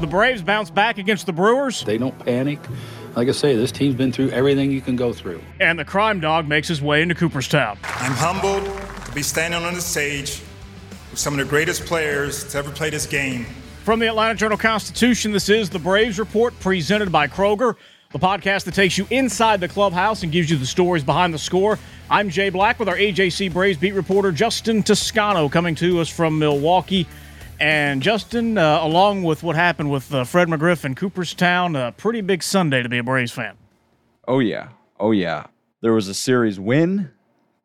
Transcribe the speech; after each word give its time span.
The 0.00 0.06
Braves 0.06 0.42
bounce 0.42 0.70
back 0.70 0.98
against 0.98 1.26
the 1.26 1.32
Brewers. 1.32 1.82
They 1.82 1.98
don't 1.98 2.16
panic. 2.20 2.60
Like 3.16 3.26
I 3.26 3.32
say, 3.32 3.56
this 3.56 3.72
team's 3.72 3.96
been 3.96 4.12
through 4.12 4.30
everything 4.30 4.70
you 4.70 4.80
can 4.80 4.94
go 4.94 5.12
through. 5.12 5.42
And 5.58 5.76
the 5.76 5.84
crime 5.84 6.20
dog 6.20 6.46
makes 6.46 6.68
his 6.68 6.80
way 6.80 7.02
into 7.02 7.16
Cooperstown. 7.16 7.78
I'm 7.82 8.12
humbled 8.12 8.64
to 9.06 9.12
be 9.12 9.22
standing 9.22 9.64
on 9.64 9.74
the 9.74 9.80
stage 9.80 10.40
with 11.10 11.18
some 11.18 11.32
of 11.34 11.40
the 11.40 11.50
greatest 11.50 11.84
players 11.84 12.44
to 12.52 12.58
ever 12.58 12.70
play 12.70 12.90
this 12.90 13.06
game. 13.06 13.44
From 13.82 13.98
the 13.98 14.06
Atlanta 14.06 14.36
Journal 14.36 14.56
Constitution, 14.56 15.32
this 15.32 15.48
is 15.48 15.68
the 15.68 15.80
Braves 15.80 16.20
Report 16.20 16.58
presented 16.60 17.10
by 17.10 17.26
Kroger, 17.26 17.74
the 18.12 18.20
podcast 18.20 18.64
that 18.64 18.74
takes 18.74 18.96
you 18.98 19.06
inside 19.10 19.58
the 19.58 19.68
clubhouse 19.68 20.22
and 20.22 20.30
gives 20.30 20.48
you 20.48 20.56
the 20.56 20.66
stories 20.66 21.02
behind 21.02 21.34
the 21.34 21.38
score. 21.38 21.76
I'm 22.08 22.30
Jay 22.30 22.50
Black 22.50 22.78
with 22.78 22.88
our 22.88 22.96
AJC 22.96 23.52
Braves 23.52 23.78
beat 23.78 23.94
reporter 23.94 24.30
Justin 24.30 24.84
Toscano 24.84 25.48
coming 25.48 25.74
to 25.74 26.00
us 26.00 26.08
from 26.08 26.38
Milwaukee. 26.38 27.08
And 27.60 28.02
Justin, 28.02 28.56
uh, 28.56 28.78
along 28.82 29.24
with 29.24 29.42
what 29.42 29.56
happened 29.56 29.90
with 29.90 30.14
uh, 30.14 30.24
Fred 30.24 30.48
McGriff 30.48 30.84
in 30.84 30.94
Cooperstown, 30.94 31.74
a 31.74 31.92
pretty 31.92 32.20
big 32.20 32.42
Sunday 32.42 32.82
to 32.82 32.88
be 32.88 32.98
a 32.98 33.02
Braves 33.02 33.32
fan. 33.32 33.56
Oh, 34.28 34.38
yeah. 34.38 34.68
Oh, 35.00 35.10
yeah. 35.10 35.46
There 35.80 35.92
was 35.92 36.08
a 36.08 36.14
series 36.14 36.60
win, 36.60 37.10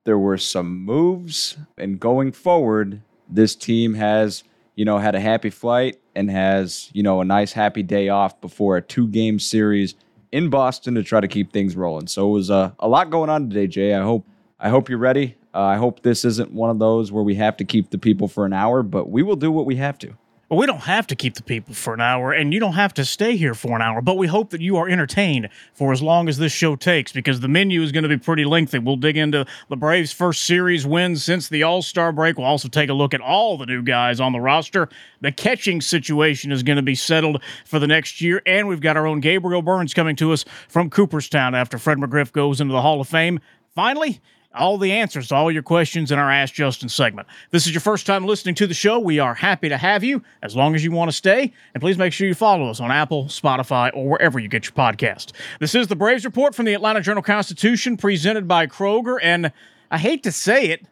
there 0.04 0.18
were 0.18 0.38
some 0.38 0.84
moves, 0.84 1.58
and 1.78 2.00
going 2.00 2.32
forward, 2.32 3.02
this 3.28 3.56
team 3.56 3.96
has, 3.96 4.44
you 4.76 4.86
know, 4.86 4.98
had 4.98 5.16
a 5.16 5.20
happy 5.20 5.50
flight 5.50 6.00
and 6.16 6.30
has, 6.30 6.90
you 6.94 7.04
know, 7.04 7.22
a 7.22 7.26
nice 7.26 7.54
happy 7.54 7.84
day 7.84 8.10
off 8.10 8.40
before 8.40 8.78
a 8.78 8.82
two 8.82 9.08
game 9.08 9.40
series 9.40 9.96
in 10.32 10.50
Boston 10.50 10.96
to 10.96 11.04
try 11.04 11.20
to 11.20 11.28
keep 11.28 11.52
things 11.52 11.76
rolling. 11.76 12.08
So 12.08 12.30
it 12.30 12.32
was 12.34 12.52
uh, 12.52 12.72
a 12.80 12.88
lot 12.88 13.10
going 13.10 13.30
on 13.30 13.50
today, 13.50 13.68
Jay. 13.68 13.94
I 13.94 14.02
hope 14.02 14.26
I 14.60 14.70
hope 14.70 14.90
you're 14.90 15.00
ready. 15.00 15.36
Uh, 15.54 15.62
I 15.62 15.78
hope 15.78 16.02
this 16.02 16.26
isn't 16.26 16.52
one 16.52 16.70
of 16.70 16.80
those 16.80 17.12
where 17.12 17.24
we 17.24 17.36
have 17.36 17.58
to 17.58 17.66
keep 17.66 17.92
the 17.92 17.98
people 17.98 18.28
for 18.28 18.46
an 18.46 18.54
hour, 18.54 18.82
but 18.84 19.10
we 19.10 19.22
will 19.22 19.36
do 19.36 19.52
what 19.52 19.66
we 19.66 19.76
have 19.76 19.98
to. 20.00 20.14
Well, 20.50 20.60
we 20.60 20.68
don't 20.68 20.82
have 20.82 21.08
to 21.08 21.16
keep 21.16 21.34
the 21.34 21.42
people 21.42 21.74
for 21.74 21.96
an 21.96 22.02
hour, 22.02 22.32
and 22.32 22.54
you 22.54 22.60
don't 22.60 22.74
have 22.74 22.94
to 22.96 23.06
stay 23.06 23.38
here 23.38 23.56
for 23.56 23.76
an 23.76 23.82
hour, 23.82 24.04
but 24.04 24.18
we 24.18 24.28
hope 24.28 24.52
that 24.52 24.62
you 24.62 24.78
are 24.78 24.88
entertained 24.88 25.50
for 25.74 25.92
as 25.92 26.00
long 26.00 26.30
as 26.30 26.38
this 26.38 26.52
show 26.52 26.76
takes 26.76 27.12
because 27.12 27.40
the 27.40 27.48
menu 27.48 27.82
is 27.82 27.92
going 27.92 28.04
to 28.04 28.10
be 28.10 28.18
pretty 28.18 28.46
lengthy. 28.46 28.78
We'll 28.78 28.98
dig 28.98 29.18
into 29.18 29.48
the 29.70 29.76
Braves' 29.76 30.12
first 30.12 30.44
series 30.44 30.86
win 30.86 31.16
since 31.16 31.50
the 31.50 31.64
All 31.64 31.82
Star 31.82 32.12
break. 32.12 32.38
We'll 32.38 32.46
also 32.46 32.68
take 32.68 32.90
a 32.90 32.94
look 32.94 33.16
at 33.16 33.22
all 33.22 33.58
the 33.58 33.66
new 33.66 33.82
guys 33.82 34.20
on 34.20 34.32
the 34.32 34.40
roster. 34.40 34.90
The 35.22 35.32
catching 35.32 35.82
situation 35.82 36.52
is 36.52 36.62
going 36.62 36.76
to 36.76 36.84
be 36.84 36.94
settled 36.94 37.42
for 37.66 37.80
the 37.80 37.88
next 37.88 38.22
year, 38.22 38.42
and 38.46 38.68
we've 38.68 38.82
got 38.82 38.96
our 38.96 39.08
own 39.08 39.22
Gabriel 39.22 39.64
Burns 39.64 39.96
coming 39.96 40.16
to 40.18 40.34
us 40.34 40.46
from 40.68 40.92
Cooperstown 40.92 41.56
after 41.56 41.80
Fred 41.80 41.98
McGriff 41.98 42.32
goes 42.32 42.62
into 42.62 42.74
the 42.74 42.82
Hall 42.84 43.02
of 43.02 43.08
Fame. 43.08 43.40
Finally, 43.74 44.22
all 44.54 44.78
the 44.78 44.92
answers 44.92 45.28
to 45.30 45.36
all 45.36 45.52
your 45.52 45.64
questions 45.64 46.12
in 46.12 46.20
our 46.20 46.32
Ask 46.32 46.54
Justin 46.54 46.90
segment. 46.90 47.28
This 47.52 47.66
is 47.66 47.74
your 47.74 47.82
first 47.82 48.06
time 48.06 48.26
listening 48.26 48.56
to 48.56 48.68
the 48.68 48.74
show. 48.74 49.00
We 49.00 49.20
are 49.20 49.34
happy 49.34 49.70
to 49.70 49.78
have 49.78 50.04
you 50.04 50.24
as 50.42 50.56
long 50.56 50.76
as 50.76 50.84
you 50.84 50.92
want 50.92 51.10
to 51.10 51.16
stay. 51.16 51.52
And 51.74 51.82
please 51.82 51.98
make 51.98 52.14
sure 52.14 52.28
you 52.28 52.36
follow 52.36 52.70
us 52.70 52.80
on 52.80 52.92
Apple, 52.92 53.26
Spotify, 53.26 53.92
or 53.94 54.08
wherever 54.08 54.40
you 54.40 54.48
get 54.48 54.66
your 54.66 54.74
podcast. 54.74 55.32
This 55.60 55.76
is 55.76 55.88
the 55.88 55.96
Braves 55.96 56.26
Report 56.26 56.54
from 56.54 56.66
the 56.66 56.74
Atlanta 56.74 57.02
Journal 57.02 57.24
Constitution 57.24 57.98
presented 57.98 58.48
by 58.48 58.68
Kroger. 58.68 59.18
And 59.22 59.52
I 59.90 59.98
hate 59.98 60.24
to 60.24 60.32
say 60.32 60.68
it, 60.68 60.86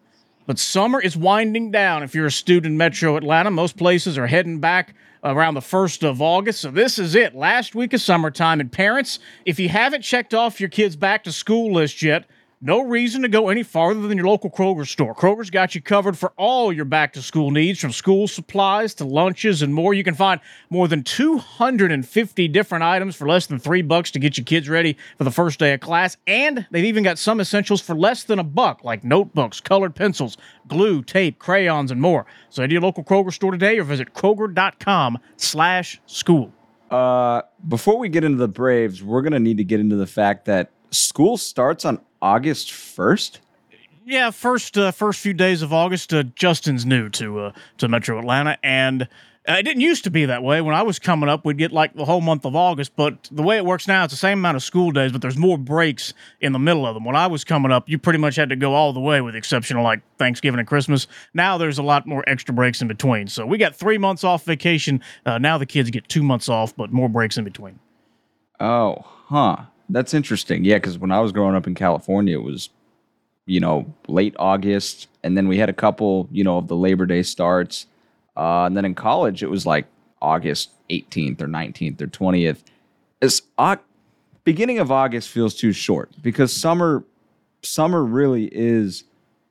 but 0.48 0.58
summer 0.58 1.00
is 1.00 1.16
winding 1.16 1.72
down 1.72 2.04
if 2.04 2.16
you're 2.16 2.26
a 2.26 2.32
student 2.32 2.72
in 2.72 2.78
Metro 2.78 3.16
Atlanta. 3.16 3.52
Most 3.52 3.78
places 3.78 4.18
are 4.18 4.28
heading 4.28 4.60
back 4.60 4.96
around 5.24 5.54
the 5.54 5.60
1st 5.60 6.08
of 6.10 6.20
August. 6.20 6.62
So 6.62 6.72
this 6.72 6.98
is 6.98 7.14
it, 7.14 7.36
last 7.36 7.76
week 7.76 7.94
of 7.94 8.02
summertime. 8.02 8.60
And 8.60 8.72
parents, 8.72 9.20
if 9.46 9.60
you 9.60 9.70
haven't 9.70 10.02
checked 10.02 10.34
off 10.34 10.60
your 10.60 10.70
kids' 10.70 10.96
back 10.96 11.24
to 11.26 11.32
school 11.32 11.72
list 11.72 12.02
yet, 12.02 12.26
no 12.64 12.82
reason 12.82 13.24
to 13.24 13.28
go 13.28 13.50
any 13.50 13.64
farther 13.64 14.08
than 14.08 14.18
your 14.18 14.28
local 14.28 14.52
Kroger 14.52 14.88
store. 14.88 15.16
Kroger's 15.16 15.50
got 15.50 15.74
you 15.74 15.82
covered 15.82 16.16
for 16.16 16.32
all 16.38 16.72
your 16.72 16.86
back 16.86 17.14
to 17.14 17.22
school 17.22 17.50
needs, 17.50 17.80
from 17.80 17.92
school 17.92 18.28
supplies 18.28 18.94
to 18.96 19.04
lunches 19.04 19.64
and 19.64 19.74
more. 19.74 19.96
You 19.96 20.04
can 20.04 20.14
find 20.14 20.40
more 20.70 20.88
than 20.88 21.04
250 21.04 22.48
different 22.50 22.84
items 22.84 23.16
for 23.16 23.28
less 23.28 23.48
than 23.48 23.58
three 23.58 23.82
bucks 23.82 24.12
to 24.12 24.20
get 24.20 24.38
your 24.38 24.46
kids 24.46 24.70
ready 24.70 24.96
for 25.18 25.24
the 25.24 25.32
first 25.32 25.58
day 25.58 25.74
of 25.74 25.80
class. 25.80 26.18
And 26.28 26.68
they've 26.70 26.86
even 26.86 27.04
got 27.04 27.18
some 27.18 27.40
essentials 27.40 27.82
for 27.82 27.96
less 27.96 28.24
than 28.24 28.38
a 28.38 28.44
buck, 28.44 28.84
like 28.84 29.04
notebooks, 29.04 29.60
colored 29.60 29.96
pencils, 29.96 30.38
glue, 30.68 31.02
tape, 31.02 31.40
crayons, 31.40 31.90
and 31.90 32.00
more. 32.00 32.28
So 32.50 32.62
head 32.62 32.70
to 32.70 32.74
your 32.74 32.84
local 32.84 33.04
Kroger 33.04 33.34
store 33.34 33.52
today 33.52 33.80
or 33.80 33.84
visit 33.84 34.14
Kroger.com 34.14 35.18
slash 35.36 36.00
school. 36.06 36.54
Uh, 36.92 37.42
before 37.68 37.98
we 37.98 38.08
get 38.08 38.24
into 38.24 38.38
the 38.38 38.48
Braves, 38.48 39.02
we're 39.02 39.22
going 39.22 39.34
to 39.34 39.40
need 39.40 39.58
to 39.58 39.64
get 39.64 39.80
into 39.80 39.96
the 39.96 40.06
fact 40.06 40.46
that 40.46 40.70
school 40.92 41.38
starts 41.38 41.86
on 41.86 42.02
August 42.22 42.72
1st? 42.72 43.40
Yeah, 44.06 44.32
first 44.32 44.78
uh, 44.78 44.92
first 44.92 45.20
few 45.20 45.34
days 45.34 45.62
of 45.62 45.72
August. 45.72 46.14
Uh, 46.14 46.24
Justin's 46.24 46.86
new 46.86 47.10
to 47.10 47.40
uh, 47.40 47.52
to 47.78 47.88
Metro 47.88 48.18
Atlanta, 48.18 48.58
and 48.64 49.04
uh, 49.04 49.54
it 49.54 49.64
didn't 49.64 49.82
used 49.82 50.04
to 50.04 50.12
be 50.12 50.26
that 50.26 50.44
way. 50.44 50.60
When 50.60 50.76
I 50.76 50.82
was 50.82 50.98
coming 51.00 51.30
up, 51.30 51.46
we'd 51.46 51.58
get 51.58 51.72
like 51.72 51.94
the 51.94 52.06
whole 52.06 52.22
month 52.22 52.46
of 52.46 52.56
August, 52.56 52.96
but 52.96 53.28
the 53.32 53.44
way 53.44 53.58
it 53.58 53.66
works 53.66 53.88
now, 53.88 54.04
it's 54.04 54.14
the 54.14 54.18
same 54.18 54.40
amount 54.40 54.56
of 54.56 54.64
school 54.64 54.92
days, 54.92 55.12
but 55.12 55.22
there's 55.22 55.38
more 55.38 55.58
breaks 55.58 56.14
in 56.42 56.52
the 56.52 56.60
middle 56.60 56.86
of 56.86 56.94
them. 56.94 57.06
When 57.06 57.16
I 57.16 57.28
was 57.28 57.44
coming 57.44 57.72
up, 57.72 57.90
you 57.90 57.98
pretty 57.98 58.20
much 58.20 58.36
had 58.36 58.50
to 58.50 58.56
go 58.56 58.74
all 58.74 58.92
the 58.92 59.00
way, 59.00 59.22
with 59.22 59.34
the 59.34 59.38
exception 59.38 59.78
of 59.78 59.84
like 59.84 60.02
Thanksgiving 60.18 60.60
and 60.60 60.68
Christmas. 60.68 61.08
Now 61.34 61.58
there's 61.58 61.78
a 61.78 61.84
lot 61.84 62.06
more 62.06 62.24
extra 62.28 62.54
breaks 62.54 62.82
in 62.82 62.88
between. 62.88 63.28
So 63.28 63.46
we 63.46 63.58
got 63.58 63.76
three 63.76 63.98
months 63.98 64.24
off 64.24 64.46
vacation. 64.46 65.02
Uh, 65.26 65.38
now 65.38 65.58
the 65.58 65.66
kids 65.66 65.90
get 65.90 66.08
two 66.08 66.24
months 66.24 66.50
off, 66.50 66.76
but 66.76 66.92
more 66.92 67.10
breaks 67.10 67.38
in 67.38 67.44
between. 67.44 67.80
Oh, 68.60 69.06
huh. 69.26 69.58
That's 69.92 70.14
interesting. 70.14 70.64
Yeah, 70.64 70.78
because 70.78 70.98
when 70.98 71.12
I 71.12 71.20
was 71.20 71.32
growing 71.32 71.56
up 71.56 71.68
in 71.68 71.76
California, 71.76 72.38
it 72.38 72.44
was, 72.44 72.70
you 73.46 73.60
know, 73.60 73.94
late 74.08 74.36
August, 74.40 75.08
and 75.24 75.38
then 75.38 75.48
we 75.48 75.58
had 75.58 75.70
a 75.70 75.74
couple, 75.74 76.28
you 76.32 76.44
know, 76.44 76.58
of 76.58 76.68
the 76.68 76.76
Labor 76.76 77.06
Day 77.06 77.24
starts, 77.24 77.88
uh, 78.38 78.64
and 78.64 78.78
then 78.78 78.86
in 78.86 78.96
college 78.96 79.44
it 79.44 79.50
was 79.50 79.66
like 79.66 79.86
August 80.22 80.72
18th 80.90 81.42
or 81.42 81.48
19th 81.48 82.02
or 82.02 82.08
20th. 82.08 82.60
It's 83.22 83.42
uh, 83.58 83.76
beginning 84.44 84.80
of 84.80 84.92
August 84.92 85.30
feels 85.30 85.56
too 85.56 85.74
short 85.74 86.10
because 86.22 86.54
summer, 86.54 87.04
summer 87.62 88.04
really 88.04 88.46
is 88.46 89.04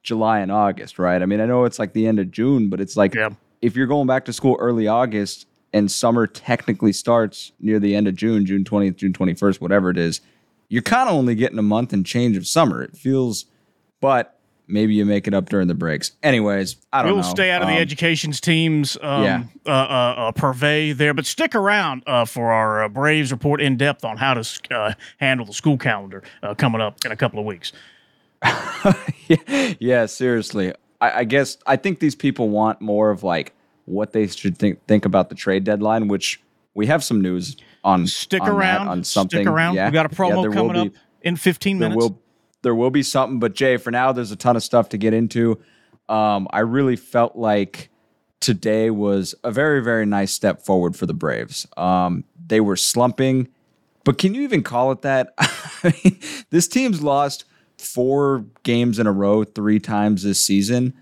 July 0.03 0.41
and 0.41 0.51
August, 0.51 0.99
right? 0.99 1.21
I 1.21 1.27
mean, 1.27 1.41
I 1.41 1.47
know 1.47 1.65
it's 1.65 1.79
like 1.79 1.93
the 1.93 2.07
end 2.07 2.19
of 2.19 2.31
June, 2.31 2.71
but 2.71 2.81
it's 2.81 2.97
like 2.97 3.15
yeah. 3.15 3.31
if 3.61 3.77
you're 3.77 3.87
going 3.87 4.07
back 4.07 4.25
to 4.25 4.33
school 4.33 4.57
early 4.59 4.89
August 4.89 5.47
and 5.73 5.91
summer 5.91 6.27
technically 6.27 6.93
starts 6.93 7.53
near 7.61 7.79
the 7.79 7.95
end 7.95 8.09
of 8.09 8.15
June, 8.15 8.45
June 8.45 8.65
20th, 8.65 8.97
June 8.97 9.13
21st, 9.13 9.61
whatever 9.61 9.91
it 9.91 9.99
is, 9.99 10.21
you're 10.69 10.83
kind 10.83 11.09
of 11.09 11.15
only 11.15 11.35
getting 11.35 11.59
a 11.59 11.63
month 11.63 11.93
and 11.93 12.07
change 12.07 12.37
of 12.37 12.47
summer. 12.47 12.83
It 12.83 12.97
feels, 12.97 13.47
but 14.01 14.41
maybe 14.71 14.95
you 14.95 15.05
make 15.05 15.27
it 15.27 15.35
up 15.35 15.49
during 15.49 15.69
the 15.69 15.75
breaks. 15.75 16.13
Anyways, 16.23 16.77
I 16.93 17.03
don't 17.03 17.07
we'll 17.07 17.17
know. 17.17 17.27
We'll 17.27 17.31
stay 17.31 17.51
out 17.51 17.63
of 17.63 17.69
um, 17.69 17.75
the 17.75 17.81
education's 17.81 18.41
teams 18.41 18.97
um, 19.03 19.25
yeah. 19.25 19.43
uh, 19.67 19.71
uh, 19.71 20.15
uh, 20.17 20.33
purvey 20.33 20.93
there, 20.93 21.13
but 21.13 21.27
stick 21.27 21.55
around 21.55 22.03
uh, 22.07 22.25
for 22.25 22.53
our 22.53 22.85
uh, 22.85 22.89
Braves 22.89 23.33
report 23.33 23.61
in 23.61 23.77
depth 23.77 24.05
on 24.05 24.17
how 24.17 24.35
to 24.35 24.61
uh, 24.71 24.95
handle 25.19 25.45
the 25.45 25.53
school 25.53 25.77
calendar 25.77 26.23
coming 26.57 26.81
up 26.81 27.05
in 27.05 27.13
a 27.13 27.17
couple 27.17 27.39
of 27.39 27.47
weeks. 27.47 27.73
yeah, 29.29 29.75
yeah, 29.79 30.07
seriously. 30.07 30.73
I, 31.01 31.21
I 31.21 31.25
guess 31.25 31.59
I 31.67 31.77
think 31.77 32.01
these 32.01 32.15
people 32.15 32.49
want 32.49 32.81
more 32.81 33.11
of 33.11 33.23
like 33.23 33.55
what 33.91 34.13
they 34.13 34.27
should 34.27 34.57
think 34.57 34.87
think 34.87 35.05
about 35.05 35.29
the 35.29 35.35
trade 35.35 35.65
deadline, 35.65 36.09
which 36.09 36.41
we 36.75 36.87
have 36.87 37.03
some 37.03 37.21
news 37.21 37.57
on. 37.85 38.07
Stick 38.07 38.43
on 38.43 38.49
around 38.49 38.89
on 38.89 39.05
something. 39.05 39.41
Stick 39.41 39.47
around. 39.47 39.75
Yeah. 39.75 39.89
We 39.89 39.93
got 39.93 40.07
a 40.07 40.15
promo 40.15 40.45
yeah, 40.45 40.55
coming 40.55 40.73
be, 40.73 40.97
up 40.97 41.03
in 41.23 41.37
15 41.37 41.79
minutes. 41.79 41.95
There 41.95 42.09
will, 42.09 42.23
there 42.63 42.75
will 42.75 42.91
be 42.91 43.03
something, 43.03 43.39
but 43.39 43.55
Jay, 43.55 43.77
for 43.77 43.91
now, 43.91 44.13
there's 44.13 44.31
a 44.31 44.37
ton 44.37 44.57
of 44.57 44.63
stuff 44.63 44.91
to 44.91 44.99
get 44.99 45.15
into. 45.15 45.61
Um, 46.09 46.49
I 46.51 46.61
really 46.61 46.97
felt 46.97 47.37
like 47.37 47.91
today 48.41 48.91
was 48.91 49.35
a 49.45 49.51
very, 49.51 49.83
very 49.83 50.07
nice 50.07 50.33
step 50.33 50.63
forward 50.63 50.97
for 50.97 51.07
the 51.07 51.15
Braves. 51.15 51.67
Um, 51.77 52.25
they 52.47 52.61
were 52.61 52.77
slumping, 52.77 53.49
but 54.05 54.19
can 54.19 54.35
you 54.35 54.43
even 54.43 54.63
call 54.63 54.93
it 54.93 55.03
that? 55.03 55.35
I 55.39 55.95
mean, 56.05 56.19
this 56.51 56.67
team's 56.67 57.03
lost 57.03 57.45
four 57.79 58.45
games 58.63 58.99
in 58.99 59.07
a 59.07 59.13
row 59.13 59.45
three 59.45 59.79
times 59.79 60.23
this 60.23 60.43
season 60.43 60.95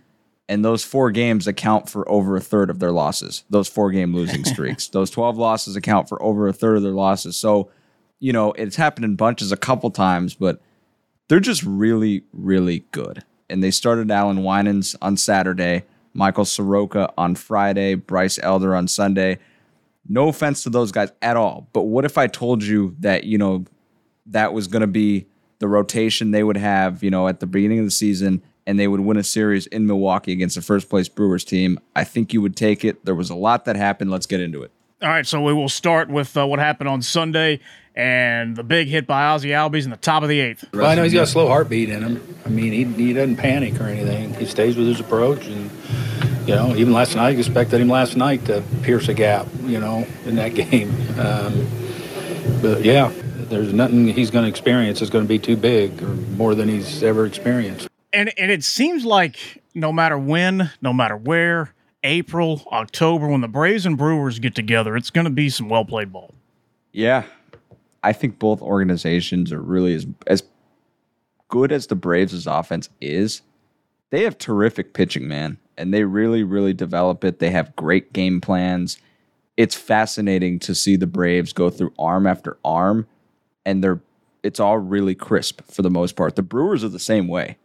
and 0.48 0.64
those 0.64 0.82
four 0.82 1.10
games 1.10 1.46
account 1.46 1.88
for 1.88 2.08
over 2.10 2.36
a 2.36 2.40
third 2.40 2.70
of 2.70 2.78
their 2.78 2.90
losses. 2.90 3.44
Those 3.50 3.68
four 3.68 3.90
game 3.90 4.14
losing 4.14 4.44
streaks, 4.44 4.88
those 4.88 5.10
twelve 5.10 5.36
losses 5.36 5.76
account 5.76 6.08
for 6.08 6.20
over 6.22 6.48
a 6.48 6.52
third 6.52 6.76
of 6.76 6.82
their 6.82 6.92
losses. 6.92 7.36
So, 7.36 7.70
you 8.18 8.32
know, 8.32 8.52
it's 8.52 8.76
happened 8.76 9.04
in 9.04 9.16
bunches 9.16 9.52
a 9.52 9.56
couple 9.56 9.90
times, 9.90 10.34
but 10.34 10.60
they're 11.28 11.40
just 11.40 11.62
really, 11.62 12.24
really 12.32 12.84
good. 12.92 13.24
And 13.50 13.62
they 13.62 13.70
started 13.70 14.10
Alan 14.10 14.42
Winans 14.42 14.96
on 15.00 15.16
Saturday, 15.16 15.84
Michael 16.14 16.44
Soroka 16.44 17.12
on 17.16 17.34
Friday, 17.34 17.94
Bryce 17.94 18.38
Elder 18.42 18.74
on 18.74 18.88
Sunday. 18.88 19.38
No 20.08 20.28
offense 20.28 20.62
to 20.62 20.70
those 20.70 20.90
guys 20.90 21.12
at 21.20 21.36
all, 21.36 21.68
but 21.72 21.82
what 21.82 22.06
if 22.06 22.16
I 22.16 22.26
told 22.26 22.62
you 22.62 22.96
that 23.00 23.24
you 23.24 23.36
know 23.36 23.66
that 24.26 24.54
was 24.54 24.66
going 24.66 24.80
to 24.80 24.86
be 24.86 25.26
the 25.58 25.68
rotation 25.68 26.30
they 26.30 26.42
would 26.42 26.56
have, 26.56 27.02
you 27.02 27.10
know, 27.10 27.28
at 27.28 27.40
the 27.40 27.46
beginning 27.46 27.80
of 27.80 27.84
the 27.84 27.90
season? 27.90 28.42
And 28.68 28.78
they 28.78 28.86
would 28.86 29.00
win 29.00 29.16
a 29.16 29.24
series 29.24 29.66
in 29.66 29.86
Milwaukee 29.86 30.30
against 30.30 30.54
the 30.54 30.60
first 30.60 30.90
place 30.90 31.08
Brewers 31.08 31.42
team. 31.42 31.80
I 31.96 32.04
think 32.04 32.34
you 32.34 32.42
would 32.42 32.54
take 32.54 32.84
it. 32.84 33.02
There 33.02 33.14
was 33.14 33.30
a 33.30 33.34
lot 33.34 33.64
that 33.64 33.76
happened. 33.76 34.10
Let's 34.10 34.26
get 34.26 34.40
into 34.42 34.62
it. 34.62 34.70
All 35.00 35.08
right, 35.08 35.26
so 35.26 35.42
we 35.42 35.54
will 35.54 35.70
start 35.70 36.10
with 36.10 36.36
uh, 36.36 36.46
what 36.46 36.58
happened 36.58 36.88
on 36.88 37.00
Sunday 37.00 37.60
and 37.94 38.56
the 38.56 38.62
big 38.62 38.88
hit 38.88 39.06
by 39.06 39.24
Ozzie 39.24 39.50
Albies 39.50 39.84
in 39.84 39.90
the 39.90 39.96
top 39.96 40.22
of 40.22 40.28
the 40.28 40.40
eighth. 40.40 40.66
Well, 40.74 40.84
I 40.84 40.96
know 40.96 41.02
he's 41.02 41.14
got 41.14 41.22
a 41.22 41.26
slow 41.26 41.48
heartbeat 41.48 41.88
in 41.88 42.02
him. 42.02 42.38
I 42.44 42.50
mean, 42.50 42.72
he, 42.72 42.84
he 43.06 43.12
doesn't 43.14 43.36
panic 43.36 43.80
or 43.80 43.84
anything. 43.84 44.34
He 44.34 44.44
stays 44.44 44.76
with 44.76 44.86
his 44.86 45.00
approach, 45.00 45.46
and 45.46 45.70
You 46.46 46.54
know, 46.54 46.76
even 46.76 46.92
last 46.92 47.16
night, 47.16 47.28
I 47.28 47.38
expected 47.38 47.80
him 47.80 47.88
last 47.88 48.18
night 48.18 48.44
to 48.46 48.62
pierce 48.82 49.08
a 49.08 49.14
gap, 49.14 49.46
you 49.62 49.80
know, 49.80 50.06
in 50.26 50.36
that 50.36 50.48
game. 50.54 50.90
Um, 51.18 51.66
but 52.60 52.84
yeah, 52.84 53.10
there's 53.48 53.72
nothing 53.72 54.08
he's 54.08 54.30
going 54.30 54.44
to 54.44 54.50
experience 54.50 55.00
is 55.00 55.08
going 55.08 55.24
to 55.24 55.28
be 55.28 55.38
too 55.38 55.56
big 55.56 56.02
or 56.02 56.08
more 56.36 56.54
than 56.54 56.68
he's 56.68 57.02
ever 57.02 57.24
experienced. 57.24 57.88
And 58.12 58.32
and 58.38 58.50
it 58.50 58.64
seems 58.64 59.04
like 59.04 59.62
no 59.74 59.92
matter 59.92 60.18
when, 60.18 60.70
no 60.80 60.92
matter 60.92 61.16
where, 61.16 61.74
April, 62.04 62.62
October, 62.72 63.28
when 63.28 63.40
the 63.40 63.48
Braves 63.48 63.84
and 63.84 63.98
Brewers 63.98 64.38
get 64.38 64.54
together, 64.54 64.96
it's 64.96 65.10
going 65.10 65.24
to 65.24 65.30
be 65.30 65.48
some 65.50 65.68
well 65.68 65.84
played 65.84 66.12
ball. 66.12 66.34
Yeah, 66.92 67.24
I 68.02 68.12
think 68.12 68.38
both 68.38 68.62
organizations 68.62 69.52
are 69.52 69.60
really 69.60 69.94
as 69.94 70.06
as 70.26 70.42
good 71.48 71.72
as 71.72 71.86
the 71.86 71.96
Braves' 71.96 72.46
offense 72.46 72.88
is. 73.00 73.42
They 74.10 74.22
have 74.22 74.38
terrific 74.38 74.94
pitching, 74.94 75.28
man, 75.28 75.58
and 75.76 75.92
they 75.92 76.04
really, 76.04 76.42
really 76.42 76.72
develop 76.72 77.24
it. 77.24 77.40
They 77.40 77.50
have 77.50 77.76
great 77.76 78.12
game 78.12 78.40
plans. 78.40 78.98
It's 79.56 79.74
fascinating 79.74 80.60
to 80.60 80.74
see 80.74 80.96
the 80.96 81.06
Braves 81.06 81.52
go 81.52 81.68
through 81.68 81.92
arm 81.98 82.26
after 82.26 82.58
arm, 82.64 83.06
and 83.66 83.84
they're 83.84 84.00
it's 84.42 84.60
all 84.60 84.78
really 84.78 85.14
crisp 85.14 85.60
for 85.70 85.82
the 85.82 85.90
most 85.90 86.16
part. 86.16 86.36
The 86.36 86.42
Brewers 86.42 86.84
are 86.84 86.88
the 86.88 86.98
same 86.98 87.28
way. 87.28 87.58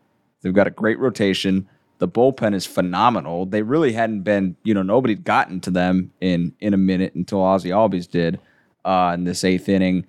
They've 0.43 0.53
got 0.53 0.67
a 0.67 0.71
great 0.71 0.99
rotation. 0.99 1.67
The 1.97 2.07
bullpen 2.07 2.53
is 2.53 2.65
phenomenal. 2.65 3.45
They 3.45 3.63
really 3.63 3.93
hadn't 3.93 4.21
been, 4.21 4.55
you 4.63 4.73
know, 4.73 4.83
nobody'd 4.83 5.23
gotten 5.23 5.59
to 5.61 5.71
them 5.71 6.11
in 6.21 6.53
in 6.59 6.73
a 6.73 6.77
minute 6.77 7.15
until 7.15 7.41
Ozzie 7.41 7.69
Albies 7.69 8.09
did 8.09 8.39
uh, 8.85 9.11
in 9.15 9.23
this 9.23 9.43
eighth 9.43 9.69
inning. 9.69 10.05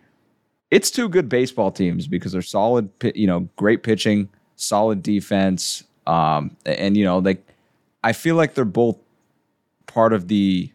It's 0.70 0.90
two 0.90 1.08
good 1.08 1.28
baseball 1.28 1.70
teams 1.70 2.08
because 2.08 2.32
they're 2.32 2.42
solid, 2.42 2.90
you 3.14 3.26
know, 3.26 3.48
great 3.56 3.82
pitching, 3.82 4.28
solid 4.56 5.02
defense, 5.02 5.84
um, 6.06 6.56
and 6.66 6.96
you 6.96 7.04
know 7.04 7.20
they. 7.20 7.38
I 8.02 8.12
feel 8.12 8.34
like 8.36 8.54
they're 8.54 8.64
both 8.64 8.98
part 9.86 10.12
of 10.12 10.28
the 10.28 10.70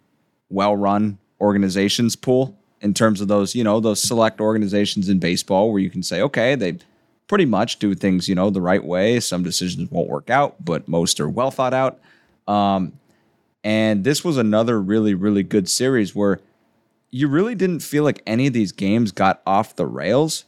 well-run 0.50 1.20
organizations 1.40 2.16
pool 2.16 2.58
in 2.82 2.94
terms 2.94 3.22
of 3.22 3.28
those, 3.28 3.56
you 3.56 3.64
know, 3.64 3.80
those 3.80 4.02
select 4.02 4.42
organizations 4.42 5.10
in 5.10 5.20
baseball 5.20 5.72
where 5.72 5.82
you 5.82 5.90
can 5.90 6.02
say, 6.02 6.22
okay, 6.22 6.56
they 6.56 6.80
pretty 7.30 7.46
much 7.46 7.80
do 7.80 7.94
things, 7.94 8.28
you 8.28 8.36
know, 8.36 8.50
the 8.50 8.60
right 8.60 8.84
way. 8.84 9.20
Some 9.22 9.44
decisions 9.44 9.90
won't 9.90 10.10
work 10.10 10.30
out, 10.30 10.66
but 10.66 10.90
most 10.90 11.22
are 11.22 11.30
well 11.30 11.52
thought 11.52 11.74
out. 11.74 12.00
Um, 12.48 12.94
and 13.64 14.04
this 14.04 14.26
was 14.26 14.38
another 14.38 14.82
really, 14.82 15.14
really 15.14 15.44
good 15.44 15.70
series 15.70 16.16
where 16.16 16.40
you 17.12 17.28
really 17.28 17.56
didn't 17.56 17.80
feel 17.82 18.04
like 18.04 18.24
any 18.26 18.48
of 18.48 18.54
these 18.54 18.72
games 18.72 19.12
got 19.12 19.42
off 19.46 19.76
the 19.76 19.86
rails. 19.86 20.46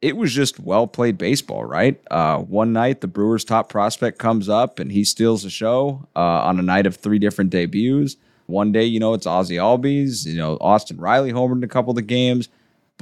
It 0.00 0.16
was 0.16 0.32
just 0.32 0.60
well 0.60 0.86
played 0.86 1.18
baseball, 1.18 1.64
right? 1.64 2.00
Uh, 2.10 2.38
one 2.38 2.72
night, 2.72 3.00
the 3.00 3.08
Brewers' 3.08 3.44
top 3.44 3.68
prospect 3.68 4.18
comes 4.18 4.48
up 4.48 4.78
and 4.78 4.92
he 4.92 5.04
steals 5.04 5.42
the 5.42 5.50
show 5.50 6.06
uh, 6.14 6.20
on 6.20 6.58
a 6.58 6.62
night 6.62 6.86
of 6.86 6.96
three 6.96 7.18
different 7.18 7.50
debuts. 7.50 8.16
One 8.46 8.70
day, 8.70 8.84
you 8.84 9.00
know, 9.00 9.14
it's 9.14 9.26
Ozzie 9.26 9.56
Albies. 9.56 10.24
You 10.26 10.36
know, 10.36 10.56
Austin 10.60 10.98
Riley 10.98 11.32
homered 11.32 11.56
in 11.56 11.64
a 11.64 11.68
couple 11.68 11.90
of 11.90 11.96
the 11.96 12.02
games 12.02 12.48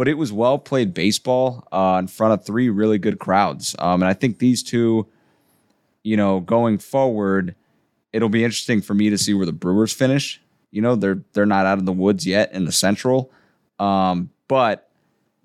but 0.01 0.09
it 0.09 0.17
was 0.17 0.33
well 0.33 0.57
played 0.57 0.95
baseball 0.95 1.69
uh, 1.73 1.99
in 2.01 2.07
front 2.07 2.33
of 2.33 2.43
three 2.43 2.71
really 2.71 2.97
good 2.97 3.19
crowds. 3.19 3.77
Um, 3.79 4.01
and 4.01 4.09
I 4.09 4.15
think 4.15 4.39
these 4.39 4.63
two, 4.63 5.07
you 6.03 6.17
know, 6.17 6.41
going 6.41 6.79
forward, 6.79 7.55
it'll 8.11 8.31
be 8.31 8.43
interesting 8.43 8.81
for 8.81 8.95
me 8.95 9.11
to 9.11 9.19
see 9.19 9.35
where 9.35 9.45
the 9.45 9.53
Brewers 9.53 9.93
finish. 9.93 10.41
You 10.71 10.81
know, 10.81 10.97
they're 10.97 11.21
they're 11.35 11.45
not 11.45 11.67
out 11.67 11.77
of 11.77 11.85
the 11.85 11.93
woods 11.93 12.27
yet 12.27 12.51
in 12.55 12.65
the 12.65 12.73
Central, 12.73 13.31
um, 13.79 14.31
but 14.49 14.89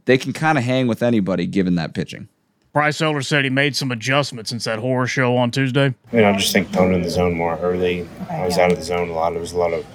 they 0.06 0.18
can 0.18 0.32
kind 0.32 0.58
of 0.58 0.64
hang 0.64 0.88
with 0.88 1.04
anybody 1.04 1.48
given 1.48 1.76
that 1.76 1.94
pitching. 1.94 2.30
Bryce 2.72 3.02
Elder 3.02 3.24
said 3.24 3.44
he 3.44 3.50
made 3.50 3.76
some 3.76 3.92
adjustments 3.92 4.52
since 4.52 4.64
that 4.64 4.80
horror 4.80 5.06
show 5.06 5.36
on 5.36 5.52
Tuesday. 5.52 5.94
I 6.14 6.16
mean, 6.16 6.24
I 6.24 6.32
just 6.38 6.54
think 6.54 6.70
throwing 6.70 6.94
in 6.94 7.02
the 7.02 7.10
zone 7.10 7.34
more 7.34 7.58
early. 7.58 8.08
I 8.30 8.46
was 8.46 8.58
out 8.58 8.72
of 8.72 8.78
the 8.78 8.86
zone 8.86 9.10
a 9.10 9.14
lot. 9.14 9.32
There 9.32 9.42
was 9.42 9.52
a 9.52 9.58
lot 9.58 9.74
of 9.74 9.86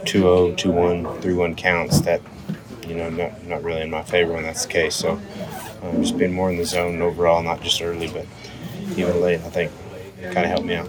2-0, 0.00 0.58
2-1, 0.58 1.22
3-1 1.22 1.56
counts 1.56 2.02
that 2.02 2.20
you 2.86 2.94
know, 2.94 3.10
not, 3.10 3.44
not 3.46 3.62
really 3.62 3.82
in 3.82 3.90
my 3.90 4.02
favor 4.02 4.32
when 4.32 4.42
that's 4.42 4.64
the 4.64 4.72
case. 4.72 4.94
So 4.94 5.20
um, 5.82 6.02
just 6.02 6.16
being 6.18 6.32
more 6.32 6.50
in 6.50 6.56
the 6.56 6.64
zone 6.64 7.00
overall, 7.02 7.42
not 7.42 7.62
just 7.62 7.80
early, 7.82 8.08
but 8.08 8.26
even 8.96 9.20
late, 9.20 9.40
I 9.40 9.50
think 9.50 9.72
kind 10.22 10.38
of 10.38 10.46
helped 10.46 10.66
me 10.66 10.74
out. 10.74 10.88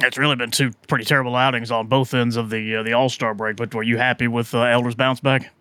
It's 0.00 0.18
really 0.18 0.36
been 0.36 0.50
two 0.50 0.72
pretty 0.88 1.04
terrible 1.04 1.36
outings 1.36 1.70
on 1.70 1.86
both 1.86 2.12
ends 2.14 2.36
of 2.36 2.50
the 2.50 2.76
uh, 2.76 2.82
the 2.82 2.92
All 2.92 3.08
Star 3.08 3.34
break. 3.34 3.56
But 3.56 3.74
were 3.74 3.82
you 3.82 3.96
happy 3.96 4.28
with 4.28 4.54
uh, 4.54 4.62
Elder's 4.62 4.94
bounce 4.94 5.20
back? 5.20 5.52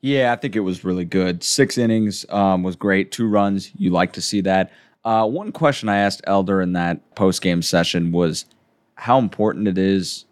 Yeah, 0.00 0.32
I 0.32 0.36
think 0.36 0.54
it 0.54 0.60
was 0.60 0.84
really 0.84 1.04
good. 1.04 1.42
Six 1.42 1.76
innings 1.76 2.24
um, 2.30 2.62
was 2.62 2.76
great. 2.76 3.10
Two 3.10 3.26
runs. 3.26 3.72
You 3.76 3.90
like 3.90 4.12
to 4.12 4.22
see 4.22 4.40
that. 4.42 4.70
Uh, 5.04 5.26
one 5.26 5.50
question 5.50 5.88
I 5.88 5.98
asked 5.98 6.20
Elder 6.24 6.62
in 6.62 6.72
that 6.74 7.14
post 7.14 7.42
game 7.42 7.62
session 7.62 8.12
was 8.12 8.44
how 8.94 9.18
important 9.18 9.66
it 9.66 9.78
is 9.78 10.24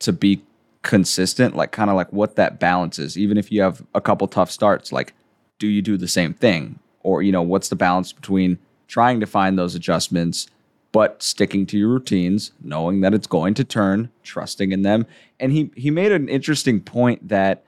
to 0.00 0.12
be 0.12 0.42
consistent, 0.84 1.56
like 1.56 1.72
kind 1.72 1.90
of 1.90 1.96
like 1.96 2.12
what 2.12 2.36
that 2.36 2.60
balance 2.60 2.98
is. 3.00 3.18
Even 3.18 3.36
if 3.36 3.50
you 3.50 3.60
have 3.62 3.82
a 3.94 4.00
couple 4.00 4.28
tough 4.28 4.50
starts, 4.50 4.92
like 4.92 5.14
do 5.58 5.66
you 5.66 5.82
do 5.82 5.96
the 5.96 6.06
same 6.06 6.32
thing? 6.34 6.78
Or, 7.02 7.22
you 7.22 7.32
know, 7.32 7.42
what's 7.42 7.68
the 7.68 7.76
balance 7.76 8.12
between 8.12 8.58
trying 8.86 9.18
to 9.20 9.26
find 9.26 9.58
those 9.58 9.74
adjustments, 9.74 10.46
but 10.92 11.22
sticking 11.22 11.66
to 11.66 11.78
your 11.78 11.88
routines, 11.88 12.52
knowing 12.62 13.00
that 13.00 13.14
it's 13.14 13.26
going 13.26 13.54
to 13.54 13.64
turn, 13.64 14.10
trusting 14.22 14.72
in 14.72 14.82
them. 14.82 15.06
And 15.40 15.52
he 15.52 15.70
he 15.74 15.90
made 15.90 16.12
an 16.12 16.28
interesting 16.28 16.80
point 16.80 17.28
that, 17.28 17.64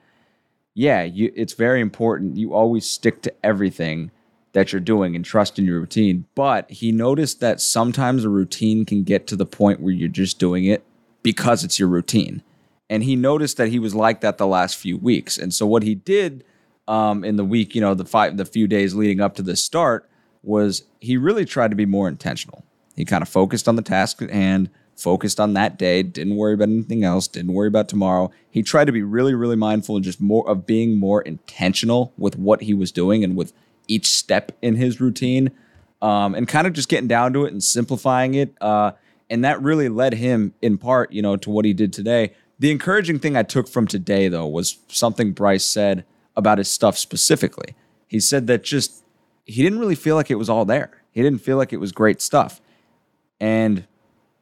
yeah, 0.73 1.03
you 1.03 1.31
it's 1.35 1.53
very 1.53 1.81
important. 1.81 2.37
You 2.37 2.53
always 2.53 2.87
stick 2.87 3.21
to 3.23 3.33
everything 3.43 4.11
that 4.53 4.71
you're 4.71 4.79
doing 4.79 5.15
and 5.15 5.25
trust 5.25 5.59
in 5.59 5.65
your 5.65 5.79
routine. 5.79 6.25
But 6.33 6.69
he 6.71 6.91
noticed 6.91 7.41
that 7.41 7.61
sometimes 7.61 8.23
a 8.23 8.29
routine 8.29 8.85
can 8.85 9.03
get 9.03 9.27
to 9.27 9.35
the 9.35 9.45
point 9.45 9.81
where 9.81 9.93
you're 9.93 10.07
just 10.07 10.39
doing 10.39 10.65
it 10.65 10.83
because 11.21 11.63
it's 11.63 11.79
your 11.79 11.89
routine 11.89 12.41
and 12.89 13.03
he 13.03 13.15
noticed 13.15 13.57
that 13.57 13.69
he 13.69 13.79
was 13.79 13.93
like 13.93 14.21
that 14.21 14.37
the 14.37 14.47
last 14.47 14.77
few 14.77 14.97
weeks. 14.97 15.37
And 15.37 15.53
so 15.53 15.65
what 15.65 15.83
he 15.83 15.95
did 15.95 16.43
um, 16.87 17.23
in 17.23 17.35
the 17.35 17.45
week, 17.45 17.75
you 17.75 17.81
know, 17.81 17.93
the 17.93 18.05
five, 18.05 18.37
the 18.37 18.45
few 18.45 18.67
days 18.67 18.95
leading 18.95 19.19
up 19.19 19.35
to 19.35 19.41
the 19.41 19.55
start, 19.55 20.09
was 20.43 20.83
he 21.01 21.17
really 21.17 21.43
tried 21.43 21.71
to 21.71 21.75
be 21.75 21.85
more 21.85 22.07
intentional. 22.07 22.63
He 22.95 23.03
kind 23.03 23.21
of 23.21 23.27
focused 23.27 23.67
on 23.67 23.75
the 23.75 23.81
task 23.81 24.21
at 24.21 24.29
hand, 24.29 24.69
focused 24.95 25.39
on 25.39 25.53
that 25.53 25.77
day, 25.77 26.01
didn't 26.01 26.35
worry 26.35 26.53
about 26.53 26.69
anything 26.69 27.03
else, 27.03 27.27
didn't 27.27 27.53
worry 27.53 27.67
about 27.67 27.89
tomorrow. 27.89 28.31
He 28.49 28.63
tried 28.63 28.85
to 28.85 28.91
be 28.91 29.03
really, 29.03 29.35
really 29.35 29.57
mindful 29.57 29.97
and 29.97 30.05
just 30.05 30.21
more 30.21 30.47
of 30.49 30.65
being 30.65 30.97
more 30.97 31.21
intentional 31.21 32.13
with 32.17 32.37
what 32.37 32.61
he 32.61 32.73
was 32.73 32.91
doing 32.91 33.23
and 33.23 33.35
with 33.35 33.53
each 33.87 34.07
step 34.07 34.51
in 34.61 34.75
his 34.75 35.01
routine, 35.01 35.51
um, 36.01 36.33
and 36.33 36.47
kind 36.47 36.67
of 36.67 36.73
just 36.73 36.89
getting 36.89 37.07
down 37.07 37.33
to 37.33 37.45
it 37.45 37.51
and 37.51 37.63
simplifying 37.63 38.33
it. 38.33 38.53
Uh, 38.61 38.91
and 39.29 39.43
that 39.43 39.61
really 39.61 39.89
led 39.89 40.13
him, 40.13 40.53
in 40.61 40.77
part, 40.77 41.11
you 41.11 41.21
know, 41.21 41.35
to 41.35 41.49
what 41.49 41.65
he 41.65 41.73
did 41.73 41.91
today 41.91 42.33
the 42.59 42.71
encouraging 42.71 43.19
thing 43.19 43.37
I 43.37 43.43
took 43.43 43.67
from 43.67 43.87
today, 43.87 44.27
though, 44.27 44.47
was 44.47 44.77
something 44.87 45.31
Bryce 45.31 45.65
said 45.65 46.05
about 46.35 46.57
his 46.57 46.69
stuff 46.69 46.97
specifically. 46.97 47.75
He 48.07 48.19
said 48.19 48.47
that 48.47 48.63
just 48.63 49.03
he 49.45 49.63
didn't 49.63 49.79
really 49.79 49.95
feel 49.95 50.15
like 50.15 50.31
it 50.31 50.35
was 50.35 50.49
all 50.49 50.65
there. 50.65 51.03
He 51.11 51.21
didn't 51.21 51.41
feel 51.41 51.57
like 51.57 51.73
it 51.73 51.77
was 51.77 51.91
great 51.91 52.21
stuff. 52.21 52.61
And, 53.39 53.85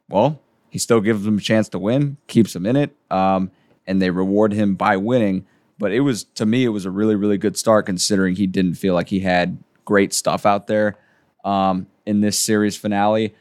well, 0.08 0.40
he 0.68 0.78
still 0.78 1.00
gives 1.00 1.24
them 1.24 1.38
a 1.38 1.40
chance 1.40 1.68
to 1.70 1.78
win, 1.78 2.16
keeps 2.26 2.52
them 2.52 2.66
in 2.66 2.76
it, 2.76 2.96
um, 3.10 3.50
and 3.86 4.00
they 4.00 4.10
reward 4.10 4.52
him 4.52 4.74
by 4.74 4.96
winning. 4.96 5.46
But 5.78 5.92
it 5.92 6.00
was, 6.00 6.24
to 6.24 6.46
me, 6.46 6.64
it 6.64 6.70
was 6.70 6.86
a 6.86 6.90
really, 6.90 7.14
really 7.14 7.38
good 7.38 7.56
start 7.56 7.86
considering 7.86 8.36
he 8.36 8.46
didn't 8.46 8.74
feel 8.74 8.94
like 8.94 9.08
he 9.08 9.20
had 9.20 9.58
great 9.84 10.12
stuff 10.12 10.44
out 10.46 10.66
there 10.66 10.96
um, 11.44 11.86
in 12.04 12.20
this 12.20 12.38
series 12.38 12.76
finale. 12.76 13.34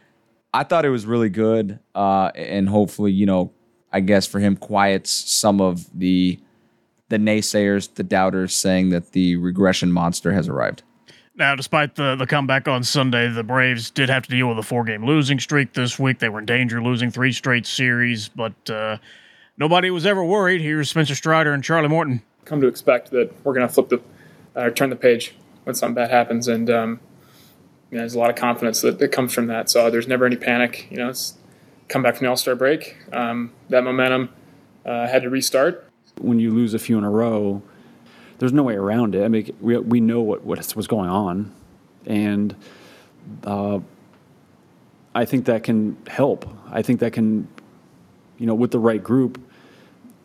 I 0.53 0.63
thought 0.63 0.85
it 0.85 0.89
was 0.89 1.05
really 1.05 1.29
good, 1.29 1.79
uh, 1.93 2.31
and 2.35 2.69
hopefully, 2.69 3.11
you 3.11 3.25
know, 3.25 3.51
I 3.95 4.01
guess 4.01 4.27
for 4.27 4.39
him 4.39 4.57
quiets 4.57 5.09
some 5.09 5.61
of 5.61 5.87
the 5.97 6.37
the 7.07 7.17
naysayers, 7.17 7.93
the 7.93 8.03
doubters 8.03 8.53
saying 8.53 8.89
that 8.89 9.13
the 9.13 9.37
regression 9.37 9.89
monster 9.91 10.33
has 10.33 10.49
arrived. 10.49 10.83
Now, 11.35 11.55
despite 11.55 11.95
the, 11.95 12.15
the 12.15 12.27
comeback 12.27 12.67
on 12.67 12.83
Sunday, 12.83 13.29
the 13.29 13.43
Braves 13.43 13.91
did 13.91 14.09
have 14.09 14.23
to 14.23 14.29
deal 14.29 14.49
with 14.49 14.57
a 14.57 14.63
four 14.63 14.83
game 14.83 15.05
losing 15.05 15.39
streak 15.39 15.73
this 15.73 15.97
week. 15.97 16.19
They 16.19 16.27
were 16.27 16.39
in 16.39 16.45
danger 16.45 16.83
losing 16.83 17.09
three 17.09 17.31
straight 17.31 17.65
series, 17.65 18.27
but 18.27 18.69
uh, 18.69 18.97
nobody 19.55 19.89
was 19.91 20.05
ever 20.05 20.25
worried. 20.25 20.59
Here's 20.59 20.89
Spencer 20.89 21.15
Strider 21.15 21.53
and 21.53 21.63
Charlie 21.63 21.87
Morton. 21.87 22.21
Come 22.43 22.59
to 22.59 22.67
expect 22.67 23.11
that 23.11 23.31
we're 23.45 23.53
going 23.53 23.67
to 23.67 23.73
flip 23.73 23.87
the, 23.87 24.01
uh, 24.57 24.71
turn 24.71 24.89
the 24.89 24.97
page 24.97 25.35
when 25.63 25.73
something 25.73 25.95
bad 25.95 26.11
happens, 26.11 26.49
and 26.49 26.69
um, 26.69 26.99
you 27.91 27.97
know, 27.97 28.01
there's 28.01 28.15
a 28.15 28.19
lot 28.19 28.29
of 28.29 28.35
confidence 28.35 28.81
that, 28.81 28.99
that 28.99 29.13
comes 29.13 29.33
from 29.33 29.47
that. 29.47 29.69
So 29.69 29.89
there's 29.89 30.07
never 30.07 30.25
any 30.25 30.35
panic. 30.35 30.87
You 30.89 30.97
know, 30.97 31.09
it's 31.09 31.37
come 31.87 32.01
back 32.01 32.15
from 32.15 32.25
the 32.25 32.29
All 32.29 32.37
Star 32.37 32.55
break. 32.55 32.97
Um, 33.11 33.51
that 33.69 33.83
momentum 33.83 34.29
uh, 34.85 35.07
had 35.07 35.23
to 35.23 35.29
restart. 35.29 35.89
When 36.19 36.39
you 36.39 36.51
lose 36.51 36.73
a 36.73 36.79
few 36.79 36.97
in 36.97 37.03
a 37.03 37.09
row, 37.09 37.61
there's 38.39 38.53
no 38.53 38.63
way 38.63 38.75
around 38.75 39.15
it. 39.15 39.23
I 39.23 39.27
mean, 39.27 39.55
we, 39.61 39.77
we 39.77 39.99
know 39.99 40.21
what 40.21 40.43
what 40.43 40.75
was 40.75 40.87
going 40.87 41.09
on, 41.09 41.53
and 42.05 42.55
uh, 43.43 43.79
I 45.13 45.25
think 45.25 45.45
that 45.45 45.63
can 45.63 45.97
help. 46.07 46.47
I 46.71 46.81
think 46.81 46.99
that 46.99 47.13
can, 47.13 47.47
you 48.37 48.45
know, 48.45 48.55
with 48.55 48.71
the 48.71 48.79
right 48.79 49.03
group, 49.03 49.41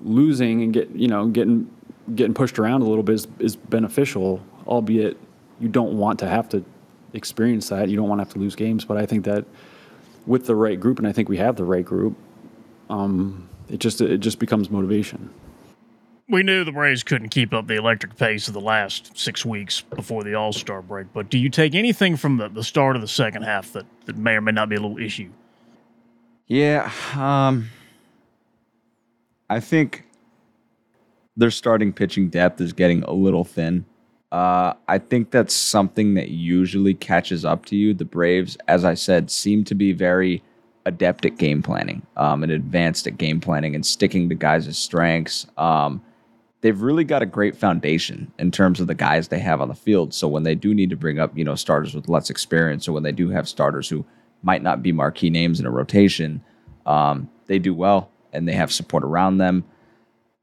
losing 0.01 0.63
and 0.63 0.73
get 0.73 0.91
you 0.91 1.09
know 1.09 1.29
getting 1.29 1.71
getting 2.15 2.35
pushed 2.35 2.59
around 2.59 2.83
a 2.83 2.87
little 2.87 3.05
bit 3.05 3.15
is, 3.15 3.29
is 3.39 3.57
beneficial, 3.57 4.43
albeit 4.67 5.17
you 5.61 5.69
don't 5.69 5.97
want 5.97 6.19
to 6.19 6.29
have 6.29 6.49
to 6.49 6.65
experience 7.13 7.69
that. 7.69 7.89
You 7.89 7.97
don't 7.97 8.09
want 8.09 8.21
to 8.21 8.25
have 8.25 8.33
to 8.35 8.39
lose 8.39 8.57
games, 8.57 8.85
but 8.85 8.97
I 8.97 9.07
think 9.07 9.25
that 9.25 9.45
with 10.27 10.47
the 10.47 10.55
right 10.55 10.79
group, 10.79 10.99
and 10.99 11.07
I 11.07 11.13
think 11.13 11.29
we 11.29 11.37
have 11.39 11.57
the 11.57 11.65
right 11.65 11.85
group, 11.85 12.17
um, 12.89 13.49
it 13.69 13.79
just 13.79 14.01
it 14.01 14.19
just 14.19 14.39
becomes 14.39 14.71
motivation. 14.71 15.31
We 16.29 16.45
knew 16.45 16.63
the 16.63 16.71
Braves 16.71 17.03
couldn't 17.03 17.31
keep 17.31 17.53
up 17.53 17.67
the 17.67 17.75
electric 17.75 18.17
pace 18.17 18.47
of 18.47 18.55
the 18.55 18.61
last 18.61 19.19
six 19.19 19.45
weeks 19.45 19.81
before 19.81 20.23
the 20.23 20.35
All 20.35 20.53
Star 20.53 20.81
break, 20.81 21.13
but 21.13 21.29
do 21.29 21.39
you 21.39 21.49
take 21.49 21.75
anything 21.75 22.17
from 22.17 22.37
the, 22.37 22.49
the 22.49 22.63
start 22.63 22.95
of 22.95 23.03
the 23.03 23.09
second 23.09 23.43
half 23.43 23.73
that, 23.73 23.87
that 24.07 24.17
may 24.17 24.33
or 24.33 24.41
may 24.41 24.53
not 24.53 24.69
be 24.69 24.77
a 24.77 24.81
little 24.81 24.99
issue? 24.99 25.31
Yeah, 26.47 26.91
um, 27.17 27.71
I 29.49 29.59
think 29.61 30.05
their 31.37 31.51
starting 31.51 31.93
pitching 31.93 32.29
depth 32.29 32.61
is 32.61 32.73
getting 32.73 33.03
a 33.05 33.13
little 33.13 33.45
thin. 33.45 33.85
Uh, 34.33 34.75
I 34.87 34.99
think 34.99 35.31
that's 35.31 35.55
something 35.55 36.15
that 36.15 36.29
usually 36.29 36.95
catches 36.95 37.45
up 37.45 37.67
to 37.67 37.77
you. 37.77 37.95
The 37.95 38.05
Braves, 38.05 38.57
as 38.69 38.85
I 38.85 38.95
said, 38.95 39.31
seem 39.31 39.65
to 39.65 39.75
be 39.75 39.93
very 39.93 40.43
adept 40.87 41.27
at 41.27 41.37
game 41.37 41.63
planning 41.63 42.07
um, 42.17 42.43
and 42.43 42.53
advanced 42.53 43.07
at 43.07 43.19
game 43.19 43.41
planning 43.41 43.75
and 43.75 43.85
sticking 43.85 44.29
to 44.29 44.35
guys' 44.35 44.79
strengths. 44.79 45.47
Um, 45.57 46.03
they've 46.61 46.81
really 46.81 47.05
got 47.05 47.23
a 47.23 47.27
great 47.27 47.57
foundation 47.57 48.33
in 48.39 48.51
terms 48.51 48.81
of 48.81 48.87
the 48.87 48.95
guys 48.95 49.29
they 49.29 49.41
have 49.41 49.61
on 49.61 49.69
the 49.69 49.75
field. 49.75 50.15
So 50.15 50.29
when 50.29 50.45
they 50.45 50.55
do 50.55 50.75
need 50.75 50.91
to 50.91 50.97
bring 50.97 51.19
up, 51.19 51.37
you 51.37 51.45
know, 51.45 51.55
starters 51.55 51.95
with 51.95 52.09
less 52.09 52.31
experience, 52.31 52.87
or 52.89 52.93
when 52.93 53.03
they 53.03 53.13
do 53.13 53.31
have 53.31 53.49
starters 53.49 53.89
who 53.89 54.05
might 54.43 54.63
not 54.63 54.83
be 54.83 54.93
marquee 54.93 55.31
names 55.31 55.61
in 55.61 55.67
a 55.67 55.71
rotation, 55.71 56.43
um, 56.87 57.29
they 57.47 57.59
do 57.59 57.75
well 57.75 58.11
and 58.33 58.47
they 58.47 58.53
have 58.53 58.73
support 58.73 59.05
around 59.05 59.39
them. 59.39 59.65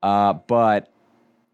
Uh, 0.04 0.34
but 0.34 0.92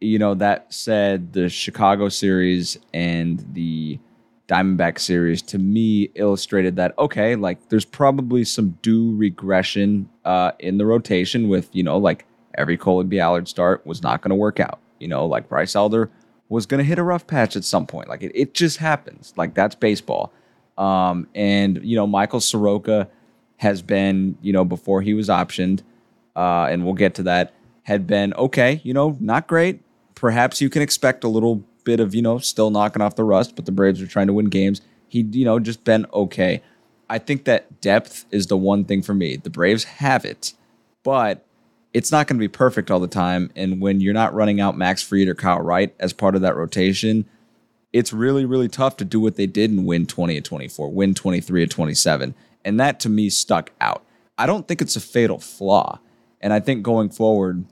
you 0.04 0.20
know, 0.20 0.34
that 0.36 0.74
said, 0.74 1.34
the 1.34 1.50
Chicago 1.50 2.10
series 2.10 2.78
and 2.94 3.46
the 3.54 4.00
Diamondback 4.48 5.00
series 5.00 5.42
to 5.42 5.58
me 5.58 6.10
illustrated 6.16 6.76
that 6.76 6.98
okay, 7.00 7.36
like 7.36 7.70
there's 7.70 7.86
probably 7.86 8.44
some 8.44 8.78
due 8.82 9.16
regression 9.16 10.10
uh, 10.26 10.52
in 10.60 10.78
the 10.78 10.86
rotation 10.86 11.48
with 11.48 11.70
you 11.74 11.82
know 11.82 11.98
like 11.98 12.26
every 12.56 12.78
Kolby 12.78 13.20
Allard 13.20 13.48
start 13.48 13.86
was 13.86 14.04
not 14.04 14.22
going 14.22 14.30
to 14.30 14.36
work 14.36 14.60
out. 14.60 14.80
You 15.00 15.08
know, 15.08 15.26
like 15.26 15.48
Bryce 15.48 15.76
Elder 15.76 16.12
was 16.50 16.66
going 16.66 16.80
to 16.80 16.84
hit 16.84 17.00
a 17.00 17.04
rough 17.04 17.26
patch 17.26 17.56
at 17.56 17.64
some 17.64 17.88
point. 17.88 18.10
Like 18.10 18.22
it, 18.22 18.32
it 18.36 18.54
just 18.54 18.78
happens. 18.78 19.34
Like 19.38 19.54
that's 19.54 19.76
baseball. 19.76 20.34
Um, 20.78 21.28
and 21.34 21.84
you 21.84 21.96
know, 21.96 22.06
Michael 22.06 22.42
Soroka 22.42 23.08
has 23.58 23.82
been 23.82 24.38
you 24.42 24.52
know 24.52 24.66
before 24.66 25.02
he 25.02 25.14
was 25.14 25.30
optioned, 25.30 25.84
uh, 26.36 26.68
and 26.70 26.84
we'll 26.84 26.96
get 26.96 27.16
to 27.16 27.24
that. 27.24 27.54
Had 27.84 28.08
been 28.08 28.34
okay, 28.34 28.82
you 28.84 28.94
know, 28.94 29.18
not 29.22 29.48
great. 29.48 29.83
Perhaps 30.24 30.62
you 30.62 30.70
can 30.70 30.82
expect 30.82 31.26
a 31.26 31.28
little 31.28 31.66
bit 31.84 32.00
of, 32.00 32.16
you 32.16 32.22
know, 32.22 32.38
still 32.38 32.70
knocking 32.70 33.02
off 33.02 33.18
the 33.18 33.26
rust, 33.26 33.58
but 33.58 33.66
the 33.66 33.74
Braves 33.74 34.02
are 34.02 34.08
trying 34.08 34.28
to 34.28 34.32
win 34.32 34.46
games. 34.46 34.80
He, 35.10 35.20
you 35.20 35.44
know, 35.44 35.60
just 35.60 35.84
been 35.84 36.06
okay. 36.14 36.64
I 37.10 37.20
think 37.20 37.44
that 37.44 37.82
depth 37.82 38.24
is 38.32 38.48
the 38.48 38.56
one 38.56 38.86
thing 38.86 39.02
for 39.02 39.14
me. 39.14 39.36
The 39.36 39.50
Braves 39.50 39.84
have 39.84 40.24
it, 40.24 40.54
but 41.04 41.46
it's 41.94 42.10
not 42.10 42.28
going 42.28 42.38
to 42.38 42.42
be 42.42 42.48
perfect 42.48 42.90
all 42.90 43.02
the 43.02 43.08
time. 43.10 43.52
And 43.54 43.82
when 43.82 44.00
you're 44.00 44.14
not 44.14 44.34
running 44.34 44.62
out 44.62 44.78
Max 44.78 45.04
Fried 45.04 45.28
or 45.28 45.36
Kyle 45.36 45.60
Wright 45.60 45.94
as 46.00 46.14
part 46.14 46.36
of 46.36 46.42
that 46.42 46.56
rotation, 46.56 47.26
it's 47.92 48.14
really, 48.14 48.46
really 48.46 48.70
tough 48.70 48.96
to 48.96 49.04
do 49.04 49.20
what 49.20 49.36
they 49.36 49.46
did 49.46 49.72
and 49.72 49.86
win 49.86 50.06
20 50.06 50.38
at 50.38 50.46
24, 50.46 50.90
win 50.90 51.14
23 51.14 51.64
at 51.64 51.70
27. 51.70 52.34
And 52.64 52.80
that 52.80 53.02
to 53.02 53.10
me 53.10 53.30
stuck 53.30 53.74
out. 53.82 54.06
I 54.38 54.46
don't 54.46 54.70
think 54.70 54.82
it's 54.82 54.96
a 54.96 55.02
fatal 55.02 55.40
flaw. 55.40 56.00
And 56.40 56.54
I 56.54 56.62
think 56.62 56.82
going 56.82 57.10
forward, 57.10 57.66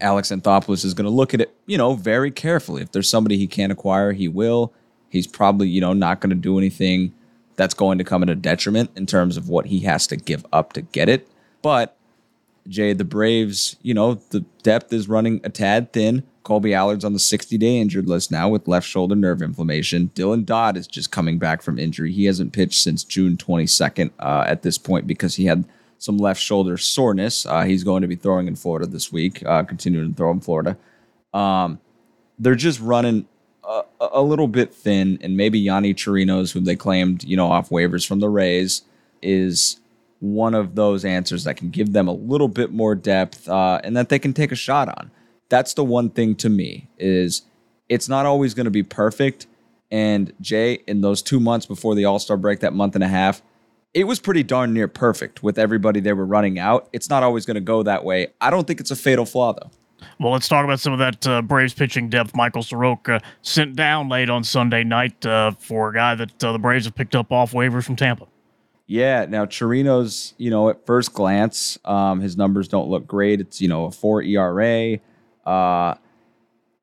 Alex 0.00 0.30
Anthopoulos 0.30 0.84
is 0.84 0.94
going 0.94 1.04
to 1.04 1.10
look 1.10 1.34
at 1.34 1.40
it, 1.40 1.54
you 1.66 1.78
know, 1.78 1.94
very 1.94 2.30
carefully. 2.30 2.82
If 2.82 2.92
there's 2.92 3.08
somebody 3.08 3.36
he 3.36 3.46
can't 3.46 3.72
acquire, 3.72 4.12
he 4.12 4.28
will. 4.28 4.72
He's 5.08 5.26
probably, 5.26 5.68
you 5.68 5.80
know, 5.80 5.92
not 5.92 6.20
going 6.20 6.30
to 6.30 6.36
do 6.36 6.58
anything 6.58 7.14
that's 7.56 7.74
going 7.74 7.98
to 7.98 8.04
come 8.04 8.22
at 8.22 8.30
a 8.30 8.34
detriment 8.34 8.90
in 8.96 9.06
terms 9.06 9.36
of 9.36 9.48
what 9.48 9.66
he 9.66 9.80
has 9.80 10.06
to 10.08 10.16
give 10.16 10.44
up 10.52 10.72
to 10.74 10.82
get 10.82 11.08
it. 11.08 11.28
But 11.62 11.96
Jay, 12.68 12.92
the 12.92 13.04
Braves, 13.04 13.76
you 13.82 13.94
know, 13.94 14.14
the 14.14 14.40
depth 14.62 14.92
is 14.92 15.08
running 15.08 15.40
a 15.44 15.48
tad 15.48 15.92
thin. 15.92 16.22
Kolby 16.44 16.76
Allard's 16.76 17.04
on 17.04 17.12
the 17.12 17.18
60 17.18 17.58
day 17.58 17.78
injured 17.78 18.08
list 18.08 18.30
now 18.30 18.48
with 18.48 18.68
left 18.68 18.86
shoulder 18.86 19.16
nerve 19.16 19.42
inflammation. 19.42 20.10
Dylan 20.14 20.44
Dodd 20.44 20.76
is 20.76 20.86
just 20.86 21.10
coming 21.10 21.38
back 21.38 21.60
from 21.62 21.78
injury. 21.78 22.12
He 22.12 22.26
hasn't 22.26 22.52
pitched 22.52 22.80
since 22.80 23.02
June 23.02 23.36
22nd 23.36 24.10
uh, 24.20 24.44
at 24.46 24.62
this 24.62 24.78
point 24.78 25.06
because 25.06 25.36
he 25.36 25.46
had 25.46 25.64
some 25.98 26.18
left 26.18 26.40
shoulder 26.40 26.76
soreness. 26.76 27.46
Uh, 27.46 27.64
he's 27.64 27.84
going 27.84 28.02
to 28.02 28.08
be 28.08 28.16
throwing 28.16 28.48
in 28.48 28.56
Florida 28.56 28.86
this 28.86 29.12
week, 29.12 29.44
uh, 29.46 29.62
continuing 29.62 30.10
to 30.10 30.16
throw 30.16 30.30
in 30.30 30.40
Florida. 30.40 30.76
Um, 31.32 31.80
they're 32.38 32.54
just 32.54 32.80
running 32.80 33.26
a, 33.64 33.82
a, 34.00 34.22
little 34.22 34.48
bit 34.48 34.74
thin, 34.74 35.18
and 35.22 35.36
maybe 35.36 35.62
Yonny 35.62 35.94
Chirinos, 35.94 36.52
who 36.52 36.60
they 36.60 36.76
claimed, 36.76 37.24
you 37.24 37.36
know, 37.36 37.50
off 37.50 37.70
waivers 37.70 38.06
from 38.06 38.20
the 38.20 38.28
Rays, 38.28 38.82
is 39.22 39.80
one 40.20 40.54
of 40.54 40.74
those 40.74 41.04
answers 41.04 41.44
that 41.44 41.56
can 41.56 41.70
give 41.70 41.92
them 41.92 42.08
a 42.08 42.12
little 42.12 42.48
bit 42.48 42.72
more 42.72 42.94
depth 42.94 43.48
uh, 43.48 43.80
and 43.84 43.96
that 43.96 44.08
they 44.08 44.18
can 44.18 44.32
take 44.32 44.52
a 44.52 44.56
shot 44.56 44.88
on. 44.88 45.10
That's 45.48 45.74
the 45.74 45.84
one 45.84 46.10
thing 46.10 46.34
to 46.36 46.48
me 46.48 46.88
is 46.98 47.42
it's 47.88 48.08
not 48.08 48.26
always 48.26 48.54
going 48.54 48.64
to 48.64 48.70
be 48.70 48.82
perfect. 48.82 49.46
And 49.90 50.32
Jay, 50.40 50.80
in 50.86 51.00
those 51.00 51.22
two 51.22 51.38
months 51.38 51.66
before 51.66 51.94
the 51.94 52.04
All 52.04 52.18
Star 52.18 52.36
break, 52.36 52.60
that 52.60 52.72
month 52.72 52.94
and 52.94 53.04
a 53.04 53.08
half, 53.08 53.42
it 53.96 54.06
was 54.06 54.20
pretty 54.20 54.42
darn 54.42 54.74
near 54.74 54.88
perfect 54.88 55.42
with 55.42 55.58
everybody 55.58 56.00
they 56.00 56.12
were 56.12 56.26
running 56.26 56.58
out. 56.58 56.86
It's 56.92 57.08
not 57.08 57.22
always 57.22 57.46
going 57.46 57.54
to 57.54 57.62
go 57.62 57.82
that 57.82 58.04
way. 58.04 58.28
I 58.42 58.50
don't 58.50 58.66
think 58.66 58.78
it's 58.78 58.90
a 58.90 58.96
fatal 58.96 59.24
flaw, 59.24 59.54
though. 59.54 59.70
Well, 60.20 60.34
let's 60.34 60.48
talk 60.48 60.64
about 60.64 60.80
some 60.80 60.92
of 60.92 60.98
that 60.98 61.26
uh, 61.26 61.40
Braves 61.40 61.72
pitching 61.72 62.10
depth. 62.10 62.36
Michael 62.36 62.62
Soroka 62.62 63.22
sent 63.40 63.74
down 63.74 64.10
late 64.10 64.28
on 64.28 64.44
Sunday 64.44 64.84
night 64.84 65.24
uh, 65.24 65.52
for 65.52 65.88
a 65.88 65.94
guy 65.94 66.14
that 66.14 66.44
uh, 66.44 66.52
the 66.52 66.58
Braves 66.58 66.84
have 66.84 66.94
picked 66.94 67.16
up 67.16 67.32
off 67.32 67.52
waivers 67.52 67.84
from 67.84 67.96
Tampa. 67.96 68.26
Yeah, 68.86 69.24
now 69.24 69.46
Chirinos, 69.46 70.34
you 70.36 70.50
know, 70.50 70.68
at 70.68 70.84
first 70.84 71.14
glance, 71.14 71.78
um, 71.86 72.20
his 72.20 72.36
numbers 72.36 72.68
don't 72.68 72.90
look 72.90 73.06
great. 73.06 73.40
It's 73.40 73.62
you 73.62 73.68
know 73.68 73.86
a 73.86 73.90
four 73.90 74.22
ERA. 74.22 74.98
Uh, 75.46 75.94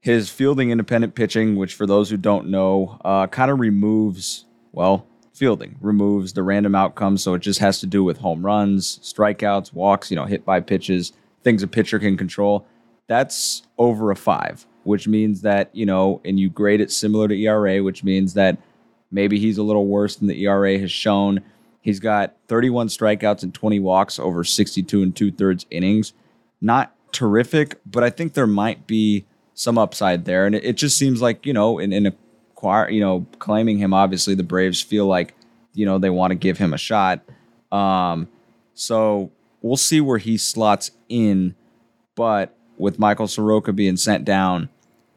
his 0.01 0.29
fielding 0.32 0.72
independent 0.72 1.13
pitching, 1.13 1.58
which 1.58 1.75
for 1.75 1.86
those 1.86 2.10
who 2.10 2.17
don't 2.17 2.48
know, 2.48 3.00
uh, 3.05 3.27
kind 3.27 3.51
of 3.51 3.60
removes 3.60 4.46
well 4.72 5.08
fielding, 5.33 5.75
removes 5.81 6.33
the 6.33 6.43
random 6.43 6.75
outcomes. 6.75 7.23
So 7.23 7.33
it 7.33 7.39
just 7.39 7.59
has 7.59 7.79
to 7.79 7.87
do 7.87 8.03
with 8.03 8.17
home 8.17 8.45
runs, 8.45 8.99
strikeouts, 8.99 9.73
walks, 9.73 10.11
you 10.11 10.15
know, 10.15 10.25
hit 10.25 10.45
by 10.45 10.59
pitches, 10.59 11.11
things 11.43 11.63
a 11.63 11.67
pitcher 11.67 11.99
can 11.99 12.17
control. 12.17 12.65
That's 13.07 13.63
over 13.77 14.11
a 14.11 14.15
five, 14.15 14.65
which 14.83 15.07
means 15.07 15.41
that, 15.41 15.75
you 15.75 15.85
know, 15.85 16.21
and 16.23 16.39
you 16.39 16.49
grade 16.49 16.81
it 16.81 16.91
similar 16.91 17.27
to 17.27 17.35
ERA, 17.35 17.83
which 17.83 18.03
means 18.03 18.35
that 18.35 18.57
maybe 19.11 19.39
he's 19.39 19.57
a 19.57 19.63
little 19.63 19.87
worse 19.87 20.15
than 20.15 20.27
the 20.27 20.45
ERA 20.45 20.77
has 20.79 20.91
shown. 20.91 21.41
He's 21.81 21.99
got 21.99 22.35
31 22.47 22.87
strikeouts 22.87 23.43
and 23.43 23.53
20 23.53 23.79
walks 23.79 24.19
over 24.19 24.43
62 24.43 25.03
and 25.03 25.15
two 25.15 25.31
thirds 25.31 25.65
innings. 25.69 26.13
Not 26.61 26.95
terrific, 27.11 27.79
but 27.85 28.03
I 28.03 28.09
think 28.09 28.33
there 28.33 28.47
might 28.47 28.87
be 28.87 29.25
some 29.53 29.77
upside 29.77 30.25
there. 30.25 30.45
And 30.45 30.55
it, 30.55 30.73
just 30.73 30.97
seems 30.97 31.21
like, 31.21 31.45
you 31.45 31.53
know, 31.53 31.79
in, 31.79 31.93
in 31.93 32.07
a 32.07 32.13
acquire, 32.63 32.89
you 32.89 33.01
know, 33.01 33.25
claiming 33.39 33.77
him. 33.77 33.93
Obviously, 33.93 34.36
the 34.36 34.43
Braves 34.43 34.82
feel 34.82 35.05
like, 35.05 35.36
you 35.74 35.86
know, 35.86 35.98
they 35.98 36.10
want 36.10 36.32
to 36.32 36.36
give 36.36 36.58
him 36.58 36.74
a 36.74 36.77
shot. 36.77 37.22
Um, 37.74 38.29
so 38.74 39.32
we'll 39.62 39.75
see 39.75 40.00
where 40.00 40.17
he 40.17 40.38
slots 40.38 40.91
in. 41.10 41.55
But 42.15 42.55
with 42.77 43.00
Michael 43.00 43.27
Soroka 43.27 43.74
being 43.74 43.98
sent 43.98 44.24
down, 44.24 44.70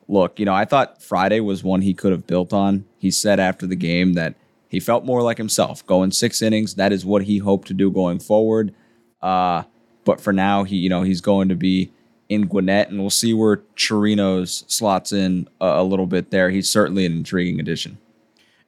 look, 0.08 0.40
you 0.40 0.44
know, 0.44 0.54
I 0.54 0.64
thought 0.64 1.00
Friday 1.00 1.38
was 1.38 1.62
one 1.62 1.82
he 1.82 1.94
could 1.94 2.10
have 2.10 2.26
built 2.26 2.52
on. 2.52 2.84
He 2.98 3.12
said 3.12 3.38
after 3.38 3.66
the 3.66 3.76
game 3.76 4.14
that 4.14 4.34
he 4.68 4.80
felt 4.80 5.04
more 5.04 5.22
like 5.22 5.38
himself, 5.38 5.86
going 5.86 6.10
six 6.10 6.42
innings. 6.42 6.74
That 6.74 6.92
is 6.92 7.06
what 7.06 7.22
he 7.22 7.38
hoped 7.38 7.68
to 7.68 7.74
do 7.74 7.92
going 7.92 8.18
forward. 8.18 8.74
Uh, 9.22 9.62
but 10.04 10.20
for 10.20 10.32
now, 10.32 10.64
he, 10.64 10.76
you 10.76 10.88
know, 10.88 11.02
he's 11.02 11.20
going 11.20 11.48
to 11.48 11.54
be 11.54 11.92
in 12.28 12.46
Gwinnett, 12.46 12.90
and 12.90 13.00
we'll 13.00 13.10
see 13.10 13.32
where 13.32 13.58
Chirinos 13.76 14.68
slots 14.70 15.12
in 15.12 15.48
a, 15.60 15.66
a, 15.66 15.84
little 15.84 16.06
bit 16.06 16.30
there. 16.30 16.50
He's 16.50 16.68
certainly 16.68 17.06
an 17.06 17.12
intriguing 17.12 17.60
addition. 17.60 17.98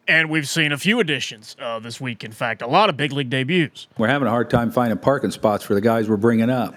And 0.07 0.31
we've 0.31 0.49
seen 0.49 0.73
a 0.73 0.79
few 0.79 1.01
additions 1.01 1.55
uh, 1.61 1.79
this 1.79 2.01
week. 2.01 2.25
In 2.25 2.33
fact, 2.33 2.63
a 2.63 2.67
lot 2.67 2.89
of 2.89 2.97
big 2.97 3.13
league 3.13 3.31
debuts. 3.31 3.89
We're 3.99 4.09
having 4.09 4.27
a 4.27 4.31
hard 4.31 4.49
time 4.49 4.71
finding 4.71 4.99
parking 4.99 5.31
spots 5.31 5.65
for 5.65 5.75
the 5.75 5.81
guys 5.81 6.09
we're 6.09 6.17
bringing 6.17 6.49
up. 6.49 6.75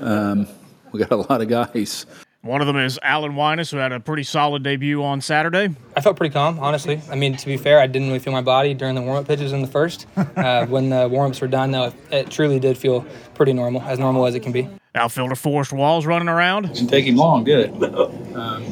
Um, 0.00 0.46
we 0.92 1.00
got 1.00 1.12
a 1.12 1.16
lot 1.16 1.42
of 1.42 1.48
guys. 1.48 2.06
One 2.44 2.60
of 2.60 2.66
them 2.66 2.76
is 2.76 2.98
Alan 3.04 3.36
Winans, 3.36 3.70
who 3.70 3.76
had 3.76 3.92
a 3.92 4.00
pretty 4.00 4.24
solid 4.24 4.64
debut 4.64 5.00
on 5.04 5.20
Saturday. 5.20 5.72
I 5.94 6.00
felt 6.00 6.16
pretty 6.16 6.32
calm, 6.32 6.58
honestly. 6.58 7.00
I 7.08 7.14
mean, 7.14 7.36
to 7.36 7.46
be 7.46 7.56
fair, 7.56 7.78
I 7.78 7.86
didn't 7.86 8.08
really 8.08 8.18
feel 8.18 8.32
my 8.32 8.40
body 8.40 8.74
during 8.74 8.96
the 8.96 9.00
warm-up 9.00 9.28
pitches 9.28 9.52
in 9.52 9.62
the 9.62 9.68
first. 9.68 10.06
Uh, 10.42 10.66
when 10.66 10.88
the 10.88 11.06
warm-ups 11.08 11.40
were 11.40 11.46
done, 11.46 11.70
though, 11.70 11.84
it, 11.84 11.94
it 12.10 12.30
truly 12.30 12.58
did 12.58 12.76
feel 12.76 13.06
pretty 13.34 13.52
normal, 13.52 13.80
as 13.82 13.98
normal 13.98 14.26
as 14.26 14.34
it 14.34 14.40
can 14.40 14.50
be. 14.50 14.66
Outfielder 14.94 15.36
Forrest 15.36 15.72
Wall's 15.72 16.04
running 16.04 16.28
around. 16.28 16.72
Didn't 16.72 16.88
take 16.88 17.04
him 17.04 17.16
long, 17.16 17.44
did 17.44 17.70
it? 17.70 18.34
Um, 18.34 18.64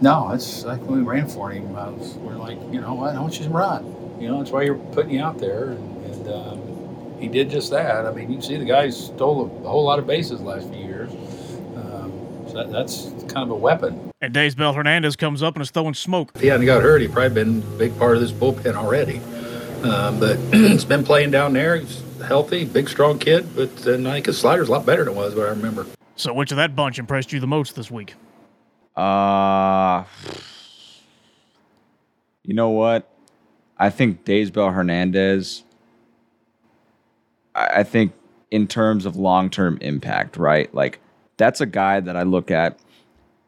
no, 0.00 0.32
it's 0.32 0.64
like 0.64 0.80
when 0.80 0.98
we 0.98 1.04
ran 1.04 1.28
for 1.28 1.50
him. 1.50 1.72
Was, 1.72 2.14
we're 2.14 2.34
like, 2.34 2.58
you 2.72 2.80
know 2.80 2.94
what? 2.94 3.14
I 3.14 3.20
want 3.20 3.38
you 3.38 3.44
to 3.44 3.50
run? 3.50 3.84
You 4.18 4.28
know, 4.28 4.38
that's 4.38 4.50
why 4.50 4.62
you're 4.62 4.74
putting 4.74 5.12
you 5.12 5.22
out 5.22 5.38
there. 5.38 5.70
And, 5.72 6.06
and 6.06 6.28
um, 6.28 7.20
he 7.20 7.28
did 7.28 7.50
just 7.50 7.70
that. 7.70 8.04
I 8.06 8.12
mean, 8.12 8.30
you 8.30 8.36
can 8.38 8.42
see 8.42 8.56
the 8.56 8.64
guys 8.64 8.96
stole 8.96 9.42
a, 9.42 9.66
a 9.66 9.68
whole 9.68 9.84
lot 9.84 10.00
of 10.00 10.06
bases 10.06 10.40
last 10.40 10.68
few 10.68 10.82
years. 10.82 11.12
So 12.52 12.58
that, 12.58 12.70
that's 12.70 13.04
kind 13.32 13.44
of 13.44 13.50
a 13.50 13.54
weapon. 13.54 14.10
And 14.20 14.34
Daysbel 14.34 14.74
Hernandez 14.74 15.16
comes 15.16 15.42
up 15.42 15.54
and 15.54 15.62
is 15.62 15.70
throwing 15.70 15.94
smoke. 15.94 16.32
If 16.34 16.42
he 16.42 16.48
hadn't 16.48 16.66
got 16.66 16.82
hurt, 16.82 17.00
he'd 17.00 17.10
probably 17.10 17.34
been 17.34 17.62
a 17.62 17.78
big 17.78 17.98
part 17.98 18.14
of 18.14 18.20
this 18.20 18.30
bullpen 18.30 18.74
already. 18.74 19.22
Uh, 19.82 20.12
but 20.20 20.36
he's 20.52 20.84
been 20.84 21.02
playing 21.02 21.30
down 21.30 21.54
there. 21.54 21.76
He's 21.76 22.02
healthy, 22.20 22.66
big, 22.66 22.90
strong 22.90 23.18
kid. 23.18 23.56
But 23.56 23.70
uh, 23.86 23.94
I 23.94 24.02
think 24.02 24.26
his 24.26 24.38
slider's 24.38 24.68
a 24.68 24.72
lot 24.72 24.84
better 24.84 25.04
than 25.04 25.14
it 25.14 25.16
was, 25.16 25.34
what 25.34 25.46
I 25.46 25.50
remember. 25.50 25.86
So, 26.16 26.34
which 26.34 26.50
of 26.50 26.58
that 26.58 26.76
bunch 26.76 26.98
impressed 26.98 27.32
you 27.32 27.40
the 27.40 27.46
most 27.46 27.74
this 27.74 27.90
week? 27.90 28.14
Uh, 28.94 30.04
you 32.42 32.52
know 32.52 32.68
what? 32.68 33.08
I 33.78 33.88
think 33.88 34.26
Daysbel 34.26 34.72
Hernandez. 34.72 35.64
I, 37.54 37.66
I 37.76 37.82
think 37.82 38.12
in 38.50 38.68
terms 38.68 39.06
of 39.06 39.16
long 39.16 39.48
term 39.48 39.78
impact, 39.80 40.36
right? 40.36 40.72
Like 40.74 41.00
that's 41.42 41.60
a 41.60 41.66
guy 41.66 41.98
that 41.98 42.16
I 42.16 42.22
look 42.22 42.52
at. 42.52 42.78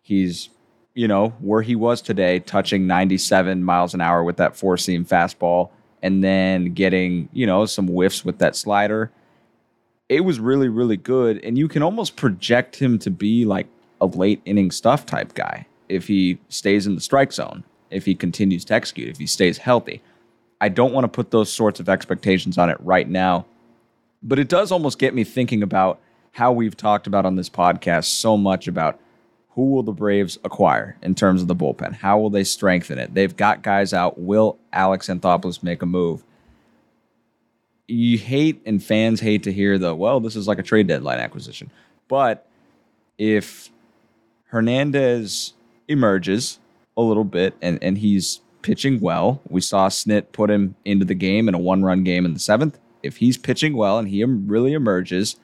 He's, 0.02 0.48
you 0.94 1.06
know, 1.06 1.28
where 1.38 1.62
he 1.62 1.76
was 1.76 2.02
today, 2.02 2.40
touching 2.40 2.88
97 2.88 3.62
miles 3.62 3.94
an 3.94 4.00
hour 4.00 4.24
with 4.24 4.36
that 4.38 4.56
four 4.56 4.76
seam 4.76 5.04
fastball, 5.04 5.70
and 6.02 6.22
then 6.22 6.74
getting, 6.74 7.28
you 7.32 7.46
know, 7.46 7.66
some 7.66 7.86
whiffs 7.86 8.24
with 8.24 8.38
that 8.38 8.56
slider. 8.56 9.12
It 10.08 10.22
was 10.22 10.40
really, 10.40 10.68
really 10.68 10.96
good. 10.96 11.42
And 11.44 11.56
you 11.56 11.68
can 11.68 11.82
almost 11.84 12.16
project 12.16 12.76
him 12.76 12.98
to 12.98 13.10
be 13.10 13.44
like 13.44 13.68
a 14.00 14.06
late 14.06 14.42
inning 14.44 14.72
stuff 14.72 15.06
type 15.06 15.34
guy 15.34 15.66
if 15.88 16.08
he 16.08 16.38
stays 16.48 16.88
in 16.88 16.96
the 16.96 17.00
strike 17.00 17.32
zone, 17.32 17.62
if 17.90 18.04
he 18.04 18.16
continues 18.16 18.64
to 18.66 18.74
execute, 18.74 19.08
if 19.08 19.18
he 19.18 19.26
stays 19.26 19.58
healthy. 19.58 20.02
I 20.60 20.68
don't 20.68 20.92
want 20.92 21.04
to 21.04 21.08
put 21.08 21.30
those 21.30 21.52
sorts 21.52 21.78
of 21.78 21.88
expectations 21.88 22.58
on 22.58 22.70
it 22.70 22.76
right 22.80 23.08
now, 23.08 23.46
but 24.20 24.40
it 24.40 24.48
does 24.48 24.72
almost 24.72 24.98
get 24.98 25.14
me 25.14 25.22
thinking 25.22 25.62
about 25.62 26.00
how 26.34 26.50
we've 26.50 26.76
talked 26.76 27.06
about 27.06 27.24
on 27.24 27.36
this 27.36 27.48
podcast 27.48 28.06
so 28.06 28.36
much 28.36 28.66
about 28.66 28.98
who 29.50 29.70
will 29.70 29.84
the 29.84 29.92
Braves 29.92 30.36
acquire 30.42 30.96
in 31.00 31.14
terms 31.14 31.40
of 31.40 31.46
the 31.46 31.54
bullpen? 31.54 31.94
How 31.94 32.18
will 32.18 32.28
they 32.28 32.42
strengthen 32.42 32.98
it? 32.98 33.14
They've 33.14 33.34
got 33.34 33.62
guys 33.62 33.94
out. 33.94 34.18
Will 34.18 34.58
Alex 34.72 35.06
Anthopoulos 35.06 35.62
make 35.62 35.80
a 35.80 35.86
move? 35.86 36.24
You 37.86 38.18
hate 38.18 38.60
and 38.66 38.82
fans 38.82 39.20
hate 39.20 39.44
to 39.44 39.52
hear 39.52 39.78
the, 39.78 39.94
well, 39.94 40.18
this 40.18 40.34
is 40.34 40.48
like 40.48 40.58
a 40.58 40.64
trade 40.64 40.88
deadline 40.88 41.20
acquisition. 41.20 41.70
But 42.08 42.48
if 43.16 43.70
Hernandez 44.46 45.52
emerges 45.86 46.58
a 46.96 47.02
little 47.02 47.24
bit 47.24 47.54
and, 47.62 47.78
and 47.80 47.98
he's 47.98 48.40
pitching 48.62 48.98
well, 48.98 49.40
we 49.48 49.60
saw 49.60 49.88
Snit 49.88 50.32
put 50.32 50.50
him 50.50 50.74
into 50.84 51.04
the 51.04 51.14
game 51.14 51.48
in 51.48 51.54
a 51.54 51.58
one 51.58 51.84
run 51.84 52.02
game 52.02 52.24
in 52.24 52.34
the 52.34 52.40
seventh. 52.40 52.80
If 53.04 53.18
he's 53.18 53.38
pitching 53.38 53.76
well 53.76 53.98
and 54.00 54.08
he 54.08 54.24
really 54.24 54.72
emerges, 54.72 55.36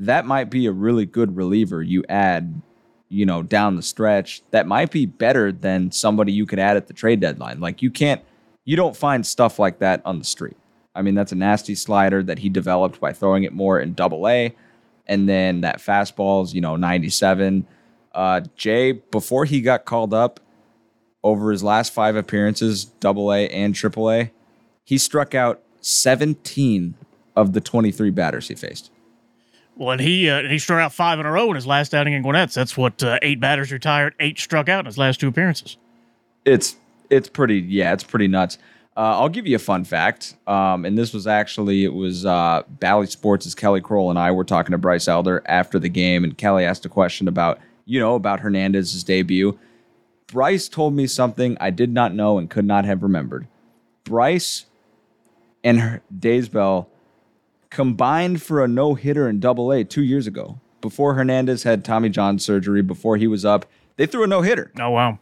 that 0.00 0.24
might 0.24 0.48
be 0.50 0.66
a 0.66 0.72
really 0.72 1.04
good 1.04 1.36
reliever 1.36 1.82
you 1.82 2.02
add, 2.08 2.62
you 3.10 3.26
know, 3.26 3.42
down 3.42 3.76
the 3.76 3.82
stretch. 3.82 4.42
That 4.50 4.66
might 4.66 4.90
be 4.90 5.04
better 5.04 5.52
than 5.52 5.92
somebody 5.92 6.32
you 6.32 6.46
could 6.46 6.58
add 6.58 6.76
at 6.76 6.86
the 6.86 6.94
trade 6.94 7.20
deadline. 7.20 7.60
Like 7.60 7.82
you 7.82 7.90
can't, 7.90 8.22
you 8.64 8.76
don't 8.76 8.96
find 8.96 9.26
stuff 9.26 9.58
like 9.58 9.78
that 9.80 10.00
on 10.06 10.18
the 10.18 10.24
street. 10.24 10.56
I 10.94 11.02
mean, 11.02 11.14
that's 11.14 11.32
a 11.32 11.36
nasty 11.36 11.74
slider 11.74 12.22
that 12.22 12.38
he 12.38 12.48
developed 12.48 12.98
by 12.98 13.12
throwing 13.12 13.44
it 13.44 13.52
more 13.52 13.78
in 13.78 13.92
double 13.92 14.26
A. 14.26 14.54
And 15.06 15.28
then 15.28 15.60
that 15.60 15.78
fastball's, 15.78 16.54
you 16.54 16.62
know, 16.62 16.76
97. 16.76 17.66
Uh, 18.14 18.40
Jay, 18.56 18.92
before 18.92 19.44
he 19.44 19.60
got 19.60 19.84
called 19.84 20.14
up 20.14 20.40
over 21.22 21.52
his 21.52 21.62
last 21.62 21.92
five 21.92 22.16
appearances, 22.16 22.86
double 22.86 23.32
A 23.32 23.48
and 23.50 23.74
triple 23.74 24.10
A, 24.10 24.32
he 24.82 24.96
struck 24.96 25.34
out 25.34 25.60
17 25.82 26.94
of 27.36 27.52
the 27.52 27.60
23 27.60 28.10
batters 28.10 28.48
he 28.48 28.54
faced. 28.54 28.90
Well, 29.80 29.96
he 29.96 30.28
uh, 30.28 30.42
he 30.42 30.58
struck 30.58 30.78
out 30.78 30.92
five 30.92 31.18
in 31.20 31.24
a 31.24 31.32
row 31.32 31.48
in 31.48 31.54
his 31.54 31.66
last 31.66 31.94
outing 31.94 32.12
in 32.12 32.22
Gwinnett's. 32.22 32.52
That's 32.52 32.76
what 32.76 33.02
uh, 33.02 33.18
eight 33.22 33.40
batters 33.40 33.72
retired, 33.72 34.14
eight 34.20 34.38
struck 34.38 34.68
out 34.68 34.80
in 34.80 34.84
his 34.84 34.98
last 34.98 35.20
two 35.20 35.28
appearances. 35.28 35.78
It's 36.44 36.76
it's 37.08 37.30
pretty 37.30 37.60
yeah, 37.60 37.94
it's 37.94 38.04
pretty 38.04 38.28
nuts. 38.28 38.58
Uh, 38.94 39.16
I'll 39.18 39.30
give 39.30 39.46
you 39.46 39.56
a 39.56 39.60
fun 39.60 39.84
fact, 39.84 40.36
um, 40.46 40.84
and 40.84 40.98
this 40.98 41.14
was 41.14 41.26
actually 41.26 41.84
it 41.84 41.94
was 41.94 42.26
uh, 42.26 42.62
Bally 42.68 43.06
Sports' 43.06 43.54
Kelly 43.54 43.80
Crull 43.80 44.10
and 44.10 44.18
I 44.18 44.32
were 44.32 44.44
talking 44.44 44.72
to 44.72 44.78
Bryce 44.78 45.08
Elder 45.08 45.42
after 45.46 45.78
the 45.78 45.88
game, 45.88 46.24
and 46.24 46.36
Kelly 46.36 46.66
asked 46.66 46.84
a 46.84 46.90
question 46.90 47.26
about 47.26 47.58
you 47.86 47.98
know 47.98 48.16
about 48.16 48.40
Hernandez's 48.40 49.02
debut. 49.02 49.58
Bryce 50.26 50.68
told 50.68 50.92
me 50.92 51.06
something 51.06 51.56
I 51.58 51.70
did 51.70 51.90
not 51.90 52.12
know 52.12 52.36
and 52.36 52.50
could 52.50 52.66
not 52.66 52.84
have 52.84 53.02
remembered. 53.02 53.48
Bryce 54.04 54.66
and 55.64 56.02
Daysbel 56.14 56.89
combined 57.70 58.42
for 58.42 58.62
a 58.62 58.68
no 58.68 58.94
hitter 58.94 59.28
in 59.28 59.40
double 59.40 59.72
A 59.72 59.84
two 59.84 60.02
years 60.02 60.26
ago. 60.26 60.60
Before 60.80 61.14
Hernandez 61.14 61.62
had 61.62 61.84
Tommy 61.84 62.08
John 62.08 62.38
surgery, 62.38 62.82
before 62.82 63.16
he 63.16 63.26
was 63.26 63.44
up, 63.44 63.66
they 63.96 64.06
threw 64.06 64.24
a 64.24 64.26
no 64.26 64.42
hitter. 64.42 64.72
Oh, 64.78 64.90
wow. 64.90 65.18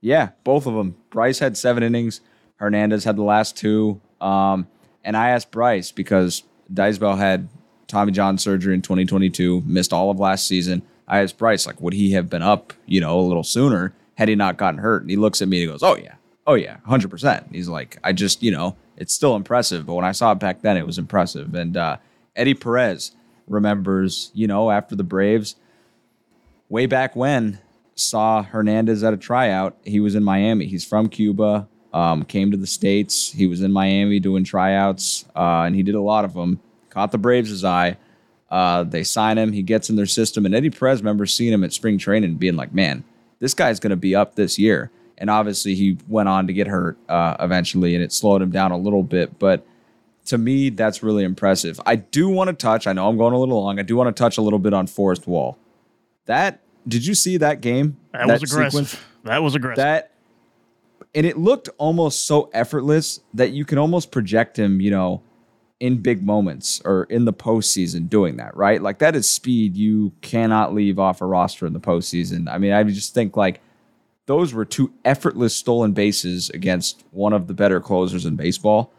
Yeah, 0.00 0.30
both 0.44 0.66
of 0.66 0.74
them. 0.74 0.96
Bryce 1.10 1.38
had 1.38 1.56
seven 1.56 1.82
innings. 1.82 2.20
Hernandez 2.56 3.04
had 3.04 3.16
the 3.16 3.22
last 3.22 3.56
two. 3.56 4.00
Um, 4.20 4.66
and 5.04 5.16
I 5.16 5.30
asked 5.30 5.50
Bryce 5.50 5.92
because 5.92 6.42
Daysbel 6.72 7.16
had 7.16 7.48
Tommy 7.86 8.12
John 8.12 8.38
surgery 8.38 8.74
in 8.74 8.82
2022, 8.82 9.62
missed 9.66 9.92
all 9.92 10.10
of 10.10 10.18
last 10.18 10.46
season. 10.46 10.82
I 11.06 11.20
asked 11.20 11.38
Bryce, 11.38 11.66
like, 11.66 11.80
would 11.80 11.94
he 11.94 12.12
have 12.12 12.28
been 12.28 12.42
up, 12.42 12.72
you 12.86 13.00
know, 13.00 13.18
a 13.18 13.22
little 13.22 13.44
sooner 13.44 13.94
had 14.16 14.28
he 14.28 14.34
not 14.34 14.56
gotten 14.58 14.80
hurt? 14.80 15.02
And 15.02 15.10
he 15.10 15.16
looks 15.16 15.40
at 15.40 15.48
me 15.48 15.58
and 15.58 15.68
he 15.68 15.72
goes, 15.72 15.82
oh, 15.82 15.96
yeah. 15.96 16.14
Oh, 16.46 16.54
yeah, 16.54 16.78
100%. 16.88 17.52
He's 17.52 17.68
like, 17.68 17.98
I 18.02 18.12
just, 18.12 18.42
you 18.42 18.50
know, 18.50 18.76
it's 18.98 19.14
still 19.14 19.36
impressive. 19.36 19.86
But 19.86 19.94
when 19.94 20.04
I 20.04 20.12
saw 20.12 20.32
it 20.32 20.40
back 20.40 20.60
then, 20.60 20.76
it 20.76 20.84
was 20.84 20.98
impressive. 20.98 21.54
And 21.54 21.76
uh, 21.76 21.96
Eddie 22.36 22.54
Perez 22.54 23.12
remembers, 23.46 24.30
you 24.34 24.46
know, 24.46 24.70
after 24.70 24.96
the 24.96 25.04
Braves, 25.04 25.56
way 26.68 26.86
back 26.86 27.16
when, 27.16 27.60
saw 27.94 28.42
Hernandez 28.42 29.02
at 29.02 29.14
a 29.14 29.16
tryout. 29.16 29.76
He 29.84 30.00
was 30.00 30.14
in 30.14 30.24
Miami. 30.24 30.66
He's 30.66 30.84
from 30.84 31.08
Cuba, 31.08 31.68
um, 31.92 32.24
came 32.24 32.50
to 32.50 32.56
the 32.56 32.66
States. 32.66 33.30
He 33.30 33.46
was 33.46 33.62
in 33.62 33.72
Miami 33.72 34.20
doing 34.20 34.44
tryouts, 34.44 35.24
uh, 35.34 35.62
and 35.62 35.74
he 35.74 35.82
did 35.82 35.94
a 35.94 36.00
lot 36.00 36.24
of 36.24 36.34
them. 36.34 36.60
Caught 36.90 37.12
the 37.12 37.18
Braves' 37.18 37.64
eye. 37.64 37.96
Uh, 38.50 38.82
they 38.82 39.04
sign 39.04 39.38
him. 39.38 39.52
He 39.52 39.62
gets 39.62 39.90
in 39.90 39.96
their 39.96 40.06
system. 40.06 40.44
And 40.44 40.54
Eddie 40.54 40.70
Perez 40.70 41.00
remembers 41.00 41.34
seeing 41.34 41.52
him 41.52 41.64
at 41.64 41.72
spring 41.72 41.98
training 41.98 42.36
being 42.36 42.56
like, 42.56 42.72
man, 42.72 43.04
this 43.40 43.54
guy's 43.54 43.78
going 43.78 43.90
to 43.90 43.96
be 43.96 44.14
up 44.14 44.34
this 44.34 44.58
year 44.58 44.90
and 45.18 45.28
obviously 45.28 45.74
he 45.74 45.98
went 46.08 46.28
on 46.28 46.46
to 46.46 46.52
get 46.52 46.66
hurt 46.66 46.96
uh, 47.08 47.36
eventually, 47.40 47.94
and 47.94 48.02
it 48.02 48.12
slowed 48.12 48.40
him 48.40 48.50
down 48.50 48.72
a 48.72 48.78
little 48.78 49.02
bit. 49.02 49.38
But 49.38 49.66
to 50.26 50.38
me, 50.38 50.70
that's 50.70 51.02
really 51.02 51.24
impressive. 51.24 51.80
I 51.84 51.96
do 51.96 52.28
want 52.28 52.48
to 52.48 52.54
touch. 52.54 52.86
I 52.86 52.92
know 52.92 53.08
I'm 53.08 53.18
going 53.18 53.34
a 53.34 53.38
little 53.38 53.62
long. 53.62 53.78
I 53.78 53.82
do 53.82 53.96
want 53.96 54.14
to 54.14 54.18
touch 54.18 54.38
a 54.38 54.42
little 54.42 54.58
bit 54.58 54.72
on 54.72 54.86
Forrest 54.86 55.26
Wall. 55.26 55.58
That 56.26 56.60
did 56.86 57.04
you 57.04 57.14
see 57.14 57.36
that 57.38 57.60
game? 57.60 57.98
That, 58.12 58.28
that 58.28 58.40
was 58.40 58.52
aggressive. 58.52 58.88
Sequence? 58.88 59.06
That 59.24 59.42
was 59.42 59.54
aggressive. 59.54 59.82
That 59.82 60.12
and 61.14 61.26
it 61.26 61.38
looked 61.38 61.68
almost 61.78 62.26
so 62.26 62.50
effortless 62.52 63.20
that 63.34 63.50
you 63.50 63.64
can 63.64 63.78
almost 63.78 64.12
project 64.12 64.58
him, 64.58 64.80
you 64.80 64.90
know, 64.90 65.22
in 65.80 65.98
big 65.98 66.24
moments 66.24 66.82
or 66.84 67.04
in 67.04 67.24
the 67.24 67.32
postseason 67.32 68.08
doing 68.08 68.36
that, 68.36 68.56
right? 68.56 68.82
Like 68.82 68.98
that 68.98 69.14
is 69.14 69.30
speed 69.30 69.76
you 69.76 70.12
cannot 70.20 70.74
leave 70.74 70.98
off 70.98 71.20
a 71.20 71.26
roster 71.26 71.66
in 71.66 71.72
the 71.72 71.80
postseason. 71.80 72.48
I 72.52 72.58
mean, 72.58 72.72
I 72.72 72.82
just 72.82 73.14
think 73.14 73.36
like 73.36 73.60
those 74.28 74.52
were 74.52 74.66
two 74.66 74.92
effortless 75.06 75.56
stolen 75.56 75.92
bases 75.92 76.50
against 76.50 77.02
one 77.12 77.32
of 77.32 77.46
the 77.46 77.54
better 77.54 77.80
closers 77.80 78.26
in 78.26 78.36
baseball. 78.36 78.92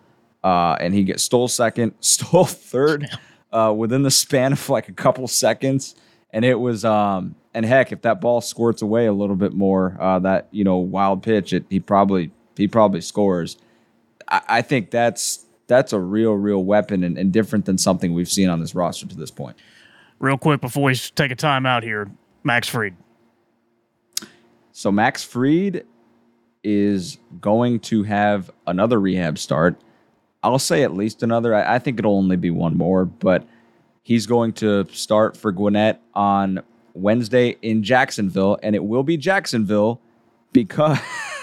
Uh, 0.44 0.76
and 0.80 0.92
he 0.96 1.14
stole 1.18 1.48
second, 1.48 1.94
stole 2.00 2.46
third 2.46 3.08
uh, 3.54 3.72
within 3.78 4.02
the 4.02 4.12
span 4.12 4.54
of 4.54 4.70
like 4.70 4.90
a 4.90 4.92
couple 4.92 5.28
seconds. 5.28 5.94
And 6.34 6.44
it 6.44 6.56
was, 6.56 6.84
um, 6.84 7.36
and 7.54 7.64
heck, 7.64 7.92
if 7.92 8.02
that 8.02 8.22
ball 8.22 8.42
squirts 8.42 8.82
away 8.82 9.06
a 9.06 9.14
little 9.14 9.36
bit 9.36 9.54
more, 9.54 9.96
uh, 10.00 10.18
that 10.20 10.48
you 10.52 10.64
know 10.64 10.78
wild 10.78 11.22
pitch, 11.22 11.54
it, 11.54 11.66
he 11.70 11.80
probably 11.80 12.32
he 12.56 12.68
probably 12.68 13.02
scores. 13.02 13.58
I, 14.28 14.42
I 14.48 14.62
think 14.64 14.90
that's 14.90 15.46
that's 15.68 15.94
a 15.94 16.00
real 16.00 16.34
real 16.34 16.64
weapon 16.64 17.04
and, 17.04 17.18
and 17.18 17.32
different 17.32 17.66
than 17.66 17.78
something 17.78 18.14
we've 18.14 18.30
seen 18.30 18.50
on 18.50 18.60
this 18.60 18.74
roster 18.74 19.08
to 19.08 19.16
this 19.16 19.32
point. 19.32 19.58
Real 20.20 20.38
quick 20.38 20.62
before 20.62 20.84
we 20.84 20.96
take 20.96 21.32
a 21.32 21.36
time 21.36 21.66
out 21.66 21.84
here, 21.84 22.10
Max 22.44 22.68
Fried. 22.68 22.96
So 24.80 24.94
Max 24.94 25.26
Fried 25.26 25.86
is 26.64 27.18
going 27.42 27.82
to 27.82 28.04
have 28.04 28.50
another 28.66 28.98
rehab 28.98 29.38
start. 29.38 29.76
I'll 30.42 30.58
say 30.58 30.84
at 30.84 30.94
least 30.94 31.22
another. 31.22 31.54
I, 31.54 31.76
I, 31.76 31.80
think 31.80 32.00
it'll 32.00 32.16
only 32.16 32.38
be 32.38 32.50
one 32.50 32.78
more, 32.78 33.04
but 33.04 33.46
he's 34.04 34.26
going 34.26 34.54
to 34.54 34.88
start 34.94 35.36
for 35.36 35.52
Gwinnett 35.52 36.02
on 36.14 36.62
Wednesday 36.94 37.58
in 37.62 37.84
Jacksonville, 37.84 38.58
and 38.64 38.74
it 38.74 38.86
will 38.86 39.04
be 39.04 39.18
Jacksonville 39.18 40.00
because. 40.54 40.98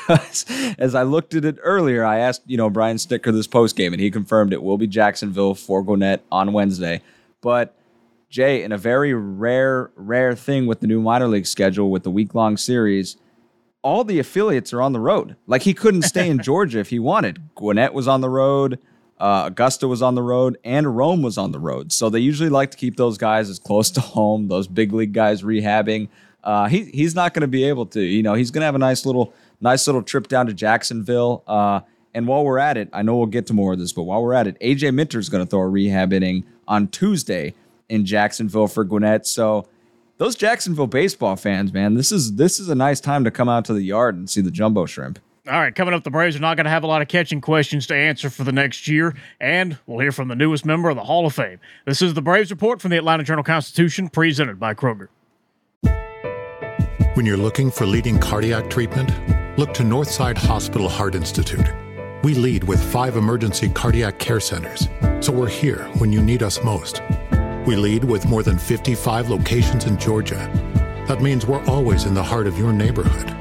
as 0.79 0.95
I 0.95 1.03
looked 1.03 1.35
at 1.35 1.45
it 1.45 1.59
earlier, 1.63 2.07
I 2.07 2.21
asked, 2.21 2.43
you 2.47 2.57
know, 2.57 2.71
Brian 2.71 2.97
Snitker 2.97 3.33
this 3.33 3.49
post 3.49 3.77
game, 3.77 3.93
and 3.93 4.01
he 4.01 4.11
confirmed 4.11 4.55
it 4.55 4.63
will 4.63 4.79
be 4.79 4.87
Jacksonville 4.87 5.55
for 5.55 5.83
Gwinnett 5.83 6.25
on 6.33 6.55
Wednesday. 6.55 7.03
But 7.43 7.77
Jay, 8.31 8.63
in 8.63 8.73
a 8.73 8.79
very 8.79 9.13
rare, 9.13 9.91
rare 9.95 10.35
thing 10.35 10.67
with 10.67 10.81
the 10.81 10.87
new 10.87 11.03
minor 11.03 11.29
league 11.29 11.47
schedule 11.47 11.91
with 11.91 12.05
the 12.05 12.11
week 12.11 12.35
long 12.35 12.57
series, 12.57 13.17
all 13.87 14.03
the 14.05 14.19
affiliates 14.19 14.73
are 14.73 14.83
on 14.83 14.93
the 14.93 15.01
road. 15.01 15.37
Like 15.47 15.63
he 15.63 15.73
couldn't 15.75 16.03
stay 16.03 16.29
in 16.29 16.39
Georgia 16.49 16.81
if 16.81 16.91
he 16.91 16.99
wanted. 16.99 17.39
Gwinnett 17.55 17.95
was 17.95 18.09
on 18.09 18.21
the 18.21 18.29
road, 18.29 18.79
uh, 19.19 19.45
Augusta 19.47 19.87
was 19.89 20.03
on 20.03 20.15
the 20.15 20.23
road, 20.23 20.59
and 20.65 20.97
Rome 20.97 21.23
was 21.23 21.39
on 21.39 21.53
the 21.53 21.59
road. 21.61 21.93
So 21.93 22.11
they 22.11 22.19
usually 22.19 22.51
like 22.51 22.71
to 22.73 22.77
keep 22.77 22.97
those 22.97 23.17
guys 23.17 23.49
as 23.49 23.59
close 23.59 23.91
to 23.93 24.01
home. 24.01 24.49
Those 24.49 24.67
big 24.67 24.93
league 24.93 25.13
guys 25.13 25.43
rehabbing. 25.43 26.09
Uh, 26.43 26.67
he 26.69 26.85
he's 26.87 27.15
not 27.15 27.33
going 27.33 27.43
to 27.43 27.49
be 27.49 27.65
able 27.65 27.87
to. 27.87 28.01
You 28.01 28.23
know, 28.23 28.35
he's 28.35 28.51
going 28.51 28.61
to 28.63 28.67
have 28.67 28.75
a 28.75 28.79
nice 28.91 29.07
little 29.07 29.33
nice 29.61 29.87
little 29.87 30.03
trip 30.03 30.27
down 30.29 30.47
to 30.47 30.53
Jacksonville. 30.53 31.43
Uh, 31.47 31.81
And 32.15 32.27
while 32.29 32.45
we're 32.45 32.59
at 32.59 32.77
it, 32.77 32.89
I 32.93 33.03
know 33.03 33.17
we'll 33.17 33.27
get 33.39 33.47
to 33.49 33.55
more 33.55 33.73
of 33.75 33.79
this, 33.79 33.93
but 33.93 34.05
while 34.05 34.23
we're 34.23 34.33
at 34.41 34.47
it, 34.47 34.57
AJ 34.61 34.95
Minter's 34.95 35.29
going 35.29 35.45
to 35.45 35.49
throw 35.51 35.61
a 35.61 35.69
rehab 35.69 36.13
inning 36.13 36.45
on 36.67 36.89
Tuesday 36.89 37.55
in 37.89 38.05
Jacksonville 38.05 38.69
for 38.69 38.85
Gwinnett. 38.85 39.27
So 39.27 39.67
those 40.19 40.35
Jacksonville 40.35 40.87
baseball 40.87 41.37
fans, 41.37 41.73
man, 41.73 41.95
this 41.95 42.11
is 42.11 42.37
this 42.37 42.59
is 42.59 42.69
a 42.69 42.75
nice 42.75 43.01
time 43.01 43.25
to 43.25 43.31
come 43.31 43.49
out 43.49 43.65
to 43.67 43.75
the 43.75 43.83
yard 43.83 44.17
and 44.17 44.29
see 44.29 44.41
the 44.41 44.51
jumbo 44.51 44.87
shrimp. 44.87 45.19
All 45.49 45.61
right, 45.61 45.73
coming 45.73 45.95
up, 45.95 46.03
the 46.03 46.11
Braves 46.11 46.35
are 46.35 46.41
not 46.41 46.57
going 46.57 46.65
to 46.65 46.71
have 46.71 46.83
a 46.83 46.89
lot 46.89 47.03
of 47.03 47.09
catching 47.09 47.41
questions 47.41 47.87
to 47.87 47.95
answer 47.95 48.31
for 48.31 48.43
the 48.43 48.51
next 48.51 48.89
year, 48.89 49.15
and 49.41 49.79
we'll 49.87 50.01
hear 50.01 50.11
from 50.11 50.27
the 50.27 50.35
newest 50.35 50.65
member 50.67 50.89
of 50.89 50.97
the 50.97 51.05
Hall 51.05 51.25
of 51.25 51.35
Fame. 51.35 51.61
This 51.85 52.03
is 52.03 52.15
the 52.15 52.23
Braves 52.23 52.51
Report 52.51 52.83
from 52.83 52.91
the 52.91 52.97
Atlanta 52.97 53.23
Journal 53.23 53.45
Constitution, 53.45 54.09
presented 54.09 54.59
by 54.59 54.75
Kroger. 54.75 55.07
When 57.15 57.25
you're 57.25 57.37
looking 57.37 57.71
for 57.71 57.87
leading 57.87 58.19
cardiac 58.19 58.69
treatment, 58.69 59.11
look 59.57 59.73
to 59.75 59.85
Northside 59.85 60.37
Hospital 60.37 60.89
Heart 60.89 61.15
Institute. 61.15 61.67
We 62.25 62.35
lead 62.35 62.65
with 62.65 62.83
five 62.83 63.17
emergency 63.17 63.69
cardiac 63.69 64.19
care 64.19 64.41
centers, 64.41 64.89
so 65.21 65.33
we're 65.33 65.49
here 65.49 65.85
when 65.99 66.13
you 66.13 66.23
need 66.23 66.43
us 66.43 66.61
most. 66.65 67.03
We 67.67 67.75
lead 67.75 68.05
with 68.05 68.27
more 68.27 68.45
than 68.45 68.59
55 68.59 69.29
locations 69.29 69.87
in 69.87 69.99
Georgia. 69.99 70.49
That 71.09 71.21
means 71.21 71.47
we're 71.47 71.65
always 71.65 72.05
in 72.05 72.15
the 72.15 72.23
heart 72.23 72.47
of 72.47 72.57
your 72.57 72.73
neighborhood. 72.73 73.35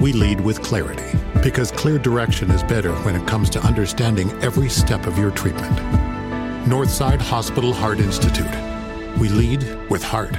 We 0.00 0.12
lead 0.12 0.40
with 0.40 0.62
clarity 0.62 1.18
because 1.42 1.72
clear 1.72 1.98
direction 1.98 2.48
is 2.52 2.62
better 2.62 2.92
when 2.98 3.16
it 3.16 3.26
comes 3.26 3.50
to 3.50 3.60
understanding 3.60 4.30
every 4.40 4.68
step 4.68 5.06
of 5.06 5.18
your 5.18 5.32
treatment. 5.32 5.76
Northside 6.68 7.20
Hospital 7.20 7.72
Heart 7.72 7.98
Institute. 7.98 8.46
We 9.18 9.30
lead 9.30 9.64
with 9.90 10.04
heart. 10.04 10.38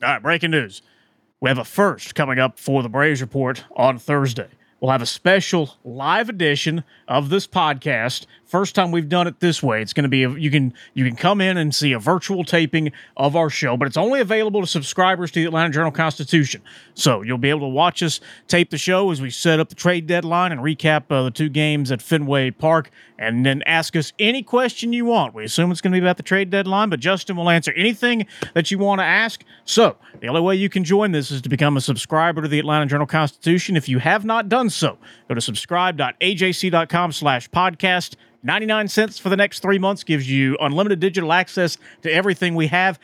All 0.00 0.08
right, 0.08 0.22
breaking 0.22 0.52
news. 0.52 0.80
We 1.40 1.50
have 1.50 1.58
a 1.58 1.64
first 1.64 2.14
coming 2.14 2.38
up 2.38 2.56
for 2.56 2.84
the 2.84 2.88
Braves 2.88 3.20
Report 3.20 3.64
on 3.74 3.98
Thursday. 3.98 4.48
We'll 4.80 4.92
have 4.92 5.02
a 5.02 5.06
special 5.06 5.76
live 5.84 6.28
edition 6.28 6.84
of 7.08 7.30
this 7.30 7.48
podcast. 7.48 8.26
First 8.44 8.76
time 8.76 8.92
we've 8.92 9.08
done 9.08 9.26
it 9.26 9.40
this 9.40 9.60
way. 9.60 9.82
It's 9.82 9.92
going 9.92 10.04
to 10.04 10.08
be 10.08 10.22
a, 10.22 10.30
you 10.30 10.50
can 10.52 10.72
you 10.94 11.04
can 11.04 11.16
come 11.16 11.40
in 11.40 11.56
and 11.56 11.74
see 11.74 11.92
a 11.92 11.98
virtual 11.98 12.44
taping 12.44 12.92
of 13.16 13.34
our 13.34 13.50
show, 13.50 13.76
but 13.76 13.88
it's 13.88 13.96
only 13.96 14.20
available 14.20 14.60
to 14.60 14.66
subscribers 14.66 15.32
to 15.32 15.40
the 15.40 15.46
Atlanta 15.46 15.70
Journal 15.70 15.90
Constitution. 15.90 16.62
So 16.94 17.22
you'll 17.22 17.38
be 17.38 17.50
able 17.50 17.60
to 17.60 17.68
watch 17.68 18.02
us 18.04 18.20
tape 18.46 18.70
the 18.70 18.78
show 18.78 19.10
as 19.10 19.20
we 19.20 19.30
set 19.30 19.58
up 19.58 19.68
the 19.68 19.74
trade 19.74 20.06
deadline 20.06 20.52
and 20.52 20.60
recap 20.60 21.10
uh, 21.10 21.24
the 21.24 21.30
two 21.32 21.48
games 21.48 21.90
at 21.90 22.00
Fenway 22.00 22.52
Park, 22.52 22.90
and 23.18 23.44
then 23.44 23.62
ask 23.66 23.96
us 23.96 24.12
any 24.18 24.44
question 24.44 24.92
you 24.92 25.04
want. 25.04 25.34
We 25.34 25.44
assume 25.44 25.72
it's 25.72 25.80
going 25.80 25.92
to 25.92 26.00
be 26.00 26.04
about 26.04 26.18
the 26.18 26.22
trade 26.22 26.50
deadline, 26.50 26.88
but 26.88 27.00
Justin 27.00 27.36
will 27.36 27.50
answer 27.50 27.72
anything 27.72 28.26
that 28.54 28.70
you 28.70 28.78
want 28.78 29.00
to 29.00 29.04
ask. 29.04 29.44
So 29.64 29.96
the 30.20 30.28
only 30.28 30.40
way 30.40 30.54
you 30.54 30.70
can 30.70 30.84
join 30.84 31.10
this 31.10 31.30
is 31.32 31.42
to 31.42 31.48
become 31.48 31.76
a 31.76 31.80
subscriber 31.80 32.40
to 32.42 32.48
the 32.48 32.60
Atlanta 32.60 32.86
Journal 32.86 33.06
Constitution. 33.06 33.76
If 33.76 33.88
you 33.88 33.98
have 33.98 34.24
not 34.24 34.48
done 34.48 34.67
so, 34.70 34.98
go 35.28 35.34
to 35.34 35.40
subscribe.ajc.com 35.40 37.12
slash 37.12 37.50
podcast. 37.50 38.16
99 38.42 38.88
cents 38.88 39.18
for 39.18 39.28
the 39.28 39.36
next 39.36 39.60
three 39.60 39.78
months 39.78 40.04
gives 40.04 40.30
you 40.30 40.56
unlimited 40.60 41.00
digital 41.00 41.32
access 41.32 41.76
to 42.02 42.12
everything 42.12 42.54
we 42.54 42.68
have, 42.68 42.98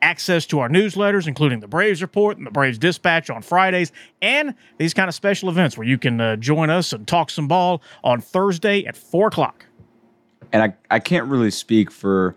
access 0.00 0.46
to 0.46 0.60
our 0.60 0.68
newsletters, 0.68 1.26
including 1.26 1.60
the 1.60 1.68
Braves 1.68 2.00
Report 2.00 2.38
and 2.38 2.46
the 2.46 2.50
Braves 2.50 2.78
Dispatch 2.78 3.30
on 3.30 3.42
Fridays, 3.42 3.92
and 4.22 4.54
these 4.78 4.94
kind 4.94 5.08
of 5.08 5.14
special 5.14 5.48
events 5.48 5.76
where 5.76 5.86
you 5.86 5.98
can 5.98 6.20
uh, 6.20 6.36
join 6.36 6.70
us 6.70 6.92
and 6.92 7.06
talk 7.06 7.30
some 7.30 7.48
ball 7.48 7.82
on 8.02 8.20
Thursday 8.20 8.84
at 8.86 8.96
4 8.96 9.28
o'clock. 9.28 9.66
And 10.52 10.62
I, 10.62 10.74
I 10.94 10.98
can't 11.00 11.26
really 11.26 11.50
speak 11.50 11.90
for 11.90 12.34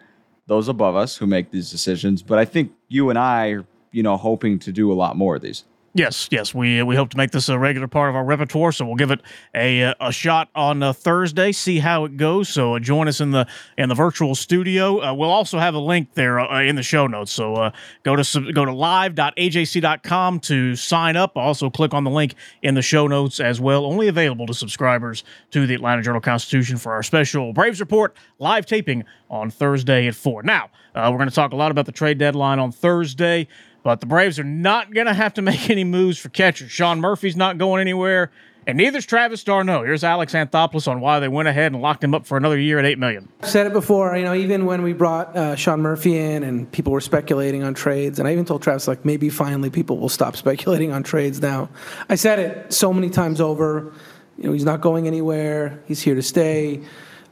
those 0.48 0.68
above 0.68 0.96
us 0.96 1.16
who 1.16 1.26
make 1.26 1.52
these 1.52 1.72
decisions, 1.72 2.22
but 2.22 2.38
I 2.38 2.46
think 2.46 2.74
you 2.90 3.10
and 3.10 3.18
I 3.18 3.50
are, 3.52 3.66
you 3.92 4.04
know, 4.04 4.18
hoping 4.18 4.60
to 4.60 4.72
do 4.72 4.92
a 4.92 4.96
lot 4.96 5.16
more 5.16 5.38
of 5.38 5.42
these. 5.42 5.64
Yes, 5.94 6.30
yes, 6.32 6.54
we 6.54 6.82
we 6.84 6.96
hope 6.96 7.10
to 7.10 7.18
make 7.18 7.32
this 7.32 7.50
a 7.50 7.60
regular 7.60 7.88
part 7.88 8.10
of 8.10 8.16
our 8.16 8.24
repertoire. 8.24 8.72
So 8.72 8.86
we'll 8.86 8.96
give 8.96 9.12
it 9.12 9.20
a 9.54 9.84
uh, 9.84 9.94
a 10.00 10.12
shot 10.14 10.48
on 10.56 10.82
uh, 10.82 10.94
Thursday, 10.94 11.52
see 11.52 11.80
how 11.80 12.06
it 12.06 12.16
goes. 12.16 12.48
So 12.48 12.76
uh, 12.76 12.80
join 12.80 13.10
us 13.10 13.20
in 13.20 13.32
the 13.32 13.46
in 13.78 13.90
the 13.90 13.96
virtual 13.96 14.34
studio. 14.34 15.02
Uh, 15.02 15.14
we'll 15.14 15.30
also 15.30 15.60
have 15.60 15.74
a 15.74 15.80
link 15.80 16.14
there 16.14 16.40
uh, 16.40 16.62
in 16.64 16.78
the 16.78 16.84
show 16.84 17.08
notes. 17.08 17.34
So 17.34 17.56
uh, 17.56 17.72
go 18.04 18.16
to 18.16 18.54
go 18.54 18.64
to 18.64 18.72
live.ajc.com 18.72 20.40
to 20.40 20.76
sign 20.78 21.18
up. 21.18 21.36
Also 21.36 21.70
click 21.70 21.94
on 21.94 22.06
the 22.06 22.12
link 22.12 22.36
in 22.62 22.74
the 22.74 22.82
show 22.82 23.08
notes 23.08 23.42
as 23.42 23.60
well. 23.60 23.86
Only 23.86 24.08
available 24.08 24.46
to 24.46 24.54
subscribers 24.54 25.26
to 25.52 25.68
the 25.68 25.76
Atlanta 25.76 26.04
Journal 26.04 26.22
Constitution 26.22 26.78
for 26.78 26.94
our 26.94 27.04
special 27.04 27.52
Braves 27.52 27.82
report 27.82 28.16
live 28.40 28.66
taping 28.66 29.04
on 29.30 29.52
Thursday 29.52 30.08
at 30.08 30.16
four. 30.16 30.42
Now 30.42 30.70
we're 30.96 31.18
going 31.18 31.28
to 31.28 31.36
talk 31.36 31.52
a 31.52 31.58
lot 31.58 31.72
about 31.72 31.86
the 31.86 31.92
trade 31.92 32.18
deadline 32.18 32.60
on 32.60 32.72
Thursday. 32.72 33.50
But 33.84 34.00
the 34.00 34.06
Braves 34.06 34.38
are 34.40 34.44
not 34.44 34.94
going 34.94 35.08
to 35.08 35.14
have 35.14 35.34
to 35.36 35.42
make 35.42 35.70
any 35.70 35.84
moves 35.84 36.18
for 36.18 36.30
catcher. 36.30 36.70
Sean 36.70 37.00
Murphy's 37.00 37.36
not 37.36 37.58
going 37.58 37.82
anywhere, 37.82 38.30
and 38.68 38.78
neither's 38.78 39.08
Travis 39.08 39.44
d'Arnaud. 39.44 39.84
Here's 39.84 40.04
Alex 40.04 40.34
Anthopoulos 40.34 40.88
on 40.88 41.02
why 41.02 41.20
they 41.20 41.28
went 41.28 41.48
ahead 41.48 41.72
and 41.72 41.82
locked 41.82 42.04
him 42.04 42.14
up 42.14 42.28
for 42.28 42.38
another 42.38 42.60
year 42.60 42.78
at 42.78 42.86
eight 42.86 43.00
million. 43.00 43.28
I've 43.42 43.50
said 43.50 43.66
it 43.66 43.74
before, 43.74 44.16
you 44.16 44.24
know, 44.24 44.36
even 44.36 44.68
when 44.68 44.84
we 44.84 44.94
brought 44.94 45.36
uh, 45.36 45.56
Sean 45.56 45.82
Murphy 45.82 46.16
in 46.16 46.44
and 46.44 46.72
people 46.72 46.94
were 46.94 47.02
speculating 47.02 47.64
on 47.64 47.74
trades, 47.74 48.20
and 48.20 48.28
I 48.28 48.34
even 48.34 48.46
told 48.46 48.62
Travis 48.62 48.88
like 48.88 49.04
maybe 49.04 49.30
finally 49.30 49.72
people 49.72 49.98
will 49.98 50.10
stop 50.10 50.36
speculating 50.36 50.92
on 50.92 51.02
trades 51.02 51.42
now. 51.42 51.70
I 52.08 52.16
said 52.16 52.38
it 52.38 52.72
so 52.72 52.94
many 52.94 53.10
times 53.10 53.42
over. 53.42 53.92
You 54.38 54.46
know, 54.46 54.54
he's 54.54 54.66
not 54.66 54.82
going 54.82 55.08
anywhere. 55.08 55.82
He's 55.88 56.02
here 56.02 56.16
to 56.16 56.24
stay. 56.24 56.82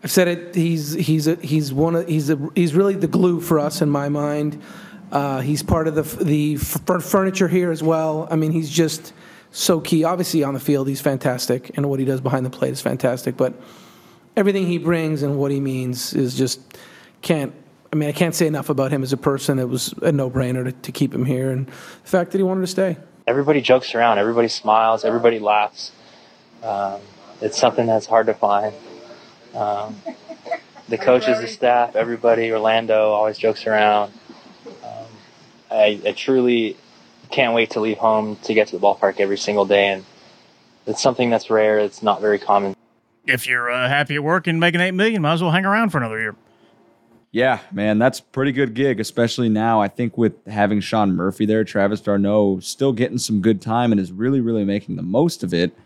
I've 0.04 0.12
said 0.12 0.28
it. 0.28 0.56
He's 0.56 0.94
he's 0.94 1.28
a, 1.28 1.36
he's 1.36 1.72
one 1.72 1.96
of 1.96 2.08
he's 2.08 2.30
a, 2.30 2.40
he's 2.56 2.74
really 2.74 2.96
the 2.96 3.08
glue 3.08 3.40
for 3.40 3.60
us 3.60 3.82
in 3.84 3.90
my 3.90 4.10
mind. 4.10 4.62
Uh, 5.12 5.40
he's 5.42 5.64
part 5.64 5.88
of 5.88 5.96
the 5.96 6.04
the 6.24 6.56
f- 6.56 7.04
furniture 7.04 7.48
here 7.48 7.72
as 7.72 7.82
well. 7.82 8.28
I 8.30 8.36
mean, 8.36 8.52
he's 8.52 8.70
just 8.70 9.14
so 9.52 9.80
key. 9.80 10.04
Obviously, 10.04 10.44
on 10.44 10.54
the 10.54 10.60
field, 10.60 10.88
he's 10.88 11.02
fantastic, 11.02 11.72
and 11.76 11.90
what 11.90 12.00
he 12.00 12.06
does 12.06 12.22
behind 12.22 12.46
the 12.46 12.50
plate 12.50 12.72
is 12.74 12.82
fantastic. 12.82 13.36
But 13.36 13.54
everything 14.36 14.68
he 14.68 14.78
brings 14.78 15.24
and 15.24 15.38
what 15.38 15.52
he 15.52 15.60
means 15.60 16.14
is 16.14 16.36
just 16.36 16.62
can't. 17.22 17.54
I 17.92 17.96
mean, 17.96 18.08
I 18.08 18.12
can't 18.12 18.36
say 18.36 18.46
enough 18.46 18.70
about 18.70 18.92
him 18.92 19.02
as 19.02 19.14
a 19.14 19.18
person. 19.18 19.58
It 19.58 19.68
was 19.68 19.94
a 20.04 20.12
no-brainer 20.12 20.64
to, 20.66 20.72
to 20.72 20.92
keep 20.92 21.14
him 21.14 21.26
here, 21.26 21.50
and 21.50 21.66
the 21.66 21.74
fact 22.04 22.32
that 22.32 22.38
he 22.38 22.44
wanted 22.44 22.62
to 22.62 22.68
stay. 22.68 22.98
Everybody 23.26 23.62
jokes 23.62 23.96
around. 23.96 24.20
Everybody 24.20 24.48
smiles. 24.48 25.04
Everybody 25.04 25.40
laughs. 25.40 25.92
Um, 26.62 27.00
it's 27.42 27.58
something 27.58 27.88
that's 27.88 28.06
hard 28.06 28.28
to 28.28 28.34
find. 28.34 28.76
Um, 29.56 29.96
the 30.88 30.98
coaches, 30.98 31.40
the 31.40 31.48
staff, 31.48 31.96
everybody, 31.96 32.52
Orlando 32.52 33.10
always 33.12 33.38
jokes 33.38 33.66
around. 33.66 34.12
I, 35.72 36.02
I 36.06 36.12
truly 36.14 36.78
can't 37.32 37.54
wait 37.54 37.72
to 37.72 37.80
leave 37.80 37.98
home 37.98 38.38
to 38.44 38.54
get 38.54 38.68
to 38.70 38.78
the 38.78 38.82
ballpark 38.82 39.20
every 39.20 39.38
single 39.38 39.66
day, 39.66 39.88
and 39.88 40.06
it's 40.88 41.02
something 41.02 41.30
that's 41.30 41.50
rare. 41.50 41.80
It's 41.80 42.02
not 42.02 42.22
very 42.22 42.40
common. 42.40 42.76
If 43.28 43.48
you're 43.48 43.70
uh, 43.70 43.88
happy 43.88 44.16
at 44.16 44.24
work 44.24 44.48
and 44.48 44.60
making 44.60 44.82
eight 44.82 44.92
million, 44.92 45.22
might 45.22 45.34
as 45.34 45.42
well 45.42 45.52
hang 45.52 45.66
around 45.66 45.90
for 45.92 46.00
another 46.00 46.20
year. 46.20 46.36
Yeah, 47.32 47.60
man, 47.72 48.00
that's 48.00 48.20
pretty 48.20 48.52
good 48.52 48.74
gig, 48.74 49.00
especially 49.00 49.50
now. 49.50 49.80
I 49.80 49.88
think 49.88 50.18
with 50.18 50.34
having 50.48 50.80
Sean 50.80 51.16
Murphy 51.16 51.46
there, 51.46 51.64
Travis 51.64 52.02
d'Arnaud 52.02 52.62
still 52.62 52.92
getting 52.92 53.20
some 53.20 53.40
good 53.40 53.62
time 53.62 53.92
and 53.92 54.02
is 54.02 54.12
really, 54.12 54.42
really 54.42 54.66
making 54.66 54.96
the 54.96 55.04
most 55.04 55.44
of 55.44 55.54
it. 55.54 55.78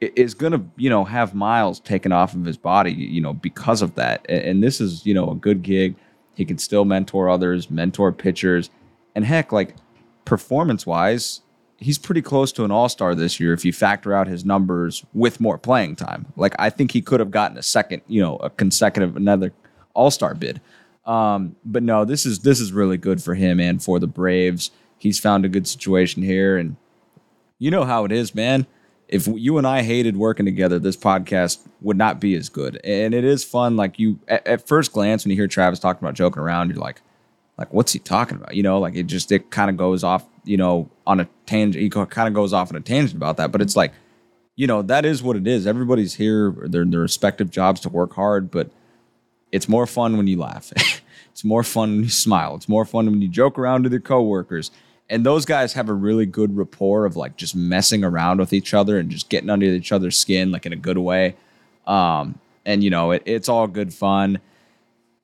Is 0.00 0.34
going 0.34 0.52
to, 0.52 0.64
you 0.76 0.90
know, 0.90 1.04
have 1.04 1.32
miles 1.32 1.78
taken 1.78 2.10
off 2.10 2.34
of 2.34 2.44
his 2.44 2.56
body, 2.56 2.92
you 2.92 3.20
know, 3.20 3.32
because 3.32 3.82
of 3.82 3.94
that. 3.94 4.26
And 4.28 4.62
this 4.62 4.80
is, 4.80 5.06
you 5.06 5.14
know, 5.14 5.30
a 5.30 5.34
good 5.36 5.62
gig. 5.62 5.94
He 6.34 6.44
can 6.44 6.58
still 6.58 6.84
mentor 6.84 7.28
others, 7.28 7.70
mentor 7.70 8.10
pitchers 8.10 8.70
and 9.14 9.24
heck, 9.24 9.52
like 9.52 9.76
performance 10.24 10.86
wise, 10.86 11.42
he's 11.78 11.98
pretty 11.98 12.22
close 12.22 12.52
to 12.52 12.64
an 12.64 12.70
all 12.70 12.88
star 12.88 13.14
this 13.14 13.40
year 13.40 13.52
if 13.52 13.64
you 13.64 13.72
factor 13.72 14.14
out 14.14 14.26
his 14.26 14.44
numbers 14.44 15.04
with 15.12 15.40
more 15.40 15.58
playing 15.58 15.96
time. 15.96 16.26
Like 16.36 16.54
I 16.58 16.70
think 16.70 16.92
he 16.92 17.02
could 17.02 17.20
have 17.20 17.30
gotten 17.30 17.58
a 17.58 17.62
second, 17.62 18.02
you 18.06 18.20
know, 18.20 18.36
a 18.36 18.50
consecutive 18.50 19.16
another 19.16 19.52
all 19.94 20.10
star 20.10 20.34
bid. 20.34 20.60
Um, 21.04 21.56
but 21.64 21.82
no, 21.82 22.04
this 22.04 22.24
is 22.24 22.40
this 22.40 22.60
is 22.60 22.72
really 22.72 22.96
good 22.96 23.22
for 23.22 23.34
him 23.34 23.60
and 23.60 23.82
for 23.82 23.98
the 23.98 24.06
Braves. 24.06 24.70
He's 24.98 25.18
found 25.18 25.44
a 25.44 25.48
good 25.48 25.66
situation 25.66 26.22
here, 26.22 26.56
and 26.56 26.76
you 27.58 27.70
know 27.72 27.84
how 27.84 28.04
it 28.04 28.12
is, 28.12 28.34
man. 28.34 28.66
If 29.08 29.26
you 29.26 29.58
and 29.58 29.66
I 29.66 29.82
hated 29.82 30.16
working 30.16 30.46
together, 30.46 30.78
this 30.78 30.96
podcast 30.96 31.66
would 31.80 31.98
not 31.98 32.18
be 32.20 32.34
as 32.34 32.48
good. 32.48 32.80
And 32.82 33.12
it 33.12 33.24
is 33.24 33.44
fun. 33.44 33.76
Like 33.76 33.98
you, 33.98 34.18
at, 34.26 34.46
at 34.46 34.66
first 34.66 34.92
glance, 34.92 35.24
when 35.24 35.30
you 35.30 35.36
hear 35.36 35.48
Travis 35.48 35.80
talking 35.80 36.02
about 36.02 36.14
joking 36.14 36.40
around, 36.40 36.70
you're 36.70 36.78
like, 36.78 37.02
like 37.58 37.72
what's 37.72 37.92
he 37.92 37.98
talking 37.98 38.36
about 38.36 38.54
you 38.54 38.62
know 38.62 38.78
like 38.78 38.94
it 38.94 39.04
just 39.04 39.30
it 39.32 39.50
kind 39.50 39.70
of 39.70 39.76
goes 39.76 40.02
off 40.02 40.24
you 40.44 40.56
know 40.56 40.88
on 41.06 41.20
a 41.20 41.28
tangent 41.46 41.82
he 41.82 41.88
kind 41.88 42.28
of 42.28 42.34
goes 42.34 42.52
off 42.52 42.70
on 42.70 42.76
a 42.76 42.80
tangent 42.80 43.16
about 43.16 43.36
that 43.36 43.52
but 43.52 43.60
it's 43.60 43.76
like 43.76 43.92
you 44.54 44.66
know, 44.66 44.82
that 44.82 45.04
is 45.04 45.22
what 45.22 45.36
it 45.36 45.46
is. 45.46 45.66
Everybody's 45.66 46.14
here, 46.14 46.54
they're 46.66 46.82
in 46.82 46.90
their 46.90 47.00
respective 47.00 47.50
jobs 47.50 47.80
to 47.80 47.88
work 47.88 48.14
hard, 48.14 48.50
but 48.50 48.70
it's 49.50 49.68
more 49.68 49.86
fun 49.86 50.16
when 50.16 50.26
you 50.26 50.38
laugh. 50.38 50.72
it's 51.30 51.44
more 51.44 51.62
fun 51.62 51.92
when 51.92 52.04
you 52.04 52.10
smile. 52.10 52.54
It's 52.56 52.68
more 52.68 52.84
fun 52.84 53.06
when 53.06 53.22
you 53.22 53.28
joke 53.28 53.58
around 53.58 53.84
with 53.84 53.92
your 53.92 54.00
coworkers. 54.00 54.70
And 55.08 55.26
those 55.26 55.44
guys 55.44 55.72
have 55.72 55.88
a 55.88 55.94
really 55.94 56.26
good 56.26 56.56
rapport 56.56 57.06
of 57.06 57.16
like 57.16 57.36
just 57.36 57.56
messing 57.56 58.04
around 58.04 58.38
with 58.38 58.52
each 58.52 58.72
other 58.72 58.98
and 58.98 59.10
just 59.10 59.28
getting 59.28 59.50
under 59.50 59.66
each 59.66 59.92
other's 59.92 60.18
skin, 60.18 60.52
like 60.52 60.64
in 60.64 60.72
a 60.72 60.76
good 60.76 60.98
way. 60.98 61.34
Um, 61.86 62.38
and 62.64 62.84
you 62.84 62.90
know, 62.90 63.10
it, 63.10 63.22
it's 63.26 63.48
all 63.48 63.66
good 63.66 63.92
fun. 63.92 64.38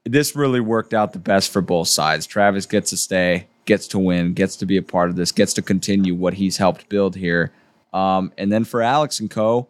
This 0.04 0.34
really 0.34 0.60
worked 0.60 0.94
out 0.94 1.12
the 1.12 1.18
best 1.18 1.50
for 1.50 1.60
both 1.60 1.88
sides. 1.88 2.26
Travis 2.26 2.66
gets 2.66 2.90
to 2.90 2.96
stay, 2.96 3.46
gets 3.66 3.86
to 3.88 3.98
win, 3.98 4.32
gets 4.32 4.56
to 4.56 4.66
be 4.66 4.76
a 4.76 4.82
part 4.82 5.10
of 5.10 5.16
this, 5.16 5.32
gets 5.32 5.52
to 5.54 5.62
continue 5.62 6.14
what 6.14 6.34
he's 6.34 6.56
helped 6.56 6.88
build 6.88 7.16
here. 7.16 7.52
Um, 7.92 8.32
and 8.38 8.50
then 8.50 8.64
for 8.64 8.82
Alex 8.82 9.20
and 9.20 9.30
Co., 9.30 9.68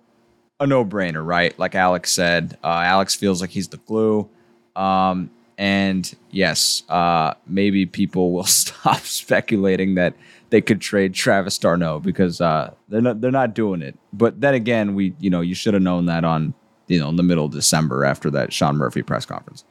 a 0.60 0.66
no 0.66 0.84
brainer, 0.84 1.24
right? 1.24 1.56
Like 1.58 1.74
Alex 1.74 2.12
said, 2.12 2.58
uh, 2.64 2.82
Alex 2.84 3.14
feels 3.14 3.40
like 3.40 3.50
he's 3.50 3.68
the 3.68 3.76
glue. 3.78 4.28
Um, 4.74 5.30
and 5.56 6.14
yes, 6.30 6.84
uh, 6.88 7.34
maybe 7.46 7.86
people 7.86 8.32
will 8.32 8.44
stop 8.44 9.00
speculating 9.00 9.96
that 9.96 10.14
they 10.50 10.60
could 10.60 10.80
trade 10.80 11.14
Travis 11.14 11.58
d'Arnaud 11.58 12.00
because 12.00 12.40
uh, 12.40 12.72
they're 12.88 13.02
not 13.02 13.20
they're 13.20 13.30
not 13.30 13.54
doing 13.54 13.82
it. 13.82 13.98
But 14.12 14.40
then 14.40 14.54
again, 14.54 14.94
we 14.94 15.14
you 15.18 15.30
know 15.30 15.40
you 15.40 15.54
should 15.54 15.74
have 15.74 15.82
known 15.82 16.06
that 16.06 16.24
on 16.24 16.54
you 16.86 16.98
know 16.98 17.08
in 17.08 17.16
the 17.16 17.22
middle 17.22 17.44
of 17.44 17.52
December 17.52 18.04
after 18.04 18.30
that 18.30 18.52
Sean 18.52 18.76
Murphy 18.76 19.02
press 19.02 19.26
conference. 19.26 19.64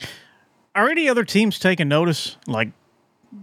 Are 0.77 0.89
any 0.89 1.09
other 1.09 1.25
teams 1.25 1.57
taking 1.57 1.87
notice? 1.87 2.37
Like 2.45 2.69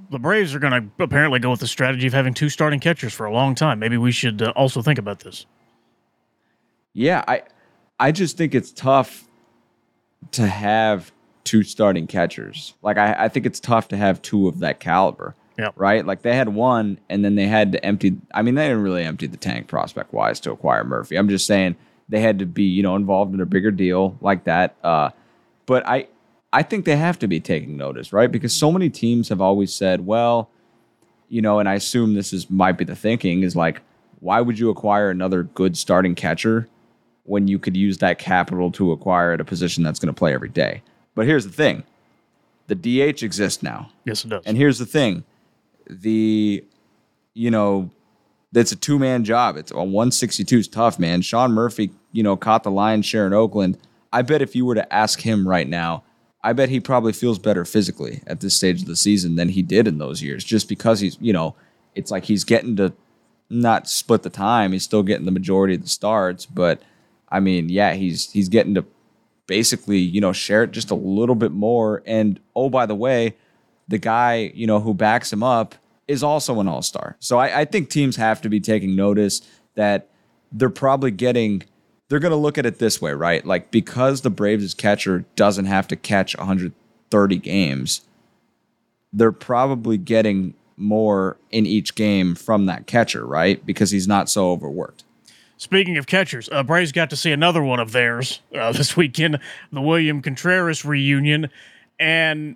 the 0.08 0.20
Braves 0.20 0.54
are 0.54 0.60
going 0.60 0.72
to 0.72 1.02
apparently 1.02 1.40
go 1.40 1.50
with 1.50 1.58
the 1.58 1.66
strategy 1.66 2.06
of 2.06 2.12
having 2.12 2.32
two 2.32 2.48
starting 2.48 2.78
catchers 2.78 3.12
for 3.12 3.26
a 3.26 3.32
long 3.32 3.56
time. 3.56 3.80
Maybe 3.80 3.96
we 3.96 4.12
should 4.12 4.40
uh, 4.40 4.52
also 4.54 4.82
think 4.82 5.00
about 5.00 5.20
this. 5.20 5.44
Yeah, 6.92 7.24
I 7.26 7.42
I 7.98 8.12
just 8.12 8.36
think 8.36 8.54
it's 8.54 8.70
tough 8.70 9.28
to 10.30 10.46
have 10.46 11.12
two 11.42 11.64
starting 11.64 12.06
catchers. 12.06 12.74
Like 12.82 12.98
I, 12.98 13.24
I 13.24 13.28
think 13.28 13.46
it's 13.46 13.58
tough 13.58 13.88
to 13.88 13.96
have 13.96 14.22
two 14.22 14.46
of 14.46 14.60
that 14.60 14.78
caliber. 14.78 15.34
Yeah. 15.58 15.70
Right? 15.74 16.06
Like 16.06 16.22
they 16.22 16.36
had 16.36 16.50
one 16.50 17.00
and 17.08 17.24
then 17.24 17.34
they 17.34 17.46
had 17.46 17.72
to 17.72 17.84
empty 17.84 18.16
I 18.32 18.42
mean, 18.42 18.54
they 18.54 18.68
didn't 18.68 18.82
really 18.82 19.02
empty 19.02 19.26
the 19.26 19.36
tank 19.36 19.66
prospect 19.66 20.12
wise 20.12 20.38
to 20.40 20.52
acquire 20.52 20.84
Murphy. 20.84 21.16
I'm 21.16 21.28
just 21.28 21.46
saying 21.46 21.74
they 22.08 22.20
had 22.20 22.38
to 22.38 22.46
be, 22.46 22.62
you 22.62 22.84
know, 22.84 22.94
involved 22.94 23.34
in 23.34 23.40
a 23.40 23.46
bigger 23.46 23.72
deal 23.72 24.16
like 24.20 24.44
that. 24.44 24.76
Uh, 24.84 25.10
but 25.66 25.84
I 25.88 26.06
I 26.54 26.62
think 26.62 26.84
they 26.84 26.96
have 26.96 27.18
to 27.18 27.26
be 27.26 27.40
taking 27.40 27.76
notice, 27.76 28.12
right? 28.12 28.30
Because 28.30 28.52
so 28.52 28.70
many 28.70 28.88
teams 28.88 29.28
have 29.28 29.40
always 29.40 29.74
said, 29.74 30.06
well, 30.06 30.50
you 31.28 31.42
know, 31.42 31.58
and 31.58 31.68
I 31.68 31.74
assume 31.74 32.14
this 32.14 32.32
is 32.32 32.48
might 32.48 32.78
be 32.78 32.84
the 32.84 32.94
thinking 32.94 33.42
is 33.42 33.56
like, 33.56 33.82
why 34.20 34.40
would 34.40 34.56
you 34.56 34.70
acquire 34.70 35.10
another 35.10 35.42
good 35.42 35.76
starting 35.76 36.14
catcher 36.14 36.68
when 37.24 37.48
you 37.48 37.58
could 37.58 37.76
use 37.76 37.98
that 37.98 38.20
capital 38.20 38.70
to 38.70 38.92
acquire 38.92 39.32
at 39.32 39.40
a 39.40 39.44
position 39.44 39.82
that's 39.82 39.98
going 39.98 40.14
to 40.14 40.16
play 40.16 40.32
every 40.32 40.48
day? 40.48 40.82
But 41.16 41.26
here's 41.26 41.44
the 41.44 41.52
thing: 41.52 41.82
the 42.68 42.76
DH 42.76 43.24
exists 43.24 43.60
now. 43.60 43.90
Yes, 44.04 44.24
it 44.24 44.28
does. 44.28 44.44
And 44.46 44.56
here's 44.56 44.78
the 44.78 44.86
thing: 44.86 45.24
the 45.90 46.64
you 47.34 47.50
know, 47.50 47.90
it's 48.54 48.70
a 48.70 48.76
two 48.76 49.00
man 49.00 49.24
job. 49.24 49.56
It's 49.56 49.72
a 49.72 49.82
162 49.82 50.58
is 50.58 50.68
tough, 50.68 51.00
man. 51.00 51.20
Sean 51.20 51.50
Murphy, 51.50 51.90
you 52.12 52.22
know, 52.22 52.36
caught 52.36 52.62
the 52.62 52.70
lion's 52.70 53.06
share 53.06 53.26
in 53.26 53.32
Oakland. 53.32 53.76
I 54.12 54.22
bet 54.22 54.40
if 54.40 54.54
you 54.54 54.64
were 54.64 54.76
to 54.76 54.94
ask 54.94 55.20
him 55.20 55.48
right 55.48 55.68
now, 55.68 56.04
I 56.44 56.52
bet 56.52 56.68
he 56.68 56.78
probably 56.78 57.14
feels 57.14 57.38
better 57.38 57.64
physically 57.64 58.22
at 58.26 58.40
this 58.40 58.54
stage 58.54 58.82
of 58.82 58.86
the 58.86 58.96
season 58.96 59.36
than 59.36 59.48
he 59.48 59.62
did 59.62 59.88
in 59.88 59.96
those 59.96 60.22
years, 60.22 60.44
just 60.44 60.68
because 60.68 61.00
he's, 61.00 61.16
you 61.20 61.32
know, 61.32 61.56
it's 61.94 62.10
like 62.10 62.24
he's 62.26 62.44
getting 62.44 62.76
to 62.76 62.92
not 63.48 63.88
split 63.88 64.22
the 64.22 64.30
time. 64.30 64.72
He's 64.72 64.84
still 64.84 65.02
getting 65.02 65.24
the 65.24 65.32
majority 65.32 65.74
of 65.74 65.82
the 65.82 65.88
starts, 65.88 66.44
but 66.44 66.82
I 67.30 67.40
mean, 67.40 67.70
yeah, 67.70 67.94
he's 67.94 68.30
he's 68.30 68.50
getting 68.50 68.74
to 68.74 68.84
basically, 69.46 69.98
you 69.98 70.20
know, 70.20 70.32
share 70.32 70.64
it 70.64 70.72
just 70.72 70.90
a 70.90 70.94
little 70.94 71.34
bit 71.34 71.52
more. 71.52 72.02
And 72.06 72.38
oh, 72.54 72.68
by 72.68 72.86
the 72.86 72.94
way, 72.94 73.36
the 73.88 73.98
guy, 73.98 74.52
you 74.54 74.66
know, 74.66 74.80
who 74.80 74.92
backs 74.92 75.32
him 75.32 75.42
up 75.42 75.74
is 76.06 76.22
also 76.22 76.60
an 76.60 76.68
all-star. 76.68 77.16
So 77.20 77.38
I, 77.38 77.60
I 77.60 77.64
think 77.64 77.88
teams 77.88 78.16
have 78.16 78.42
to 78.42 78.50
be 78.50 78.60
taking 78.60 78.94
notice 78.94 79.40
that 79.74 80.10
they're 80.52 80.68
probably 80.68 81.10
getting 81.10 81.62
they're 82.14 82.20
going 82.20 82.30
to 82.30 82.36
look 82.36 82.58
at 82.58 82.64
it 82.64 82.78
this 82.78 83.02
way, 83.02 83.10
right? 83.10 83.44
Like 83.44 83.72
because 83.72 84.20
the 84.20 84.30
Braves' 84.30 84.72
catcher 84.72 85.24
doesn't 85.34 85.64
have 85.64 85.88
to 85.88 85.96
catch 85.96 86.36
130 86.36 87.36
games, 87.38 88.02
they're 89.12 89.32
probably 89.32 89.98
getting 89.98 90.54
more 90.76 91.36
in 91.50 91.66
each 91.66 91.96
game 91.96 92.36
from 92.36 92.66
that 92.66 92.86
catcher, 92.86 93.26
right? 93.26 93.66
Because 93.66 93.90
he's 93.90 94.06
not 94.06 94.30
so 94.30 94.52
overworked. 94.52 95.02
Speaking 95.56 95.96
of 95.96 96.06
catchers, 96.06 96.48
uh, 96.52 96.62
Braves 96.62 96.92
got 96.92 97.10
to 97.10 97.16
see 97.16 97.32
another 97.32 97.64
one 97.64 97.80
of 97.80 97.90
theirs 97.90 98.38
uh, 98.56 98.70
this 98.72 98.96
weekend, 98.96 99.40
the 99.72 99.82
William 99.82 100.22
Contreras 100.22 100.84
reunion. 100.84 101.50
And 101.98 102.54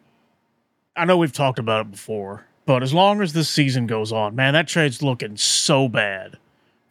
I 0.95 1.05
know 1.05 1.17
we've 1.17 1.33
talked 1.33 1.59
about 1.59 1.87
it 1.87 1.91
before, 1.91 2.47
but 2.65 2.85
as 2.85 2.95
long 2.95 3.23
as 3.23 3.33
this 3.33 3.49
season 3.49 3.89
goes 3.89 4.13
on, 4.13 4.37
man, 4.37 4.53
that 4.53 4.69
trade's 4.69 5.03
looking 5.03 5.37
so 5.37 5.89
bad 5.89 6.37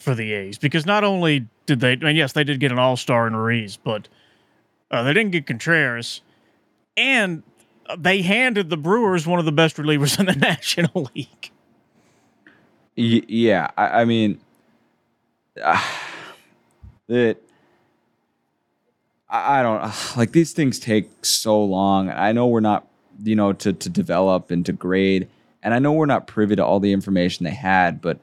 for 0.08 0.16
the 0.16 0.32
A's 0.32 0.58
because 0.58 0.86
not 0.86 1.04
only 1.04 1.48
did 1.66 1.82
they, 1.82 1.92
and 1.92 2.16
yes, 2.16 2.32
they 2.32 2.46
did 2.46 2.62
get 2.62 2.72
an 2.72 2.80
all 2.80 2.96
star 2.96 3.28
in 3.28 3.36
Ruiz, 3.36 3.76
but 3.76 4.08
uh, 4.90 5.04
they 5.04 5.12
didn't 5.12 5.32
get 5.32 5.46
Contreras. 5.46 6.22
And 6.96 7.44
they 7.98 8.22
handed 8.22 8.70
the 8.70 8.78
Brewers 8.78 9.28
one 9.28 9.38
of 9.38 9.44
the 9.44 9.52
best 9.52 9.76
relievers 9.76 10.18
in 10.18 10.28
the 10.28 10.36
National 10.38 11.10
League. 11.14 11.52
Y- 12.98 13.22
yeah, 13.28 13.70
I, 13.76 14.02
I 14.02 14.06
mean, 14.06 14.40
uh, 15.62 15.86
it. 17.10 17.44
I, 19.30 19.60
I 19.60 19.62
don't 19.62 19.82
uh, 19.82 19.92
like 20.16 20.32
these 20.32 20.54
things 20.54 20.80
take 20.80 21.26
so 21.26 21.62
long. 21.62 22.10
I 22.10 22.32
know 22.32 22.48
we're 22.48 22.62
not, 22.62 22.88
you 23.22 23.36
know, 23.36 23.52
to 23.52 23.74
to 23.74 23.90
develop 23.90 24.52
and 24.52 24.66
to 24.68 24.72
grade, 24.72 25.28
and 25.62 25.74
I 25.74 25.80
know 25.80 25.92
we're 25.92 26.06
not 26.06 26.28
privy 26.28 26.56
to 26.56 26.66
all 26.66 26.80
the 26.80 26.94
information 26.94 27.44
they 27.44 27.52
had, 27.52 28.00
but 28.00 28.22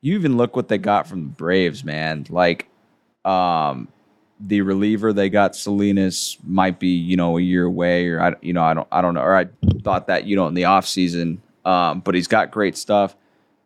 you 0.00 0.14
even 0.14 0.36
look 0.36 0.56
what 0.56 0.68
they 0.68 0.78
got 0.78 1.06
from 1.06 1.22
the 1.22 1.28
Braves, 1.28 1.84
man. 1.84 2.26
Like, 2.28 2.68
um, 3.24 3.88
the 4.40 4.62
reliever 4.62 5.12
they 5.12 5.28
got 5.28 5.54
Salinas 5.54 6.38
might 6.42 6.80
be 6.80 6.88
you 6.88 7.16
know 7.16 7.36
a 7.36 7.40
year 7.40 7.64
away, 7.64 8.08
or 8.08 8.20
I 8.20 8.34
you 8.40 8.52
know 8.52 8.62
I 8.62 8.74
don't 8.74 8.88
I 8.90 9.02
don't 9.02 9.14
know, 9.14 9.20
or 9.20 9.36
I 9.36 9.46
thought 9.82 10.06
that 10.06 10.24
you 10.24 10.36
know 10.36 10.46
in 10.46 10.54
the 10.54 10.64
off 10.64 10.86
season, 10.86 11.42
um, 11.64 12.00
but 12.00 12.14
he's 12.14 12.26
got 12.26 12.50
great 12.50 12.76
stuff. 12.76 13.14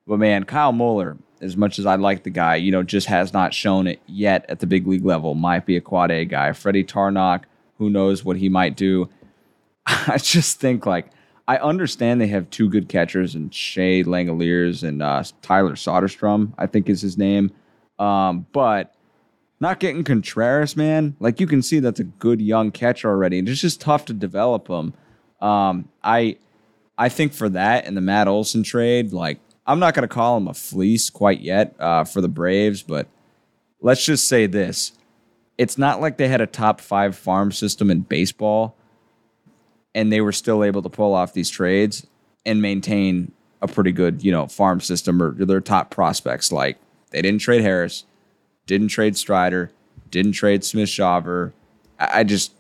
But 0.06 0.18
man, 0.18 0.44
Kyle 0.44 0.72
Muller, 0.72 1.16
as 1.40 1.56
much 1.56 1.78
as 1.78 1.86
I 1.86 1.94
like 1.94 2.24
the 2.24 2.30
guy, 2.30 2.56
you 2.56 2.72
know, 2.72 2.82
just 2.82 3.06
has 3.06 3.32
not 3.32 3.54
shown 3.54 3.86
it 3.86 4.00
yet 4.06 4.44
at 4.48 4.58
the 4.58 4.66
big 4.66 4.86
league 4.86 5.04
level. 5.04 5.34
Might 5.34 5.64
be 5.64 5.76
a 5.76 5.80
quad 5.80 6.10
A 6.10 6.24
guy. 6.24 6.52
Freddy 6.52 6.84
Tarnok, 6.84 7.44
who 7.78 7.88
knows 7.88 8.24
what 8.24 8.36
he 8.36 8.48
might 8.48 8.76
do. 8.76 9.08
I 9.86 10.18
just 10.18 10.60
think 10.60 10.86
like 10.86 11.06
I 11.46 11.58
understand 11.58 12.20
they 12.20 12.28
have 12.28 12.48
two 12.50 12.70
good 12.70 12.88
catchers 12.88 13.34
and 13.34 13.54
Shea 13.54 14.02
Langeliers 14.02 14.82
and 14.82 15.02
uh, 15.02 15.22
Tyler 15.42 15.74
Soderstrom, 15.74 16.54
I 16.56 16.66
think 16.66 16.88
is 16.88 17.02
his 17.02 17.18
name. 17.18 17.50
Um, 17.98 18.46
but 18.52 18.94
not 19.60 19.78
getting 19.78 20.04
Contreras, 20.04 20.76
man, 20.76 21.16
like 21.20 21.40
you 21.40 21.46
can 21.46 21.62
see 21.62 21.80
that's 21.80 22.00
a 22.00 22.04
good 22.04 22.40
young 22.40 22.70
catcher 22.70 23.08
already, 23.08 23.38
and 23.38 23.48
it's 23.48 23.60
just 23.60 23.80
tough 23.80 24.04
to 24.06 24.12
develop 24.12 24.68
him. 24.68 24.94
Um, 25.40 25.88
I 26.02 26.38
I 26.96 27.08
think 27.08 27.32
for 27.32 27.48
that 27.50 27.86
and 27.86 27.96
the 27.96 28.00
Matt 28.00 28.28
Olson 28.28 28.62
trade, 28.62 29.12
like 29.12 29.38
I'm 29.66 29.78
not 29.78 29.94
gonna 29.94 30.08
call 30.08 30.36
him 30.36 30.48
a 30.48 30.54
fleece 30.54 31.08
quite 31.10 31.40
yet 31.40 31.74
uh, 31.78 32.04
for 32.04 32.20
the 32.20 32.28
Braves, 32.28 32.82
but 32.82 33.08
let's 33.80 34.04
just 34.04 34.28
say 34.28 34.46
this: 34.46 34.92
it's 35.56 35.78
not 35.78 36.00
like 36.00 36.16
they 36.16 36.28
had 36.28 36.40
a 36.40 36.46
top 36.46 36.80
five 36.80 37.16
farm 37.16 37.52
system 37.52 37.90
in 37.90 38.00
baseball, 38.00 38.76
and 39.94 40.12
they 40.12 40.20
were 40.20 40.32
still 40.32 40.64
able 40.64 40.82
to 40.82 40.88
pull 40.88 41.14
off 41.14 41.32
these 41.32 41.50
trades 41.50 42.06
and 42.44 42.60
maintain 42.60 43.32
a 43.62 43.68
pretty 43.68 43.92
good, 43.92 44.22
you 44.22 44.32
know, 44.32 44.46
farm 44.46 44.80
system 44.80 45.22
or 45.22 45.32
their 45.32 45.60
top 45.60 45.90
prospects. 45.90 46.52
Like 46.52 46.78
they 47.10 47.22
didn't 47.22 47.40
trade 47.40 47.62
Harris, 47.62 48.04
didn't 48.66 48.88
trade 48.88 49.16
Strider, 49.16 49.70
didn't 50.10 50.32
trade 50.32 50.64
Smith 50.64 50.88
Shawver. 50.88 51.52
I, 51.98 52.20
I 52.20 52.24
just 52.24 52.52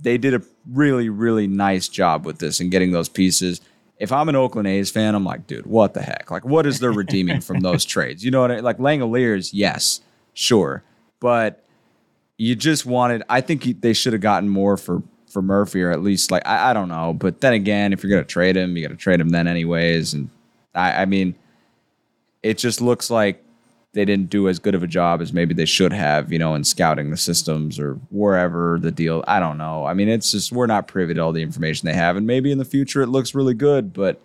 they 0.00 0.18
did 0.18 0.34
a 0.34 0.42
really, 0.70 1.08
really 1.08 1.46
nice 1.46 1.88
job 1.88 2.24
with 2.24 2.38
this 2.38 2.60
and 2.60 2.70
getting 2.70 2.92
those 2.92 3.08
pieces. 3.08 3.60
If 3.98 4.12
I'm 4.12 4.28
an 4.28 4.36
Oakland 4.36 4.68
A's 4.68 4.90
fan, 4.90 5.14
I'm 5.14 5.24
like, 5.24 5.46
dude, 5.46 5.66
what 5.66 5.94
the 5.94 6.02
heck? 6.02 6.30
Like, 6.30 6.44
what 6.44 6.66
is 6.66 6.80
there 6.80 6.92
redeeming 6.92 7.40
from 7.40 7.60
those 7.60 7.84
trades? 7.86 8.24
You 8.24 8.30
know 8.30 8.42
what 8.42 8.50
I 8.50 8.56
mean? 8.56 8.64
like? 8.64 8.78
Langeliers, 8.78 9.50
yes, 9.52 10.00
sure, 10.34 10.82
but 11.18 11.64
you 12.36 12.54
just 12.54 12.84
wanted. 12.84 13.22
I 13.28 13.40
think 13.40 13.80
they 13.80 13.94
should 13.94 14.12
have 14.12 14.22
gotten 14.22 14.48
more 14.48 14.76
for 14.76 15.02
for 15.36 15.42
Murphy, 15.42 15.82
or 15.82 15.90
at 15.90 16.02
least 16.02 16.30
like 16.30 16.46
I, 16.46 16.70
I 16.70 16.72
don't 16.72 16.88
know. 16.88 17.12
But 17.12 17.42
then 17.42 17.52
again, 17.52 17.92
if 17.92 18.02
you're 18.02 18.08
gonna 18.08 18.24
trade 18.24 18.56
him, 18.56 18.74
you 18.74 18.82
got 18.82 18.88
to 18.88 18.96
trade 18.96 19.20
him 19.20 19.28
then 19.28 19.46
anyways. 19.46 20.14
And 20.14 20.30
I, 20.74 21.02
I 21.02 21.04
mean, 21.04 21.34
it 22.42 22.56
just 22.56 22.80
looks 22.80 23.10
like 23.10 23.44
they 23.92 24.06
didn't 24.06 24.30
do 24.30 24.48
as 24.48 24.58
good 24.58 24.74
of 24.74 24.82
a 24.82 24.86
job 24.86 25.20
as 25.20 25.34
maybe 25.34 25.52
they 25.52 25.66
should 25.66 25.92
have, 25.92 26.32
you 26.32 26.38
know, 26.38 26.54
in 26.54 26.64
scouting 26.64 27.10
the 27.10 27.18
systems 27.18 27.78
or 27.78 27.96
wherever 28.08 28.78
the 28.80 28.90
deal. 28.90 29.22
I 29.28 29.38
don't 29.38 29.58
know. 29.58 29.84
I 29.84 29.92
mean, 29.92 30.08
it's 30.08 30.30
just 30.32 30.52
we're 30.52 30.66
not 30.66 30.88
privy 30.88 31.12
to 31.12 31.20
all 31.20 31.32
the 31.32 31.42
information 31.42 31.84
they 31.84 31.92
have, 31.92 32.16
and 32.16 32.26
maybe 32.26 32.50
in 32.50 32.56
the 32.56 32.64
future 32.64 33.02
it 33.02 33.08
looks 33.08 33.34
really 33.34 33.52
good, 33.52 33.92
but 33.92 34.18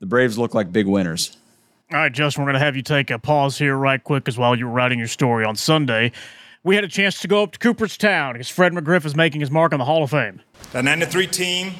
the 0.00 0.06
Braves 0.06 0.38
look 0.38 0.54
like 0.54 0.72
big 0.72 0.88
winners. 0.88 1.36
All 1.92 1.98
right, 1.98 2.12
Justin, 2.12 2.42
we're 2.42 2.50
going 2.50 2.58
to 2.58 2.64
have 2.64 2.74
you 2.74 2.82
take 2.82 3.12
a 3.12 3.18
pause 3.20 3.58
here 3.58 3.76
right 3.76 4.02
quick 4.02 4.24
because 4.24 4.38
while 4.38 4.58
you 4.58 4.66
were 4.66 4.72
writing 4.72 4.98
your 4.98 5.06
story 5.06 5.44
on 5.44 5.54
Sunday, 5.54 6.10
we 6.64 6.76
had 6.76 6.84
a 6.84 6.88
chance 6.88 7.20
to 7.20 7.28
go 7.28 7.42
up 7.42 7.52
to 7.52 7.58
Cooperstown 7.58 8.34
because 8.34 8.48
Fred 8.48 8.72
McGriff 8.72 9.04
is 9.04 9.16
making 9.16 9.40
his 9.40 9.50
mark 9.50 9.72
on 9.72 9.78
the 9.78 9.84
Hall 9.84 10.04
of 10.04 10.10
Fame. 10.10 10.40
That 10.72 10.84
93 10.84 11.26
team 11.26 11.72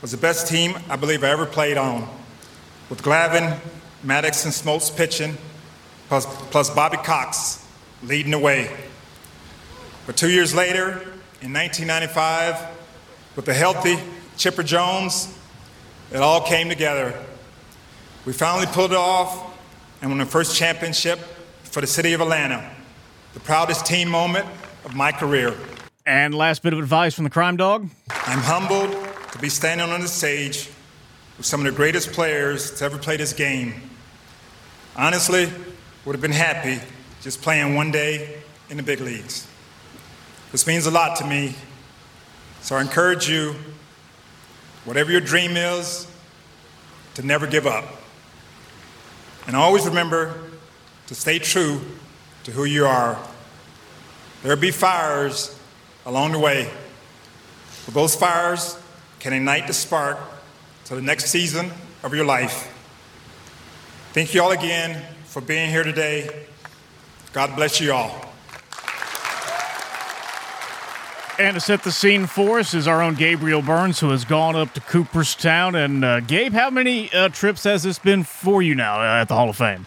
was 0.00 0.10
the 0.10 0.16
best 0.16 0.48
team 0.48 0.74
I 0.88 0.96
believe 0.96 1.22
I 1.22 1.28
ever 1.28 1.46
played 1.46 1.76
on, 1.76 2.08
with 2.88 3.02
Glavine, 3.02 3.58
Maddux, 4.04 4.44
and 4.44 4.52
Smoltz 4.52 4.94
pitching, 4.94 5.36
plus, 6.08 6.26
plus 6.50 6.70
Bobby 6.70 6.96
Cox 6.96 7.66
leading 8.02 8.32
the 8.32 8.38
way. 8.38 8.74
But 10.06 10.16
two 10.16 10.30
years 10.30 10.54
later, 10.54 10.92
in 11.40 11.52
1995, 11.52 12.56
with 13.36 13.44
the 13.44 13.54
healthy 13.54 13.98
Chipper 14.36 14.62
Jones, 14.62 15.36
it 16.10 16.18
all 16.18 16.40
came 16.40 16.68
together. 16.68 17.14
We 18.24 18.32
finally 18.32 18.66
pulled 18.66 18.92
it 18.92 18.98
off 18.98 19.56
and 20.00 20.10
won 20.10 20.18
the 20.18 20.26
first 20.26 20.56
championship 20.56 21.18
for 21.64 21.80
the 21.80 21.86
city 21.86 22.12
of 22.12 22.20
Atlanta, 22.20 22.68
the 23.34 23.40
proudest 23.40 23.86
team 23.86 24.08
moment 24.08 24.46
of 24.84 24.94
my 24.94 25.12
career. 25.12 25.54
And 26.04 26.34
last 26.34 26.62
bit 26.62 26.72
of 26.72 26.78
advice 26.78 27.14
from 27.14 27.24
the 27.24 27.30
crime 27.30 27.56
dog. 27.56 27.88
I'm 28.10 28.40
humbled 28.40 28.90
to 29.32 29.38
be 29.38 29.48
standing 29.48 29.88
on 29.88 30.00
the 30.00 30.08
stage 30.08 30.68
with 31.38 31.46
some 31.46 31.60
of 31.60 31.66
the 31.66 31.76
greatest 31.76 32.12
players 32.12 32.72
to 32.78 32.84
ever 32.84 32.98
play 32.98 33.16
this 33.16 33.32
game. 33.32 33.74
Honestly, 34.96 35.48
would 36.04 36.12
have 36.12 36.20
been 36.20 36.32
happy 36.32 36.80
just 37.22 37.40
playing 37.40 37.74
one 37.74 37.90
day 37.90 38.42
in 38.68 38.76
the 38.76 38.82
big 38.82 39.00
leagues. 39.00 39.46
This 40.50 40.66
means 40.66 40.86
a 40.86 40.90
lot 40.90 41.16
to 41.16 41.26
me, 41.26 41.54
so 42.60 42.76
I 42.76 42.82
encourage 42.82 43.28
you, 43.28 43.54
whatever 44.84 45.10
your 45.10 45.20
dream 45.20 45.56
is, 45.56 46.06
to 47.14 47.24
never 47.24 47.46
give 47.46 47.66
up. 47.66 47.84
And 49.46 49.56
always 49.56 49.86
remember 49.86 50.50
to 51.06 51.14
stay 51.14 51.38
true 51.38 51.80
to 52.44 52.50
who 52.50 52.64
you 52.64 52.86
are. 52.86 53.18
There'll 54.42 54.58
be 54.58 54.70
fires 54.70 55.58
along 56.04 56.32
the 56.32 56.38
way, 56.38 56.70
but 57.84 57.94
those 57.94 58.14
fires 58.14 58.78
can 59.20 59.32
ignite 59.32 59.66
the 59.66 59.72
spark 59.72 60.18
to 60.86 60.94
the 60.94 61.02
next 61.02 61.26
season 61.26 61.70
of 62.02 62.14
your 62.14 62.24
life. 62.24 62.68
Thank 64.12 64.34
you 64.34 64.42
all 64.42 64.50
again 64.50 65.02
for 65.24 65.40
being 65.40 65.70
here 65.70 65.84
today. 65.84 66.46
God 67.32 67.54
bless 67.56 67.80
you 67.80 67.92
all. 67.92 68.32
And 71.38 71.54
to 71.54 71.60
set 71.60 71.82
the 71.82 71.92
scene 71.92 72.26
for 72.26 72.58
us 72.58 72.74
is 72.74 72.86
our 72.86 73.00
own 73.00 73.14
Gabriel 73.14 73.62
Burns, 73.62 74.00
who 74.00 74.10
has 74.10 74.24
gone 74.24 74.54
up 74.54 74.74
to 74.74 74.80
Cooperstown. 74.80 75.74
And 75.74 76.04
uh, 76.04 76.20
Gabe, 76.20 76.52
how 76.52 76.68
many 76.68 77.10
uh, 77.12 77.30
trips 77.30 77.64
has 77.64 77.84
this 77.84 77.98
been 77.98 78.22
for 78.22 78.60
you 78.62 78.74
now 78.74 79.00
uh, 79.00 79.22
at 79.22 79.28
the 79.28 79.34
Hall 79.34 79.48
of 79.48 79.56
Fame? 79.56 79.86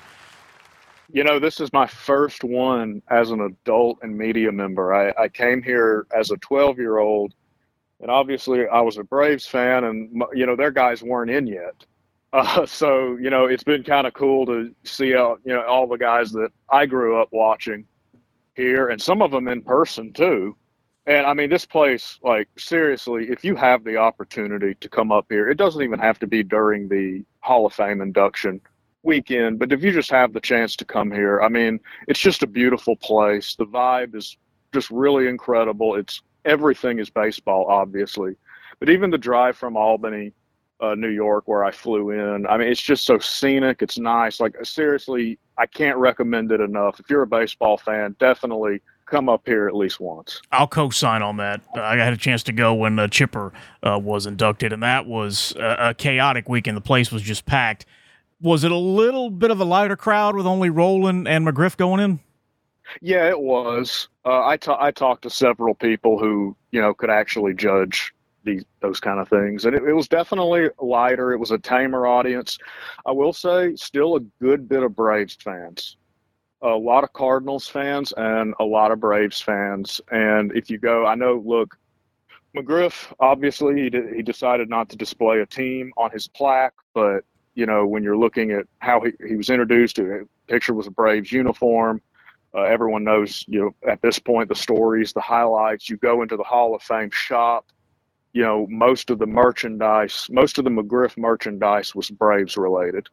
You 1.15 1.23
know, 1.23 1.39
this 1.39 1.61
is 1.61 1.71
my 1.71 1.87
first 1.87 2.43
one 2.43 3.01
as 3.09 3.31
an 3.31 3.39
adult 3.39 3.99
and 4.01 4.17
media 4.17 4.51
member. 4.51 4.93
I, 4.93 5.13
I 5.17 5.29
came 5.29 5.63
here 5.63 6.07
as 6.13 6.29
a 6.29 6.35
12 6.35 6.77
year 6.77 6.97
old, 6.97 7.33
and 8.01 8.11
obviously 8.11 8.67
I 8.67 8.81
was 8.81 8.97
a 8.97 9.03
Braves 9.05 9.47
fan, 9.47 9.85
and, 9.85 10.21
you 10.33 10.45
know, 10.45 10.57
their 10.57 10.71
guys 10.71 11.01
weren't 11.01 11.31
in 11.31 11.47
yet. 11.47 11.73
Uh, 12.33 12.65
so, 12.65 13.15
you 13.15 13.29
know, 13.29 13.45
it's 13.45 13.63
been 13.63 13.81
kind 13.81 14.05
of 14.05 14.13
cool 14.13 14.45
to 14.45 14.75
see, 14.83 15.15
uh, 15.15 15.35
you 15.45 15.53
know, 15.53 15.63
all 15.65 15.87
the 15.87 15.95
guys 15.95 16.33
that 16.33 16.49
I 16.69 16.85
grew 16.85 17.17
up 17.17 17.29
watching 17.31 17.85
here, 18.55 18.89
and 18.89 19.01
some 19.01 19.21
of 19.21 19.31
them 19.31 19.47
in 19.47 19.61
person 19.61 20.11
too. 20.11 20.53
And 21.05 21.25
I 21.25 21.33
mean, 21.33 21.49
this 21.49 21.65
place, 21.65 22.19
like, 22.23 22.49
seriously, 22.57 23.29
if 23.29 23.45
you 23.45 23.55
have 23.55 23.85
the 23.85 23.95
opportunity 23.95 24.75
to 24.81 24.89
come 24.89 25.13
up 25.13 25.27
here, 25.29 25.49
it 25.49 25.55
doesn't 25.55 25.81
even 25.81 25.97
have 25.99 26.19
to 26.19 26.27
be 26.27 26.43
during 26.43 26.89
the 26.89 27.23
Hall 27.39 27.65
of 27.65 27.71
Fame 27.71 28.01
induction 28.01 28.59
weekend, 29.05 29.59
but 29.59 29.71
if 29.71 29.83
you 29.83 29.91
just 29.91 30.11
have 30.11 30.33
the 30.33 30.41
chance 30.41 30.75
to 30.77 30.85
come 30.85 31.11
here, 31.11 31.41
I 31.41 31.49
mean, 31.49 31.79
it's 32.07 32.19
just 32.19 32.43
a 32.43 32.47
beautiful 32.47 32.95
place. 32.95 33.55
The 33.55 33.65
vibe 33.65 34.15
is 34.15 34.37
just 34.73 34.89
really 34.89 35.27
incredible. 35.27 35.95
It's 35.95 36.21
everything 36.43 36.99
is 36.99 37.09
baseball, 37.09 37.65
obviously, 37.69 38.35
but 38.79 38.89
even 38.89 39.11
the 39.11 39.17
drive 39.17 39.57
from 39.57 39.77
Albany, 39.77 40.33
uh, 40.81 40.95
New 40.95 41.09
York, 41.09 41.47
where 41.47 41.63
I 41.63 41.71
flew 41.71 42.09
in, 42.11 42.45
I 42.47 42.57
mean, 42.57 42.67
it's 42.67 42.81
just 42.81 43.05
so 43.05 43.17
scenic. 43.17 43.81
It's 43.81 43.97
nice. 43.97 44.39
Like, 44.39 44.55
seriously, 44.63 45.39
I 45.57 45.65
can't 45.65 45.97
recommend 45.97 46.51
it 46.51 46.59
enough. 46.59 46.99
If 46.99 47.09
you're 47.09 47.21
a 47.21 47.27
baseball 47.27 47.77
fan, 47.77 48.15
definitely 48.19 48.81
come 49.05 49.29
up 49.29 49.43
here 49.45 49.67
at 49.67 49.75
least 49.75 49.99
once. 49.99 50.41
I'll 50.51 50.67
co-sign 50.67 51.21
on 51.21 51.37
that. 51.37 51.61
I 51.75 51.95
had 51.97 52.11
a 52.11 52.17
chance 52.17 52.43
to 52.43 52.51
go 52.51 52.73
when 52.73 52.99
uh, 52.99 53.07
Chipper 53.07 53.53
uh, 53.83 53.99
was 54.01 54.25
inducted, 54.25 54.73
and 54.73 54.83
that 54.83 55.05
was 55.05 55.53
a, 55.57 55.89
a 55.89 55.93
chaotic 55.93 56.49
weekend. 56.49 56.75
The 56.75 56.81
place 56.81 57.11
was 57.11 57.21
just 57.21 57.45
packed. 57.45 57.85
Was 58.41 58.63
it 58.63 58.71
a 58.71 58.77
little 58.77 59.29
bit 59.29 59.51
of 59.51 59.59
a 59.59 59.65
lighter 59.65 59.95
crowd 59.95 60.35
with 60.35 60.45
only 60.45 60.69
Rolen 60.69 61.25
and 61.27 61.47
McGriff 61.47 61.77
going 61.77 62.01
in? 62.01 62.19
Yeah, 63.01 63.27
it 63.29 63.39
was. 63.39 64.09
Uh, 64.25 64.45
I 64.45 64.57
ta- 64.57 64.77
I 64.79 64.91
talked 64.91 65.23
to 65.23 65.29
several 65.29 65.73
people 65.73 66.19
who 66.19 66.55
you 66.71 66.81
know 66.81 66.93
could 66.93 67.09
actually 67.09 67.53
judge 67.53 68.13
these 68.43 68.63
those 68.81 68.99
kind 68.99 69.19
of 69.19 69.27
things, 69.27 69.65
and 69.65 69.75
it, 69.75 69.83
it 69.83 69.93
was 69.93 70.07
definitely 70.07 70.69
lighter. 70.79 71.33
It 71.33 71.39
was 71.39 71.51
a 71.51 71.57
tamer 71.57 72.05
audience. 72.05 72.59
I 73.05 73.11
will 73.11 73.33
say, 73.33 73.75
still 73.75 74.17
a 74.17 74.19
good 74.41 74.69
bit 74.69 74.83
of 74.83 74.95
Braves 74.95 75.35
fans 75.35 75.97
a 76.65 76.75
lot 76.75 77.03
of 77.03 77.13
Cardinals 77.13 77.67
fans 77.67 78.13
and 78.17 78.55
a 78.59 78.63
lot 78.63 78.91
of 78.91 78.99
Braves 78.99 79.41
fans. 79.41 80.01
And 80.11 80.51
if 80.55 80.69
you 80.69 80.77
go, 80.77 81.05
I 81.05 81.15
know, 81.15 81.41
look, 81.45 81.77
McGriff, 82.55 83.13
obviously, 83.19 83.81
he, 83.83 83.89
did, 83.89 84.13
he 84.15 84.21
decided 84.21 84.69
not 84.69 84.89
to 84.89 84.95
display 84.95 85.39
a 85.39 85.45
team 85.45 85.91
on 85.97 86.11
his 86.11 86.27
plaque, 86.27 86.73
but, 86.93 87.23
you 87.55 87.65
know, 87.65 87.85
when 87.87 88.03
you're 88.03 88.17
looking 88.17 88.51
at 88.51 88.65
how 88.79 89.01
he, 89.01 89.11
he 89.27 89.35
was 89.35 89.49
introduced, 89.49 89.97
a 89.99 90.27
picture 90.47 90.73
was 90.73 90.87
a 90.87 90.91
Braves 90.91 91.31
uniform. 91.31 92.01
Uh, 92.53 92.61
everyone 92.61 93.03
knows, 93.03 93.43
you 93.47 93.59
know, 93.59 93.91
at 93.91 94.01
this 94.01 94.19
point, 94.19 94.47
the 94.47 94.55
stories, 94.55 95.11
the 95.11 95.21
highlights. 95.21 95.89
You 95.89 95.97
go 95.97 96.21
into 96.21 96.37
the 96.37 96.43
Hall 96.43 96.75
of 96.75 96.81
Fame 96.81 97.09
shop, 97.11 97.65
you 98.33 98.43
know, 98.43 98.67
most 98.69 99.09
of 99.09 99.19
the 99.19 99.25
merchandise, 99.25 100.27
most 100.29 100.57
of 100.57 100.63
the 100.63 100.69
McGriff 100.69 101.17
merchandise 101.17 101.95
was 101.95 102.09
Braves 102.09 102.55
related. 102.55 103.07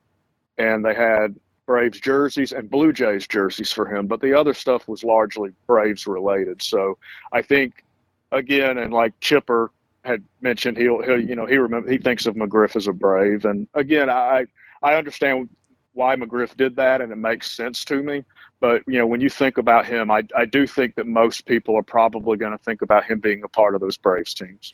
And 0.58 0.84
they 0.84 0.94
had 0.94 1.36
Braves 1.66 2.00
jerseys 2.00 2.52
and 2.52 2.70
Blue 2.70 2.92
Jays 2.92 3.26
jerseys 3.26 3.72
for 3.72 3.86
him, 3.86 4.06
but 4.06 4.20
the 4.20 4.38
other 4.38 4.54
stuff 4.54 4.88
was 4.88 5.04
largely 5.04 5.50
Braves 5.66 6.06
related. 6.06 6.60
So 6.60 6.98
I 7.32 7.42
think 7.42 7.84
again, 8.32 8.78
and 8.78 8.92
like 8.92 9.18
Chipper 9.20 9.70
had 10.04 10.22
mentioned, 10.40 10.76
he'll, 10.76 11.02
he'll 11.02 11.20
you 11.20 11.34
know 11.34 11.46
he 11.46 11.56
remember 11.56 11.90
he 11.90 11.98
thinks 11.98 12.26
of 12.26 12.34
McGriff 12.34 12.76
as 12.76 12.86
a 12.86 12.92
Brave, 12.92 13.44
and 13.44 13.68
again, 13.74 14.10
I 14.10 14.46
I 14.82 14.94
understand 14.94 15.48
why 15.94 16.16
McGriff 16.16 16.56
did 16.56 16.76
that, 16.76 17.00
and 17.00 17.12
it 17.12 17.16
makes 17.16 17.50
sense 17.50 17.84
to 17.86 18.02
me. 18.02 18.24
But 18.60 18.82
you 18.86 18.98
know, 18.98 19.06
when 19.06 19.20
you 19.20 19.30
think 19.30 19.58
about 19.58 19.86
him, 19.86 20.10
I 20.10 20.22
I 20.36 20.44
do 20.44 20.66
think 20.66 20.94
that 20.96 21.06
most 21.06 21.46
people 21.46 21.76
are 21.76 21.82
probably 21.82 22.36
going 22.36 22.52
to 22.52 22.64
think 22.64 22.82
about 22.82 23.04
him 23.04 23.20
being 23.20 23.42
a 23.44 23.48
part 23.48 23.74
of 23.74 23.80
those 23.80 23.96
Braves 23.96 24.34
teams. 24.34 24.72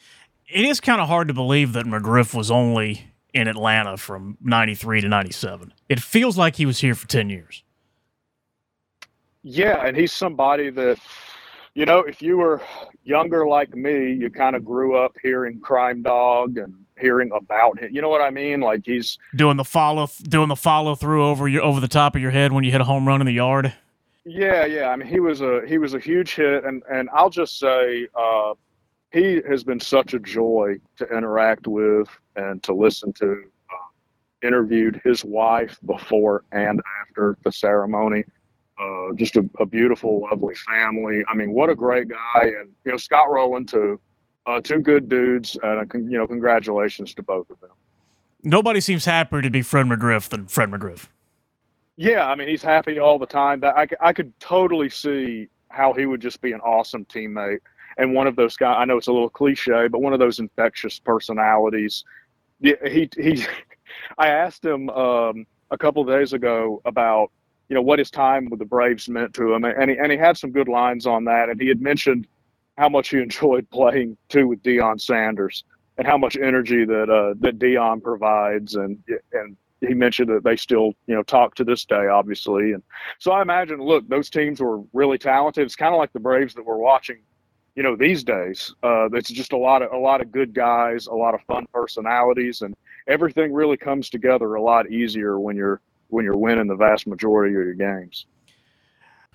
It 0.48 0.64
is 0.64 0.80
kind 0.80 1.00
of 1.00 1.08
hard 1.08 1.28
to 1.28 1.34
believe 1.34 1.74
that 1.74 1.84
McGriff 1.84 2.34
was 2.34 2.50
only 2.50 3.12
in 3.34 3.48
Atlanta 3.48 3.96
from 3.96 4.38
93 4.40 5.02
to 5.02 5.08
97. 5.08 5.74
It 5.88 6.00
feels 6.00 6.38
like 6.38 6.56
he 6.56 6.66
was 6.66 6.80
here 6.80 6.94
for 6.94 7.06
10 7.06 7.28
years. 7.28 7.62
Yeah, 9.42 9.84
and 9.84 9.96
he's 9.96 10.12
somebody 10.12 10.70
that, 10.70 10.98
you 11.74 11.84
know, 11.84 12.00
if 12.00 12.22
you 12.22 12.38
were 12.38 12.60
younger 13.08 13.46
like 13.46 13.74
me, 13.74 14.12
you 14.12 14.30
kind 14.30 14.54
of 14.54 14.64
grew 14.64 14.96
up 14.96 15.16
hearing 15.22 15.58
Crime 15.60 16.02
Dog 16.02 16.58
and 16.58 16.74
hearing 17.00 17.30
about 17.32 17.78
him. 17.78 17.90
You 17.92 18.02
know 18.02 18.08
what 18.10 18.20
I 18.20 18.30
mean? 18.30 18.60
Like 18.60 18.82
he's 18.84 19.18
doing 19.34 19.56
the 19.56 19.64
follow 19.64 20.08
doing 20.24 20.48
the 20.48 20.56
follow 20.56 20.94
through 20.94 21.26
over 21.26 21.48
your 21.48 21.62
over 21.62 21.80
the 21.80 21.88
top 21.88 22.14
of 22.14 22.22
your 22.22 22.30
head 22.30 22.52
when 22.52 22.64
you 22.64 22.70
hit 22.70 22.80
a 22.80 22.84
home 22.84 23.08
run 23.08 23.20
in 23.20 23.26
the 23.26 23.32
yard. 23.32 23.72
Yeah, 24.24 24.66
yeah. 24.66 24.88
I 24.90 24.96
mean, 24.96 25.08
he 25.08 25.20
was 25.20 25.40
a 25.40 25.62
he 25.66 25.78
was 25.78 25.94
a 25.94 25.98
huge 25.98 26.34
hit, 26.34 26.64
and 26.64 26.82
and 26.90 27.08
I'll 27.12 27.30
just 27.30 27.58
say, 27.58 28.08
uh, 28.14 28.54
he 29.10 29.40
has 29.48 29.64
been 29.64 29.80
such 29.80 30.12
a 30.12 30.18
joy 30.18 30.76
to 30.98 31.06
interact 31.06 31.66
with 31.66 32.08
and 32.36 32.62
to 32.64 32.74
listen 32.74 33.12
to. 33.14 33.44
Uh, 33.70 34.46
interviewed 34.46 35.00
his 35.02 35.24
wife 35.24 35.80
before 35.84 36.44
and 36.52 36.80
after 37.02 37.36
the 37.42 37.50
ceremony. 37.50 38.22
Uh, 38.80 39.12
just 39.14 39.36
a, 39.36 39.48
a, 39.58 39.66
beautiful, 39.66 40.22
lovely 40.30 40.54
family. 40.54 41.24
I 41.28 41.34
mean, 41.34 41.52
what 41.52 41.68
a 41.68 41.74
great 41.74 42.06
guy, 42.08 42.42
and 42.42 42.70
you 42.84 42.92
know 42.92 42.96
Scott 42.96 43.28
Rolen 43.28 43.66
too. 43.66 44.00
Uh, 44.46 44.60
two 44.60 44.78
good 44.78 45.08
dudes, 45.08 45.58
and 45.62 45.90
you 46.10 46.16
know, 46.16 46.26
congratulations 46.26 47.12
to 47.14 47.22
both 47.22 47.50
of 47.50 47.60
them. 47.60 47.70
Nobody 48.44 48.80
seems 48.80 49.04
happier 49.04 49.42
to 49.42 49.50
be 49.50 49.62
Fred 49.62 49.86
McGriff 49.86 50.28
than 50.28 50.46
Fred 50.46 50.70
McGriff. 50.70 51.08
Yeah, 51.96 52.28
I 52.28 52.36
mean, 52.36 52.46
he's 52.46 52.62
happy 52.62 53.00
all 53.00 53.18
the 53.18 53.26
time. 53.26 53.60
That 53.60 53.76
I, 53.76 53.88
I 54.00 54.12
could 54.12 54.32
totally 54.38 54.88
see 54.88 55.48
how 55.70 55.92
he 55.92 56.06
would 56.06 56.20
just 56.20 56.40
be 56.40 56.52
an 56.52 56.60
awesome 56.60 57.04
teammate 57.06 57.58
and 57.98 58.14
one 58.14 58.26
of 58.26 58.36
those 58.36 58.56
guys. 58.56 58.76
I 58.78 58.84
know 58.84 58.96
it's 58.96 59.08
a 59.08 59.12
little 59.12 59.28
cliche, 59.28 59.88
but 59.88 60.00
one 60.00 60.12
of 60.12 60.18
those 60.18 60.38
infectious 60.38 60.98
personalities. 60.98 62.04
He 62.60 63.08
he. 63.16 63.44
I 64.18 64.28
asked 64.28 64.64
him 64.64 64.88
um, 64.90 65.46
a 65.70 65.78
couple 65.78 66.02
of 66.02 66.08
days 66.08 66.32
ago 66.32 66.80
about 66.84 67.32
you 67.68 67.74
know 67.74 67.82
what 67.82 67.98
his 67.98 68.10
time 68.10 68.48
with 68.48 68.58
the 68.58 68.64
Braves 68.64 69.08
meant 69.08 69.34
to 69.34 69.52
him, 69.52 69.64
and 69.64 69.90
he 69.90 69.98
and 69.98 70.10
he 70.10 70.18
had 70.18 70.36
some 70.36 70.50
good 70.50 70.68
lines 70.68 71.06
on 71.06 71.24
that, 71.24 71.48
and 71.48 71.60
he 71.60 71.68
had 71.68 71.80
mentioned 71.80 72.26
how 72.76 72.88
much 72.88 73.10
he 73.10 73.18
enjoyed 73.22 73.68
playing 73.70 74.16
too 74.28 74.48
with 74.48 74.62
Deion 74.62 75.00
Sanders 75.00 75.64
and 75.98 76.06
how 76.06 76.16
much 76.16 76.36
energy 76.36 76.84
that 76.84 77.10
uh, 77.10 77.34
that 77.40 77.58
Deion 77.58 78.02
provides, 78.02 78.76
and 78.76 78.98
and 79.32 79.56
he 79.80 79.94
mentioned 79.94 80.28
that 80.30 80.44
they 80.44 80.56
still 80.56 80.94
you 81.06 81.14
know 81.14 81.22
talk 81.22 81.54
to 81.56 81.64
this 81.64 81.84
day, 81.84 82.06
obviously, 82.06 82.72
and 82.72 82.82
so 83.18 83.32
I 83.32 83.42
imagine, 83.42 83.80
look, 83.80 84.08
those 84.08 84.30
teams 84.30 84.60
were 84.60 84.80
really 84.92 85.18
talented. 85.18 85.64
It's 85.64 85.76
kind 85.76 85.94
of 85.94 85.98
like 85.98 86.12
the 86.12 86.20
Braves 86.20 86.54
that 86.54 86.64
we're 86.64 86.78
watching, 86.78 87.18
you 87.74 87.82
know, 87.82 87.96
these 87.96 88.24
days. 88.24 88.74
Uh, 88.82 89.08
it's 89.12 89.30
just 89.30 89.52
a 89.52 89.58
lot 89.58 89.82
of 89.82 89.92
a 89.92 89.98
lot 89.98 90.22
of 90.22 90.32
good 90.32 90.54
guys, 90.54 91.06
a 91.06 91.14
lot 91.14 91.34
of 91.34 91.42
fun 91.42 91.66
personalities, 91.72 92.62
and 92.62 92.74
everything 93.06 93.52
really 93.52 93.76
comes 93.76 94.08
together 94.08 94.54
a 94.54 94.62
lot 94.62 94.90
easier 94.90 95.38
when 95.38 95.56
you're 95.56 95.80
when 96.08 96.24
you're 96.24 96.36
winning 96.36 96.66
the 96.66 96.76
vast 96.76 97.06
majority 97.06 97.54
of 97.54 97.64
your 97.64 97.74
games. 97.74 98.26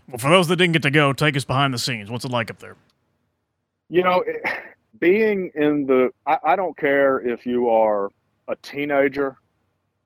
Well, 0.07 0.17
for 0.17 0.29
those 0.29 0.47
that 0.49 0.57
didn't 0.57 0.73
get 0.73 0.81
to 0.83 0.91
go, 0.91 1.13
take 1.13 1.37
us 1.37 1.45
behind 1.45 1.73
the 1.73 1.79
scenes. 1.79 2.11
What's 2.11 2.25
it 2.25 2.31
like 2.31 2.51
up 2.51 2.59
there? 2.59 2.75
You 3.89 4.03
know, 4.03 4.23
being 4.99 5.51
in 5.55 5.85
the, 5.85 6.11
I, 6.25 6.37
I 6.43 6.55
don't 6.55 6.75
care 6.77 7.19
if 7.19 7.45
you 7.45 7.69
are 7.69 8.09
a 8.47 8.55
teenager 8.57 9.37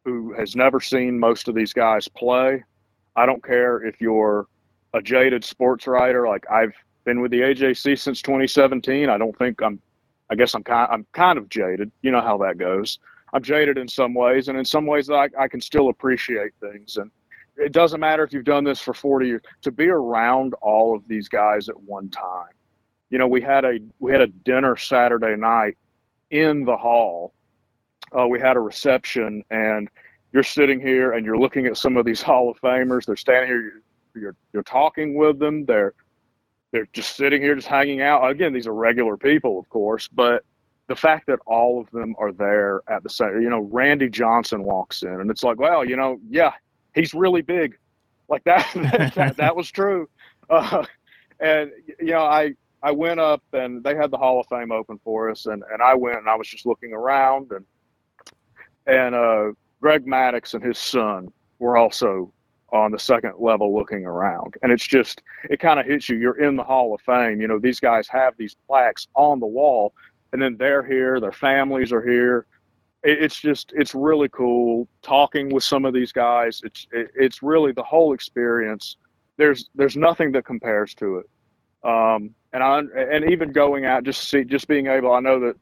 who 0.06 0.34
has 0.34 0.56
never 0.56 0.80
seen 0.80 1.20
most 1.20 1.48
of 1.48 1.56
these 1.56 1.74
guys 1.74 2.08
play. 2.08 2.64
I 3.16 3.26
don't 3.26 3.44
care 3.44 3.84
if 3.84 4.00
you're 4.00 4.48
a 4.94 5.02
jaded 5.02 5.44
sports 5.44 5.88
writer. 5.88 6.28
Like 6.28 6.50
I've 6.50 6.74
been 7.04 7.20
with 7.22 7.32
the 7.32 7.42
AJC 7.42 8.00
since 8.00 8.22
2017. 8.22 9.10
I 9.10 9.18
don't 9.18 9.38
think 9.38 9.62
I'm. 9.62 9.82
I 10.30 10.36
guess 10.36 10.54
I'm 10.54 10.64
kind. 10.64 10.90
I'm 10.92 11.06
kind 11.14 11.38
of 11.38 11.50
jaded. 11.50 11.92
You 12.02 12.12
know 12.12 12.22
how 12.22 12.38
that 12.40 12.58
goes. 12.58 13.00
I'm 13.34 13.44
jaded 13.44 13.78
in 13.78 13.88
some 13.88 14.14
ways, 14.14 14.48
and 14.48 14.58
in 14.58 14.66
some 14.66 14.86
ways, 14.86 15.10
I, 15.10 15.30
I 15.38 15.48
can 15.48 15.62
still 15.62 15.90
appreciate 15.90 16.52
things. 16.62 16.98
And 16.98 17.12
it 17.58 17.72
doesn't 17.72 18.00
matter 18.00 18.24
if 18.24 18.32
you've 18.32 18.46
done 18.46 18.64
this 18.64 18.80
for 18.80 18.94
40 18.94 19.28
years. 19.28 19.42
To 19.64 19.72
be 19.72 19.88
around 19.88 20.54
all 20.62 20.96
of 20.96 21.08
these 21.08 21.28
guys 21.28 21.70
at 21.70 21.80
one 21.80 22.10
time, 22.10 22.54
you 23.10 23.18
know, 23.18 23.28
we 23.28 23.42
had 23.42 23.66
a 23.66 23.80
we 24.00 24.12
had 24.12 24.22
a 24.22 24.28
dinner 24.28 24.78
Saturday 24.78 25.36
night 25.36 25.78
in 26.32 26.66
the 26.66 26.78
hall. 26.78 27.34
Uh, 28.18 28.28
we 28.28 28.40
had 28.40 28.56
a 28.56 28.60
reception, 28.60 29.44
and 29.50 29.90
you're 30.32 30.44
sitting 30.44 30.80
here 30.80 31.14
and 31.14 31.26
you're 31.26 31.38
looking 31.38 31.66
at 31.66 31.78
some 31.78 31.98
of 31.98 32.06
these 32.06 32.22
Hall 32.24 32.50
of 32.50 32.60
Famers. 32.62 33.06
They're 33.06 33.16
standing 33.16 33.50
here, 33.50 33.62
you're, 33.62 34.22
you're 34.22 34.36
you're 34.54 34.64
talking 34.64 35.16
with 35.16 35.40
them. 35.40 35.66
They're 35.66 35.94
they're 36.72 36.88
just 36.94 37.16
sitting 37.16 37.42
here, 37.42 37.56
just 37.56 37.68
hanging 37.68 38.02
out. 38.02 38.30
Again, 38.30 38.54
these 38.54 38.68
are 38.68 38.74
regular 38.74 39.18
people, 39.18 39.58
of 39.58 39.70
course, 39.70 40.08
but 40.08 40.44
the 40.88 40.96
fact 40.96 41.28
that 41.28 41.40
all 41.46 41.82
of 41.82 41.90
them 41.92 42.16
are 42.18 42.32
there 42.32 42.82
at 42.90 43.04
the 43.04 43.10
same, 43.10 43.42
you 43.42 43.50
know, 43.50 43.68
Randy 43.72 44.10
Johnson 44.10 44.64
walks 44.64 45.04
in, 45.04 45.20
and 45.20 45.30
it's 45.30 45.44
like, 45.44 45.60
well, 45.60 45.84
you 45.84 45.96
know, 45.96 46.18
yeah, 46.30 46.54
he's 46.96 47.14
really 47.14 47.42
big, 47.42 47.78
like 48.30 48.44
that. 48.46 48.70
that, 49.16 49.38
that, 49.38 49.56
was 49.56 49.70
true, 49.70 50.10
uh, 50.50 50.86
and 51.40 51.72
you 52.00 52.12
know, 52.12 52.24
I 52.24 52.54
I 52.82 52.92
went 52.92 53.20
up 53.20 53.44
and 53.54 53.84
they 53.84 53.96
had 53.96 54.12
the 54.12 54.18
Hall 54.18 54.40
of 54.40 54.48
Fame 54.48 54.72
open 54.72 55.00
for 55.04 55.30
us, 55.30 55.46
and 55.46 55.64
and 55.72 55.82
I 55.82 55.94
went 55.94 56.18
and 56.18 56.30
I 56.30 56.36
was 56.36 56.48
just 56.48 56.66
looking 56.66 56.94
around, 56.94 57.52
and 57.52 57.66
and 58.86 59.16
uh, 59.16 59.52
Greg 59.82 60.06
Maddux 60.06 60.54
and 60.54 60.64
his 60.64 60.78
son 60.78 61.32
were 61.60 61.78
also 61.78 62.32
on 62.72 62.92
the 62.92 63.00
second 63.00 63.34
level 63.40 63.74
looking 63.76 64.06
around. 64.06 64.56
And 64.62 64.72
it's 64.72 64.86
just, 64.86 65.22
it 65.50 65.60
kind 65.60 65.80
of 65.80 65.86
hits 65.86 66.10
you. 66.10 66.18
You're 66.18 66.42
in 66.42 66.56
the 66.56 66.64
Hall 66.64 66.94
of 66.94 67.02
Fame. 67.02 67.40
You 67.40 67.48
know, 67.48 67.60
these 67.60 67.80
guys 67.80 68.08
have 68.10 68.36
these 68.38 68.56
plaques 68.68 69.08
on 69.16 69.40
the 69.40 69.46
wall 69.46 69.94
and 70.34 70.42
then 70.42 70.58
they're 70.58 70.84
here, 70.84 71.20
their 71.20 71.32
families 71.32 71.92
are 71.92 72.02
here. 72.02 72.46
it's 73.04 73.40
just, 73.40 73.72
it's 73.76 73.96
really 73.96 74.28
cool 74.30 74.88
talking 75.02 75.54
with 75.54 75.64
some 75.64 75.86
of 75.86 75.94
these 75.94 76.12
guys. 76.12 76.62
It's, 76.64 76.88
it's 76.92 77.42
really 77.42 77.72
the 77.72 77.84
whole 77.84 78.14
experience. 78.14 78.98
There's, 79.38 79.70
there's 79.76 79.96
nothing 79.96 80.32
that 80.34 80.46
compares 80.46 80.94
to 80.96 81.18
it. 81.18 81.30
Um, 81.88 82.34
and 82.54 82.64
I, 82.64 82.80
and 82.80 83.30
even 83.30 83.52
going 83.52 83.86
out, 83.86 84.04
just 84.04 84.30
see, 84.30 84.44
just 84.44 84.68
being 84.68 84.88
able, 84.88 85.14
I 85.14 85.20
know 85.20 85.40
that 85.40 85.56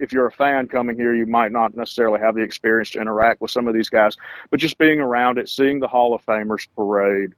if 0.00 0.12
you're 0.12 0.26
a 0.26 0.32
fan 0.32 0.66
coming 0.66 0.96
here, 0.96 1.14
you 1.14 1.26
might 1.26 1.52
not 1.52 1.76
necessarily 1.76 2.20
have 2.20 2.34
the 2.34 2.42
experience 2.42 2.90
to 2.90 3.00
interact 3.00 3.40
with 3.40 3.50
some 3.50 3.68
of 3.68 3.74
these 3.74 3.88
guys, 3.88 4.16
but 4.50 4.58
just 4.60 4.76
being 4.78 5.00
around 5.00 5.38
it, 5.38 5.48
seeing 5.48 5.80
the 5.80 5.88
Hall 5.88 6.14
of 6.14 6.24
Famers 6.26 6.66
parade, 6.76 7.30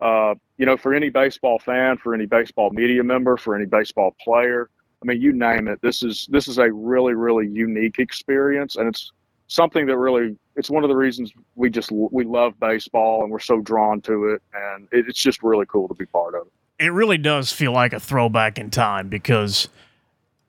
uh, 0.00 0.34
you 0.58 0.66
know, 0.66 0.76
for 0.76 0.94
any 0.94 1.08
baseball 1.08 1.58
fan, 1.58 1.96
for 1.98 2.14
any 2.14 2.26
baseball 2.26 2.70
media 2.70 3.02
member, 3.02 3.36
for 3.36 3.54
any 3.56 3.66
baseball 3.66 4.14
player, 4.20 4.70
mean, 5.06 5.20
you 5.20 5.32
name 5.32 5.68
it. 5.68 5.80
This 5.82 6.02
is 6.02 6.28
this 6.30 6.48
is 6.48 6.58
a 6.58 6.72
really 6.72 7.14
really 7.14 7.48
unique 7.48 7.98
experience, 7.98 8.76
and 8.76 8.88
it's 8.88 9.12
something 9.48 9.86
that 9.86 9.96
really 9.96 10.36
it's 10.56 10.70
one 10.70 10.84
of 10.84 10.88
the 10.88 10.96
reasons 10.96 11.32
we 11.54 11.70
just 11.70 11.90
we 11.92 12.24
love 12.24 12.58
baseball 12.58 13.22
and 13.22 13.30
we're 13.30 13.38
so 13.38 13.60
drawn 13.60 14.00
to 14.02 14.26
it, 14.30 14.42
and 14.54 14.88
it, 14.92 15.06
it's 15.08 15.20
just 15.20 15.42
really 15.42 15.66
cool 15.66 15.88
to 15.88 15.94
be 15.94 16.06
part 16.06 16.34
of 16.34 16.46
it. 16.46 16.84
It 16.84 16.92
really 16.92 17.18
does 17.18 17.52
feel 17.52 17.72
like 17.72 17.92
a 17.92 18.00
throwback 18.00 18.58
in 18.58 18.70
time 18.70 19.08
because 19.08 19.68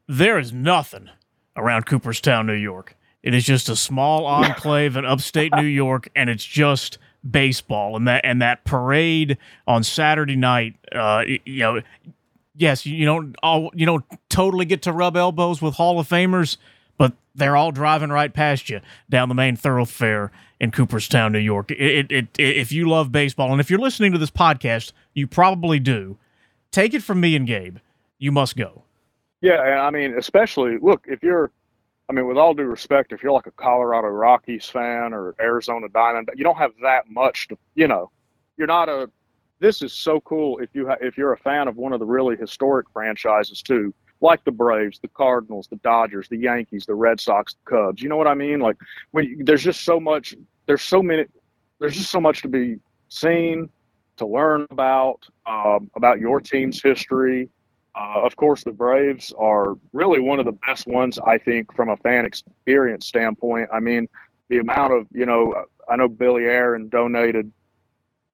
there 0.08 0.38
is 0.40 0.52
nothing 0.52 1.10
around 1.56 1.86
Cooperstown, 1.86 2.48
New 2.48 2.54
York. 2.54 2.96
It 3.24 3.34
is 3.34 3.46
just 3.46 3.70
a 3.70 3.76
small 3.76 4.26
enclave 4.26 4.96
in 4.96 5.06
upstate 5.06 5.54
New 5.56 5.64
York, 5.64 6.10
and 6.16 6.30
it's 6.30 6.46
just 6.46 6.98
baseball 7.30 7.98
and 7.98 8.08
that 8.08 8.22
and 8.24 8.42
that 8.42 8.64
parade 8.64 9.38
on 9.68 9.84
Saturday 9.84 10.36
night. 10.36 10.76
Uh, 10.94 11.24
you 11.46 11.60
know, 11.60 11.82
yes, 12.58 12.86
you 12.86 13.06
don't 13.06 13.36
all 13.42 13.72
you 13.74 13.86
don't 13.86 14.06
totally 14.30 14.66
get 14.66 14.82
to 14.84 14.92
rub 14.92 15.16
elbows 15.16 15.62
with 15.62 15.76
Hall 15.76 16.00
of 16.00 16.08
Famers, 16.08 16.58
but 16.98 17.14
they're 17.36 17.56
all 17.56 17.72
driving 17.72 18.10
right 18.10 18.34
past 18.34 18.70
you 18.70 18.82
down 19.10 19.30
the 19.30 19.36
main 19.36 19.56
thoroughfare 19.56 20.32
in 20.60 20.72
Cooperstown, 20.72 21.32
New 21.32 21.40
York. 21.40 21.72
It, 21.72 22.12
it, 22.12 22.12
it, 22.12 22.30
if 22.40 22.72
you 22.72 22.90
love 22.90 23.12
baseball, 23.12 23.52
and 23.52 23.62
if 23.62 23.70
you're 23.70 23.80
listening 23.80 24.12
to 24.12 24.18
this 24.18 24.32
podcast, 24.32 24.92
you 25.14 25.28
probably 25.28 25.80
do. 25.80 26.18
Take 26.72 26.94
it 26.94 27.04
from 27.04 27.22
me 27.22 27.36
and 27.36 27.48
Gabe. 27.48 27.78
You 28.18 28.32
must 28.32 28.58
go. 28.58 28.84
Yeah, 29.42 29.60
I 29.60 29.92
mean, 29.92 30.16
especially 30.18 30.78
look 30.82 31.06
if 31.08 31.22
you're. 31.24 31.52
I 32.10 32.14
mean, 32.14 32.26
with 32.26 32.38
all 32.38 32.54
due 32.54 32.64
respect, 32.64 33.12
if 33.12 33.22
you're 33.22 33.34
like 33.34 33.48
a 33.48 33.52
Colorado 33.52 34.08
Rockies 34.08 34.66
fan 34.66 35.14
or 35.14 35.36
Arizona 35.42 35.90
Diamond, 35.90 36.30
you 36.36 36.44
don't 36.46 36.56
have 36.56 36.72
that 36.82 37.10
much 37.10 37.50
to, 37.50 37.58
you 37.76 37.86
know, 37.86 38.12
you're 38.56 38.66
not 38.66 38.88
a 38.88 39.10
this 39.60 39.82
is 39.82 39.94
so 39.94 40.20
cool 40.22 40.60
if 40.60 40.70
you 40.74 40.88
ha- 40.88 40.98
if 41.02 41.18
you're 41.18 41.34
a 41.34 41.38
fan 41.38 41.68
of 41.68 41.76
one 41.78 41.94
of 41.94 42.00
the 42.00 42.06
really 42.06 42.36
historic 42.36 42.90
franchises 42.92 43.62
too, 43.62 43.94
like 44.22 44.44
the 44.44 44.52
Braves, 44.52 45.00
the 45.00 45.08
Cardinals, 45.10 45.68
the 45.68 45.78
Dodgers, 45.78 46.28
the 46.30 46.38
Yankees, 46.38 46.86
the 46.86 46.96
Red 46.96 47.20
Sox, 47.20 47.56
the 47.56 47.70
Cubs. 47.70 48.02
You 48.02 48.10
know 48.10 48.18
what 48.18 48.28
I 48.28 48.34
mean? 48.34 48.60
Like 48.60 48.78
when 49.12 49.38
there's 49.44 49.64
just 49.64 49.84
so 49.84 50.00
much, 50.00 50.36
there's 50.66 50.82
so 50.82 51.02
many, 51.02 51.26
there's 51.80 51.96
just 51.96 52.12
so 52.12 52.22
much 52.22 52.42
to 52.42 52.48
be 52.48 52.78
seen, 53.10 53.70
to 54.18 54.26
learn 54.26 54.66
about 54.72 55.20
um, 55.46 55.90
about 55.96 56.20
your 56.20 56.40
team's 56.40 56.82
history. 56.82 57.50
Uh, 57.96 58.22
of 58.22 58.36
course, 58.36 58.64
the 58.64 58.72
Braves 58.72 59.34
are 59.40 59.76
really 59.92 60.20
one 60.20 60.40
of 60.40 60.46
the 60.46 60.58
best 60.68 60.86
ones 60.86 61.18
I 61.20 61.38
think 61.40 61.74
from 61.76 61.90
a 61.90 61.98
fan 61.98 62.26
experience 62.26 63.08
standpoint. 63.08 63.70
I 63.74 63.80
mean, 63.80 64.08
the 64.50 64.60
amount 64.60 64.94
of 64.94 65.08
you 65.12 65.26
know, 65.26 65.66
I 65.90 65.96
know 65.96 66.10
Billye 66.10 66.48
Aaron 66.48 66.90
donated 66.90 67.52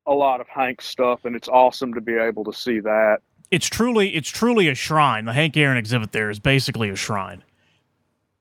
a 0.05 0.13
lot 0.13 0.41
of 0.41 0.47
Hank 0.47 0.81
stuff, 0.81 1.25
and 1.25 1.35
it's 1.35 1.47
awesome 1.47 1.93
to 1.93 2.01
be 2.01 2.13
able 2.13 2.43
to 2.45 2.53
see 2.53 2.79
that. 2.81 3.19
It's 3.51 3.67
truly, 3.67 4.15
it's 4.15 4.29
truly 4.29 4.67
a 4.67 4.75
shrine. 4.75 5.25
The 5.25 5.33
Hank 5.33 5.55
Aaron 5.57 5.77
exhibit 5.77 6.11
there 6.11 6.29
is 6.29 6.39
basically 6.39 6.89
a 6.89 6.95
shrine. 6.95 7.43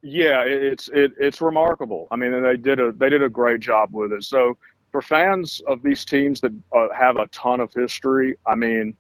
Yeah, 0.03 0.43
it's 0.43 0.89
it, 0.89 1.13
it's 1.19 1.41
remarkable. 1.41 2.09
I 2.11 2.17
mean, 2.17 2.43
they 2.43 2.57
did 2.57 2.81
a 2.81 2.91
they 2.91 3.09
did 3.09 3.23
a 3.23 3.29
great 3.29 3.61
job 3.61 3.91
with 3.93 4.13
it. 4.13 4.25
So 4.25 4.57
for 4.91 5.01
fans 5.01 5.63
of 5.69 5.83
these 5.83 6.05
teams 6.05 6.41
that 6.41 6.53
uh, 6.75 6.89
have 6.95 7.17
a 7.17 7.27
ton 7.29 7.61
of 7.61 7.73
history, 7.73 8.37
I 8.47 8.57
mean, 8.57 8.97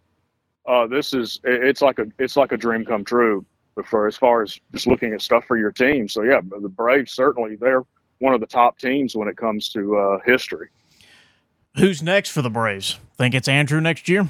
uh, 0.67 0.87
this 0.87 1.13
is 1.13 1.41
it's 1.45 1.83
like 1.83 1.99
a 1.99 2.07
it's 2.19 2.37
like 2.37 2.53
a 2.53 2.57
dream 2.57 2.85
come 2.85 3.05
true 3.05 3.45
for 3.85 4.07
as 4.07 4.17
far 4.17 4.43
as 4.43 4.59
just 4.73 4.87
looking 4.87 5.13
at 5.13 5.23
stuff 5.23 5.45
for 5.47 5.57
your 5.57 5.73
team. 5.73 6.09
So 6.09 6.23
yeah, 6.23 6.41
the 6.61 6.69
Braves 6.69 7.13
certainly 7.13 7.57
they're 7.57 7.83
one 8.19 8.35
of 8.35 8.41
the 8.41 8.47
top 8.47 8.79
teams 8.79 9.17
when 9.17 9.27
it 9.27 9.37
comes 9.37 9.71
to 9.71 9.97
uh, 9.97 10.19
history. 10.25 10.69
Who's 11.77 12.03
next 12.03 12.31
for 12.31 12.43
the 12.43 12.51
Braves? 12.51 12.99
Think 13.17 13.35
it's 13.35 13.49
Andruw 13.49 13.83
next 13.83 14.09
year? 14.09 14.29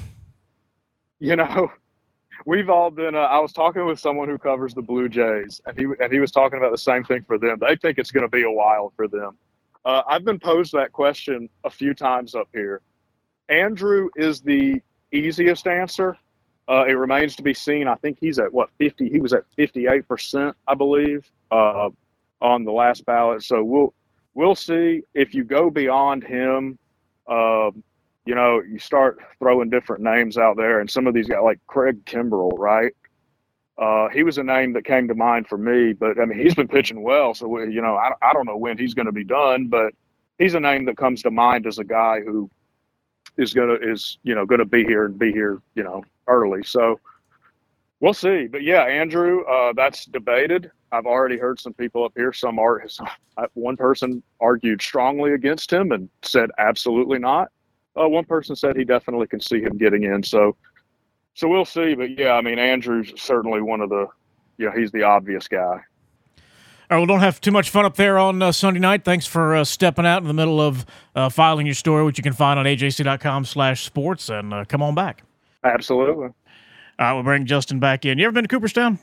You 1.19 1.35
know, 1.35 1.71
we've 2.45 2.69
all 2.69 2.89
been. 2.89 3.15
Uh, 3.15 3.19
I 3.19 3.39
was 3.39 3.51
talking 3.51 3.85
with 3.85 3.99
someone 3.99 4.29
who 4.29 4.37
covers 4.37 4.73
the 4.73 4.81
Blue 4.81 5.09
Jays, 5.09 5.59
and 5.65 5.77
he 5.77 5.85
and 5.99 6.11
he 6.11 6.19
was 6.19 6.31
talking 6.31 6.57
about 6.57 6.71
the 6.71 6.77
same 6.77 7.03
thing 7.03 7.23
for 7.27 7.37
them. 7.37 7.57
They 7.59 7.75
think 7.75 7.97
it's 7.97 8.11
going 8.11 8.23
to 8.23 8.29
be 8.29 8.43
a 8.43 8.51
while 8.51 8.93
for 8.95 9.07
them. 9.07 9.37
Uh, 9.83 10.03
I've 10.07 10.23
been 10.23 10.39
posed 10.39 10.71
that 10.73 10.93
question 10.93 11.49
a 11.65 11.69
few 11.69 11.93
times 11.93 12.33
up 12.33 12.47
here. 12.53 12.81
Andruw 13.49 14.07
is 14.15 14.39
the 14.39 14.81
easiest 15.11 15.67
answer. 15.67 16.17
Uh, 16.69 16.85
it 16.87 16.93
remains 16.93 17.35
to 17.35 17.43
be 17.43 17.53
seen. 17.53 17.89
I 17.89 17.95
think 17.95 18.17
he's 18.21 18.39
at 18.39 18.53
what 18.53 18.69
fifty. 18.77 19.09
He 19.09 19.19
was 19.19 19.33
at 19.33 19.43
fifty-eight 19.57 20.07
percent, 20.07 20.55
I 20.65 20.75
believe, 20.75 21.29
uh, 21.51 21.89
on 22.41 22.63
the 22.63 22.71
last 22.71 23.05
ballot. 23.05 23.43
So 23.43 23.61
we'll 23.61 23.93
we'll 24.33 24.55
see 24.55 25.03
if 25.13 25.33
you 25.33 25.43
go 25.43 25.69
beyond 25.69 26.23
him 26.23 26.79
um, 27.27 27.83
you 28.25 28.35
know, 28.35 28.61
you 28.61 28.79
start 28.79 29.19
throwing 29.39 29.69
different 29.69 30.03
names 30.03 30.37
out 30.37 30.57
there, 30.57 30.79
and 30.79 30.89
some 30.89 31.07
of 31.07 31.13
these 31.13 31.27
guys, 31.27 31.41
like 31.43 31.59
Craig 31.67 32.05
Kimbrel, 32.05 32.57
right? 32.57 32.93
Uh, 33.77 34.07
he 34.09 34.23
was 34.23 34.37
a 34.37 34.43
name 34.43 34.73
that 34.73 34.85
came 34.85 35.07
to 35.07 35.15
mind 35.15 35.47
for 35.47 35.57
me, 35.57 35.93
but 35.93 36.19
I 36.19 36.25
mean, 36.25 36.39
he's 36.39 36.55
been 36.55 36.67
pitching 36.67 37.03
well, 37.03 37.33
so 37.33 37.59
you 37.63 37.81
know, 37.81 37.95
I, 37.95 38.11
I 38.21 38.33
don't 38.33 38.45
know 38.45 38.57
when 38.57 38.77
he's 38.77 38.93
going 38.93 39.07
to 39.07 39.11
be 39.11 39.23
done, 39.23 39.67
but 39.67 39.93
he's 40.37 40.53
a 40.53 40.59
name 40.59 40.85
that 40.85 40.97
comes 40.97 41.21
to 41.23 41.31
mind 41.31 41.65
as 41.65 41.79
a 41.79 41.83
guy 41.83 42.21
who 42.21 42.49
is 43.37 43.53
gonna 43.53 43.73
is 43.81 44.19
you 44.23 44.35
know 44.35 44.45
going 44.45 44.59
to 44.59 44.65
be 44.65 44.83
here 44.83 45.05
and 45.05 45.17
be 45.17 45.31
here, 45.31 45.61
you 45.75 45.83
know, 45.83 46.03
early. 46.27 46.63
So 46.63 46.99
We'll 48.03 48.13
see, 48.13 48.47
but 48.47 48.63
yeah, 48.63 48.85
Andruw, 48.85 49.49
uh, 49.49 49.71
that's 49.77 50.03
debated. 50.03 50.69
I've 50.91 51.05
already 51.05 51.37
heard 51.37 51.57
some 51.57 51.71
people 51.71 52.03
up 52.03 52.11
here. 52.17 52.33
Some 52.33 52.59
art, 52.59 52.93
one 53.53 53.77
person 53.77 54.21
argued 54.41 54.81
strongly 54.81 55.31
against 55.31 55.71
him 55.71 55.93
and 55.93 56.09
said 56.21 56.49
absolutely 56.57 57.17
not. 57.17 57.47
Uh, 57.97 58.09
one 58.09 58.25
person 58.25 58.57
said 58.57 58.75
he 58.75 58.83
definitely 58.83 59.27
can 59.27 59.39
see 59.39 59.61
him 59.61 59.77
getting 59.77 60.03
in. 60.03 60.21
So, 60.21 60.57
so 61.33 61.47
we'll 61.47 61.63
see. 61.63 61.95
But 61.95 62.19
yeah, 62.19 62.33
I 62.33 62.41
mean, 62.41 62.57
Andruw's 62.57 63.13
certainly 63.21 63.61
one 63.61 63.79
of 63.79 63.89
the, 63.89 64.07
you 64.57 64.65
know, 64.65 64.73
he's 64.77 64.91
the 64.91 65.03
obvious 65.03 65.47
guy. 65.47 65.61
All 65.61 65.77
right, 66.89 66.97
well, 66.97 67.05
don't 67.05 67.21
have 67.21 67.39
too 67.39 67.51
much 67.51 67.69
fun 67.69 67.85
up 67.85 67.95
there 67.95 68.19
on 68.19 68.41
uh, 68.41 68.51
Sunday 68.51 68.81
night. 68.81 69.05
Thanks 69.05 69.25
for 69.25 69.55
uh, 69.55 69.63
stepping 69.63 70.05
out 70.05 70.21
in 70.21 70.27
the 70.27 70.33
middle 70.33 70.59
of 70.59 70.85
uh, 71.15 71.29
filing 71.29 71.65
your 71.65 71.75
story, 71.75 72.03
which 72.03 72.17
you 72.17 72.23
can 72.23 72.33
find 72.33 72.59
on 72.59 72.65
ajc.com 72.65 73.45
slash 73.45 73.85
sports, 73.85 74.27
and 74.27 74.53
uh, 74.53 74.65
come 74.65 74.81
on 74.81 74.93
back. 74.93 75.23
Absolutely. 75.63 76.31
All 76.99 77.07
right, 77.07 77.13
we'll 77.13 77.23
bring 77.23 77.45
Justin 77.45 77.79
back 77.79 78.05
in. 78.05 78.19
You 78.19 78.25
ever 78.25 78.33
been 78.33 78.43
to 78.43 78.47
Cooperstown? 78.47 78.99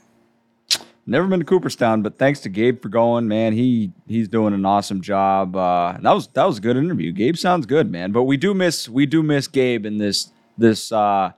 Never 1.05 1.27
been 1.27 1.39
to 1.39 1.45
Cooperstown, 1.45 2.03
but 2.03 2.17
thanks 2.17 2.39
to 2.41 2.49
Gabe 2.49 2.81
for 2.81 2.89
going, 2.89 3.27
man. 3.27 3.53
He 3.53 3.91
he's 4.07 4.27
doing 4.27 4.53
an 4.53 4.65
awesome 4.65 5.01
job. 5.01 5.55
Uh, 5.55 5.97
that 5.99 6.11
was 6.11 6.27
that 6.29 6.45
was 6.45 6.59
a 6.59 6.61
good 6.61 6.77
interview. 6.77 7.11
Gabe 7.11 7.35
sounds 7.35 7.65
good, 7.65 7.91
man. 7.91 8.11
But 8.11 8.23
we 8.23 8.37
do 8.37 8.53
miss 8.53 8.87
we 8.87 9.05
do 9.05 9.23
miss 9.23 9.47
Gabe 9.47 9.85
in 9.85 9.97
this 9.97 10.31
this 10.57 10.91
uh, 10.91 11.31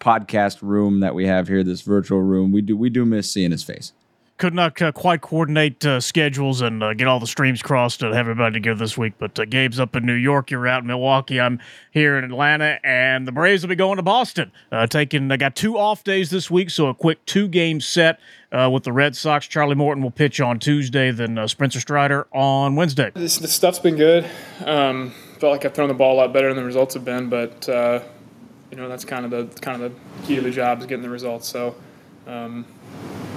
podcast 0.00 0.60
room 0.60 1.00
that 1.00 1.14
we 1.14 1.26
have 1.26 1.48
here, 1.48 1.62
this 1.62 1.82
virtual 1.82 2.20
room. 2.20 2.52
We 2.52 2.62
do 2.62 2.76
we 2.76 2.90
do 2.90 3.04
miss 3.06 3.30
seeing 3.30 3.52
his 3.52 3.62
face 3.62 3.92
could 4.38 4.54
not 4.54 4.80
uh, 4.82 4.92
quite 4.92 5.20
coordinate 5.20 5.84
uh, 5.84 6.00
schedules 6.00 6.60
and 6.60 6.82
uh, 6.82 6.92
get 6.94 7.06
all 7.06 7.18
the 7.18 7.26
streams 7.26 7.62
crossed 7.62 8.00
to 8.00 8.06
have 8.06 8.16
everybody 8.16 8.54
together 8.54 8.78
this 8.78 8.96
week. 8.96 9.14
But 9.18 9.38
uh, 9.38 9.44
Gabe's 9.46 9.80
up 9.80 9.96
in 9.96 10.04
New 10.04 10.14
York. 10.14 10.50
You're 10.50 10.66
out 10.66 10.82
in 10.82 10.86
Milwaukee. 10.86 11.40
I'm 11.40 11.58
here 11.90 12.18
in 12.18 12.24
Atlanta, 12.24 12.78
and 12.84 13.26
the 13.26 13.32
Braves 13.32 13.62
will 13.62 13.68
be 13.68 13.76
going 13.76 13.96
to 13.96 14.02
Boston. 14.02 14.52
Uh, 14.70 14.86
taking, 14.86 15.30
I 15.32 15.36
got 15.36 15.56
two 15.56 15.78
off 15.78 16.04
days 16.04 16.30
this 16.30 16.50
week, 16.50 16.70
so 16.70 16.88
a 16.88 16.94
quick 16.94 17.24
two 17.24 17.48
game 17.48 17.80
set 17.80 18.20
uh, 18.52 18.68
with 18.72 18.84
the 18.84 18.92
Red 18.92 19.16
Sox. 19.16 19.46
Charlie 19.46 19.74
Morton 19.74 20.02
will 20.02 20.10
pitch 20.10 20.40
on 20.40 20.58
Tuesday, 20.58 21.10
then 21.10 21.48
Spencer 21.48 21.80
Strider 21.80 22.26
on 22.32 22.76
Wednesday. 22.76 23.10
This, 23.14 23.38
this 23.38 23.52
stuff's 23.52 23.78
been 23.78 23.96
good. 23.96 24.28
Um, 24.64 25.12
felt 25.38 25.52
like 25.52 25.64
I've 25.64 25.74
thrown 25.74 25.88
the 25.88 25.94
ball 25.94 26.14
a 26.14 26.18
lot 26.18 26.32
better 26.32 26.48
than 26.48 26.56
the 26.56 26.64
results 26.64 26.94
have 26.94 27.04
been, 27.04 27.28
but 27.28 27.66
you 28.70 28.76
know 28.76 28.88
that's 28.88 29.04
kind 29.04 29.24
of 29.24 29.30
the 29.30 29.60
kind 29.60 29.80
of 29.80 29.92
the 29.92 30.26
key 30.26 30.34
to 30.34 30.42
the 30.42 30.50
job 30.50 30.80
is 30.80 30.86
getting 30.86 31.02
the 31.02 31.08
results. 31.08 31.48
So. 31.48 31.74
Um, 32.26 32.66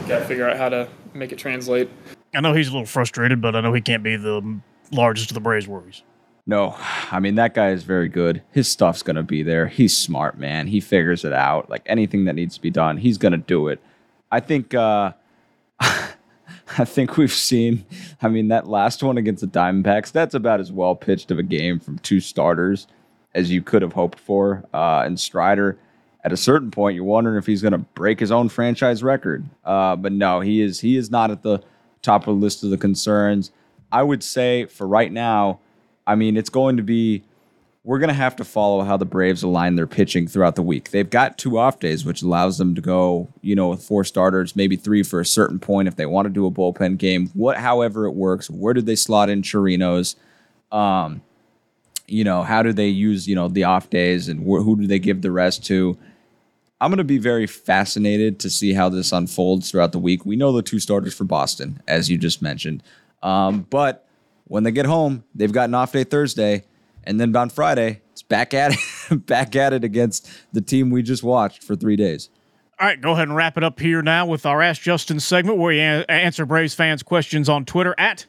got 0.09 0.19
to 0.19 0.25
figure 0.25 0.49
out 0.49 0.57
how 0.57 0.69
to 0.69 0.89
make 1.13 1.31
it 1.31 1.37
translate. 1.37 1.89
I 2.35 2.41
know 2.41 2.53
he's 2.53 2.67
a 2.67 2.71
little 2.71 2.85
frustrated, 2.85 3.41
but 3.41 3.55
I 3.55 3.61
know 3.61 3.73
he 3.73 3.81
can't 3.81 4.03
be 4.03 4.15
the 4.17 4.59
largest 4.91 5.29
of 5.31 5.35
the 5.35 5.39
Braves 5.39 5.67
worries. 5.67 6.03
No, 6.45 6.75
I 7.11 7.19
mean 7.19 7.35
that 7.35 7.53
guy 7.53 7.69
is 7.69 7.83
very 7.83 8.09
good. 8.09 8.41
His 8.51 8.67
stuff's 8.67 9.03
gonna 9.03 9.21
be 9.21 9.43
there. 9.43 9.67
He's 9.67 9.95
smart, 9.95 10.39
man. 10.39 10.67
He 10.67 10.79
figures 10.79 11.23
it 11.23 11.33
out. 11.33 11.69
Like 11.69 11.83
anything 11.85 12.25
that 12.25 12.33
needs 12.33 12.55
to 12.55 12.61
be 12.61 12.71
done, 12.71 12.97
he's 12.97 13.17
gonna 13.17 13.37
do 13.37 13.67
it. 13.67 13.79
I 14.31 14.39
think. 14.39 14.73
uh 14.73 15.13
I 16.77 16.85
think 16.85 17.17
we've 17.17 17.33
seen. 17.33 17.85
I 18.21 18.27
mean, 18.29 18.49
that 18.49 18.67
last 18.67 19.01
one 19.01 19.17
against 19.17 19.41
the 19.41 19.47
Diamondbacks, 19.47 20.11
that's 20.11 20.35
about 20.35 20.59
as 20.59 20.71
well 20.71 20.95
pitched 20.95 21.31
of 21.31 21.39
a 21.39 21.43
game 21.43 21.79
from 21.79 21.97
two 21.99 22.19
starters 22.19 22.87
as 23.33 23.51
you 23.51 23.61
could 23.61 23.81
have 23.81 23.93
hoped 23.93 24.19
for. 24.19 24.63
Uh, 24.73 25.01
and 25.05 25.19
Strider, 25.19 25.79
at 26.23 26.33
a 26.33 26.37
certain 26.37 26.71
point, 26.71 26.95
you're 26.95 27.05
wondering 27.05 27.37
if 27.37 27.45
he's 27.45 27.61
going 27.61 27.71
to 27.71 27.77
break 27.77 28.19
his 28.19 28.31
own 28.31 28.49
franchise 28.49 29.01
record. 29.03 29.45
Uh, 29.63 29.95
but 29.95 30.11
no, 30.11 30.41
he 30.41 30.61
is 30.61 30.81
he 30.81 30.97
is 30.97 31.09
not 31.09 31.31
at 31.31 31.43
the 31.43 31.61
top 32.01 32.21
of 32.21 32.35
the 32.35 32.41
list 32.41 32.63
of 32.63 32.69
the 32.69 32.77
concerns. 32.77 33.51
I 33.91 34.03
would 34.03 34.23
say 34.23 34.65
for 34.65 34.87
right 34.87 35.11
now, 35.11 35.59
I 36.05 36.15
mean, 36.15 36.37
it's 36.37 36.49
going 36.49 36.77
to 36.77 36.83
be 36.83 37.23
we're 37.83 37.99
going 37.99 38.09
to 38.09 38.13
have 38.13 38.35
to 38.35 38.43
follow 38.43 38.83
how 38.83 38.97
the 38.97 39.05
Braves 39.05 39.41
align 39.41 39.75
their 39.75 39.87
pitching 39.87 40.27
throughout 40.27 40.55
the 40.55 40.61
week. 40.61 40.91
They've 40.91 41.09
got 41.09 41.37
two 41.37 41.57
off 41.57 41.79
days, 41.79 42.03
which 42.03 42.21
allows 42.21 42.57
them 42.57 42.75
to 42.75 42.81
go, 42.81 43.29
you 43.41 43.55
know, 43.55 43.69
with 43.69 43.81
four 43.81 44.03
starters, 44.03 44.55
maybe 44.55 44.75
three 44.75 45.01
for 45.01 45.21
a 45.21 45.25
certain 45.25 45.59
point 45.59 45.87
if 45.87 45.95
they 45.95 46.05
want 46.05 46.25
to 46.25 46.29
do 46.29 46.45
a 46.45 46.51
bullpen 46.51 46.97
game. 46.97 47.29
What, 47.33 47.57
however, 47.57 48.05
it 48.05 48.11
works. 48.11 48.49
Where 48.49 48.73
do 48.73 48.81
they 48.81 48.95
slot 48.95 49.29
in 49.29 49.41
Chirinos? 49.41 50.15
Um, 50.71 51.21
you 52.11 52.23
know, 52.23 52.43
how 52.43 52.63
do 52.63 52.73
they 52.73 52.87
use, 52.87 53.27
you 53.27 53.35
know, 53.35 53.47
the 53.47 53.63
off 53.63 53.89
days 53.89 54.27
and 54.27 54.41
wh- 54.41 54.63
who 54.63 54.75
do 54.79 54.87
they 54.87 54.99
give 54.99 55.21
the 55.21 55.31
rest 55.31 55.65
to? 55.67 55.97
I'm 56.81 56.89
going 56.91 56.97
to 56.99 57.03
be 57.03 57.17
very 57.17 57.45
fascinated 57.45 58.39
to 58.39 58.49
see 58.49 58.73
how 58.73 58.87
this 58.89 59.11
unfolds 59.11 59.69
throughout 59.69 59.91
the 59.91 59.99
week. 59.99 60.25
We 60.25 60.35
know 60.35 60.51
the 60.53 60.61
two 60.61 60.79
starters 60.79 61.13
for 61.13 61.25
Boston, 61.25 61.81
as 61.87 62.09
you 62.09 62.17
just 62.17 62.41
mentioned. 62.41 62.83
Um, 63.21 63.67
but 63.69 64.07
when 64.45 64.63
they 64.63 64.71
get 64.71 64.85
home, 64.85 65.23
they've 65.35 65.51
got 65.51 65.69
an 65.69 65.75
off 65.75 65.91
day 65.91 66.05
Thursday, 66.05 66.63
and 67.03 67.19
then 67.19 67.35
on 67.35 67.49
Friday, 67.49 68.01
it's 68.13 68.21
back 68.21 68.53
at 68.53 68.73
it, 68.73 69.25
back 69.25 69.55
at 69.55 69.73
it 69.73 69.83
against 69.83 70.29
the 70.53 70.61
team 70.61 70.89
we 70.89 71.03
just 71.03 71.21
watched 71.23 71.63
for 71.63 71.75
three 71.75 71.95
days. 71.97 72.29
All 72.79 72.87
right, 72.87 72.99
go 73.01 73.11
ahead 73.11 73.27
and 73.27 73.35
wrap 73.35 73.57
it 73.57 73.63
up 73.63 73.77
here 73.77 74.01
now 74.01 74.25
with 74.25 74.45
our 74.45 74.61
Ask 74.61 74.81
Justin 74.81 75.19
segment 75.19 75.57
where 75.57 75.67
we 75.75 75.79
a- 75.81 76.05
answer 76.09 76.45
Braves 76.45 76.73
fans' 76.73 77.03
questions 77.03 77.49
on 77.49 77.65
Twitter 77.65 77.93
at 77.97 78.25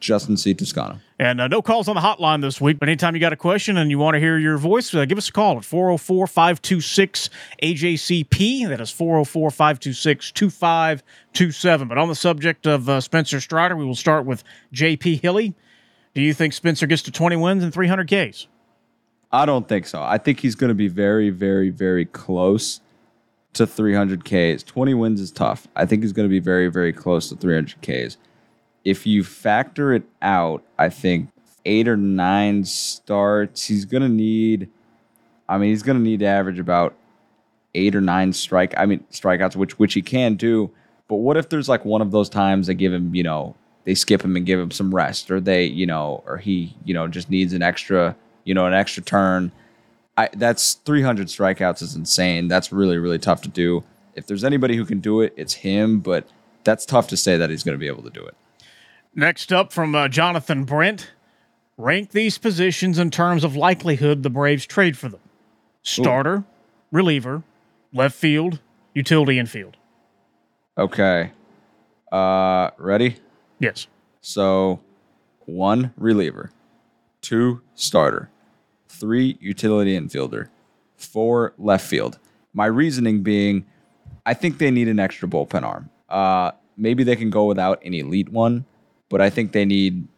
Justin 0.00 0.36
C. 0.36 0.54
Toscano. 0.54 0.98
And 1.20 1.38
uh, 1.38 1.48
no 1.48 1.60
calls 1.60 1.86
on 1.86 1.96
the 1.96 2.00
hotline 2.00 2.40
this 2.40 2.62
week, 2.62 2.78
but 2.78 2.88
anytime 2.88 3.14
you 3.14 3.20
got 3.20 3.34
a 3.34 3.36
question 3.36 3.76
and 3.76 3.90
you 3.90 3.98
want 3.98 4.14
to 4.14 4.18
hear 4.18 4.38
your 4.38 4.56
voice, 4.56 4.94
uh, 4.94 5.04
give 5.04 5.18
us 5.18 5.28
a 5.28 5.32
call 5.32 5.58
at 5.58 5.66
404 5.66 6.26
526 6.26 7.28
AJCP. 7.62 8.66
That 8.66 8.80
is 8.80 8.90
404 8.90 9.50
526 9.50 10.32
2527. 10.32 11.88
But 11.88 11.98
on 11.98 12.08
the 12.08 12.14
subject 12.14 12.66
of 12.66 12.88
uh, 12.88 13.02
Spencer 13.02 13.38
Strider, 13.38 13.76
we 13.76 13.84
will 13.84 13.94
start 13.94 14.24
with 14.24 14.42
JP 14.72 15.20
Hilly. 15.20 15.54
Do 16.14 16.22
you 16.22 16.32
think 16.32 16.54
Spencer 16.54 16.86
gets 16.86 17.02
to 17.02 17.10
20 17.10 17.36
wins 17.36 17.62
and 17.62 17.74
300 17.74 18.06
Ks? 18.08 18.46
I 19.30 19.44
don't 19.44 19.68
think 19.68 19.88
so. 19.88 20.00
I 20.00 20.16
think 20.16 20.40
he's 20.40 20.54
going 20.54 20.68
to 20.68 20.74
be 20.74 20.88
very, 20.88 21.28
very, 21.28 21.68
very 21.68 22.06
close 22.06 22.80
to 23.52 23.66
300 23.66 24.24
Ks. 24.24 24.62
20 24.62 24.94
wins 24.94 25.20
is 25.20 25.30
tough. 25.30 25.68
I 25.76 25.84
think 25.84 26.02
he's 26.02 26.14
going 26.14 26.26
to 26.26 26.32
be 26.32 26.40
very, 26.40 26.68
very 26.68 26.94
close 26.94 27.28
to 27.28 27.36
300 27.36 27.82
Ks 27.82 28.16
if 28.84 29.06
you 29.06 29.24
factor 29.24 29.92
it 29.92 30.04
out, 30.22 30.62
I 30.78 30.88
think 30.88 31.30
eight 31.64 31.88
or 31.88 31.96
nine 31.96 32.64
starts, 32.64 33.66
he's 33.66 33.84
gonna 33.84 34.08
need. 34.08 34.68
I 35.48 35.58
mean, 35.58 35.70
he's 35.70 35.82
gonna 35.82 35.98
need 35.98 36.20
to 36.20 36.26
average 36.26 36.58
about 36.58 36.94
eight 37.74 37.94
or 37.94 38.00
nine 38.00 38.32
strike. 38.32 38.74
I 38.76 38.86
mean, 38.86 39.04
strikeouts, 39.10 39.56
which 39.56 39.78
which 39.78 39.94
he 39.94 40.02
can 40.02 40.36
do. 40.36 40.70
But 41.08 41.16
what 41.16 41.36
if 41.36 41.48
there's 41.48 41.68
like 41.68 41.84
one 41.84 42.02
of 42.02 42.12
those 42.12 42.28
times 42.28 42.66
they 42.66 42.74
give 42.74 42.92
him, 42.92 43.14
you 43.14 43.22
know, 43.22 43.56
they 43.84 43.94
skip 43.94 44.22
him 44.22 44.36
and 44.36 44.46
give 44.46 44.60
him 44.60 44.70
some 44.70 44.94
rest, 44.94 45.30
or 45.30 45.40
they, 45.40 45.64
you 45.64 45.86
know, 45.86 46.22
or 46.26 46.36
he, 46.36 46.76
you 46.84 46.94
know, 46.94 47.08
just 47.08 47.30
needs 47.30 47.52
an 47.52 47.62
extra, 47.62 48.16
you 48.44 48.54
know, 48.54 48.66
an 48.66 48.74
extra 48.74 49.02
turn. 49.02 49.52
I, 50.16 50.28
that's 50.34 50.74
300 50.74 51.28
strikeouts 51.28 51.82
is 51.82 51.94
insane. 51.94 52.48
That's 52.48 52.72
really 52.72 52.98
really 52.98 53.18
tough 53.18 53.42
to 53.42 53.48
do. 53.48 53.84
If 54.14 54.26
there's 54.26 54.44
anybody 54.44 54.76
who 54.76 54.84
can 54.84 55.00
do 55.00 55.20
it, 55.20 55.32
it's 55.36 55.54
him. 55.54 56.00
But 56.00 56.28
that's 56.64 56.84
tough 56.84 57.08
to 57.08 57.16
say 57.16 57.36
that 57.36 57.50
he's 57.50 57.62
going 57.62 57.74
to 57.74 57.78
be 57.78 57.86
able 57.86 58.02
to 58.02 58.10
do 58.10 58.24
it. 58.24 58.34
Next 59.14 59.52
up 59.52 59.72
from 59.72 59.94
uh, 59.94 60.08
Jonathan 60.08 60.64
Brent. 60.64 61.12
Rank 61.76 62.10
these 62.10 62.36
positions 62.38 62.98
in 62.98 63.10
terms 63.10 63.42
of 63.42 63.56
likelihood 63.56 64.22
the 64.22 64.30
Braves 64.30 64.66
trade 64.66 64.98
for 64.98 65.08
them 65.08 65.20
starter, 65.82 66.36
Ooh. 66.36 66.44
reliever, 66.90 67.42
left 67.92 68.14
field, 68.14 68.60
utility 68.94 69.38
infield. 69.38 69.76
Okay. 70.76 71.32
Uh, 72.12 72.70
ready? 72.76 73.16
Yes. 73.58 73.86
So, 74.20 74.80
one 75.46 75.92
reliever, 75.96 76.50
two 77.22 77.62
starter, 77.74 78.28
three 78.88 79.38
utility 79.40 79.98
infielder, 79.98 80.48
four 80.96 81.54
left 81.58 81.86
field. 81.86 82.18
My 82.52 82.66
reasoning 82.66 83.22
being, 83.22 83.64
I 84.26 84.34
think 84.34 84.58
they 84.58 84.70
need 84.70 84.88
an 84.88 84.98
extra 84.98 85.28
bullpen 85.28 85.62
arm. 85.62 85.88
Uh, 86.08 86.52
maybe 86.76 87.04
they 87.04 87.16
can 87.16 87.30
go 87.30 87.44
without 87.44 87.82
an 87.84 87.94
elite 87.94 88.28
one, 88.28 88.66
but 89.10 89.20
I 89.20 89.28
think 89.28 89.52
they 89.52 89.66
need 89.66 90.08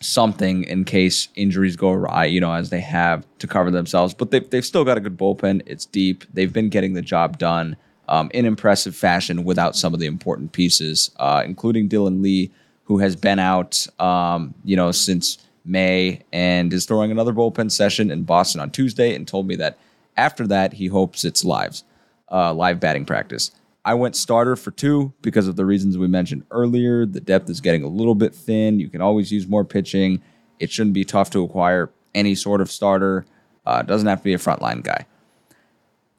something 0.00 0.64
in 0.64 0.84
case 0.84 1.28
injuries 1.34 1.76
go 1.76 1.90
awry, 1.90 2.26
you 2.26 2.40
know, 2.40 2.52
as 2.52 2.68
they 2.68 2.80
have 2.80 3.26
to 3.38 3.46
cover 3.46 3.70
themselves. 3.70 4.12
But 4.12 4.30
they've, 4.30 4.48
they've 4.50 4.64
still 4.64 4.84
got 4.84 4.98
a 4.98 5.00
good 5.00 5.16
bullpen. 5.16 5.62
It's 5.64 5.86
deep. 5.86 6.24
They've 6.34 6.52
been 6.52 6.68
getting 6.68 6.92
the 6.92 7.02
job 7.02 7.38
done 7.38 7.76
um, 8.08 8.30
in 8.34 8.44
impressive 8.44 8.94
fashion 8.94 9.44
without 9.44 9.74
some 9.74 9.94
of 9.94 10.00
the 10.00 10.06
important 10.06 10.52
pieces, 10.52 11.10
uh, 11.16 11.42
including 11.46 11.88
Dylan 11.88 12.22
Lee, 12.22 12.50
who 12.84 12.98
has 12.98 13.16
been 13.16 13.38
out, 13.38 13.86
um, 13.98 14.54
you 14.64 14.76
know, 14.76 14.92
since 14.92 15.38
May 15.64 16.22
and 16.32 16.72
is 16.72 16.84
throwing 16.84 17.10
another 17.10 17.32
bullpen 17.32 17.70
session 17.70 18.10
in 18.10 18.22
Boston 18.22 18.60
on 18.60 18.70
Tuesday 18.70 19.14
and 19.14 19.26
told 19.26 19.46
me 19.46 19.56
that 19.56 19.78
after 20.16 20.46
that, 20.46 20.74
he 20.74 20.86
hopes 20.86 21.24
it's 21.24 21.44
lives, 21.44 21.84
uh, 22.30 22.54
live 22.54 22.78
batting 22.78 23.04
practice. 23.04 23.50
I 23.86 23.94
went 23.94 24.16
starter 24.16 24.56
for 24.56 24.72
two 24.72 25.12
because 25.22 25.46
of 25.46 25.54
the 25.54 25.64
reasons 25.64 25.96
we 25.96 26.08
mentioned 26.08 26.44
earlier. 26.50 27.06
The 27.06 27.20
depth 27.20 27.48
is 27.48 27.60
getting 27.60 27.84
a 27.84 27.88
little 27.88 28.16
bit 28.16 28.34
thin. 28.34 28.80
You 28.80 28.88
can 28.88 29.00
always 29.00 29.30
use 29.30 29.46
more 29.46 29.64
pitching. 29.64 30.20
It 30.58 30.72
shouldn't 30.72 30.94
be 30.94 31.04
tough 31.04 31.30
to 31.30 31.44
acquire 31.44 31.90
any 32.12 32.34
sort 32.34 32.60
of 32.60 32.68
starter. 32.68 33.24
Uh, 33.64 33.82
doesn't 33.82 34.08
have 34.08 34.18
to 34.18 34.24
be 34.24 34.34
a 34.34 34.38
frontline 34.38 34.82
guy. 34.82 35.06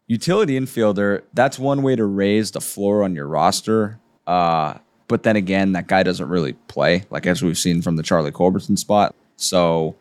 Utility 0.08 0.58
infielder, 0.58 1.24
that's 1.34 1.60
one 1.60 1.84
way 1.84 1.98
to 1.98 2.06
raise 2.06 2.52
the 2.52 2.62
floor 2.62 3.04
on 3.04 3.14
your 3.14 3.28
roster. 3.28 4.00
Uh, 4.26 4.76
but 5.10 5.24
then 5.24 5.36
again, 5.36 5.74
that 5.74 5.88
guy 5.88 6.04
doesn't 6.04 6.30
really 6.30 6.54
play, 6.70 7.04
like 7.10 7.28
as 7.28 7.44
we've 7.44 7.58
seen 7.58 7.82
from 7.82 7.98
the 7.98 8.04
Charlie 8.04 8.32
Culberson 8.32 8.78
spot. 8.78 9.14
So 9.36 9.98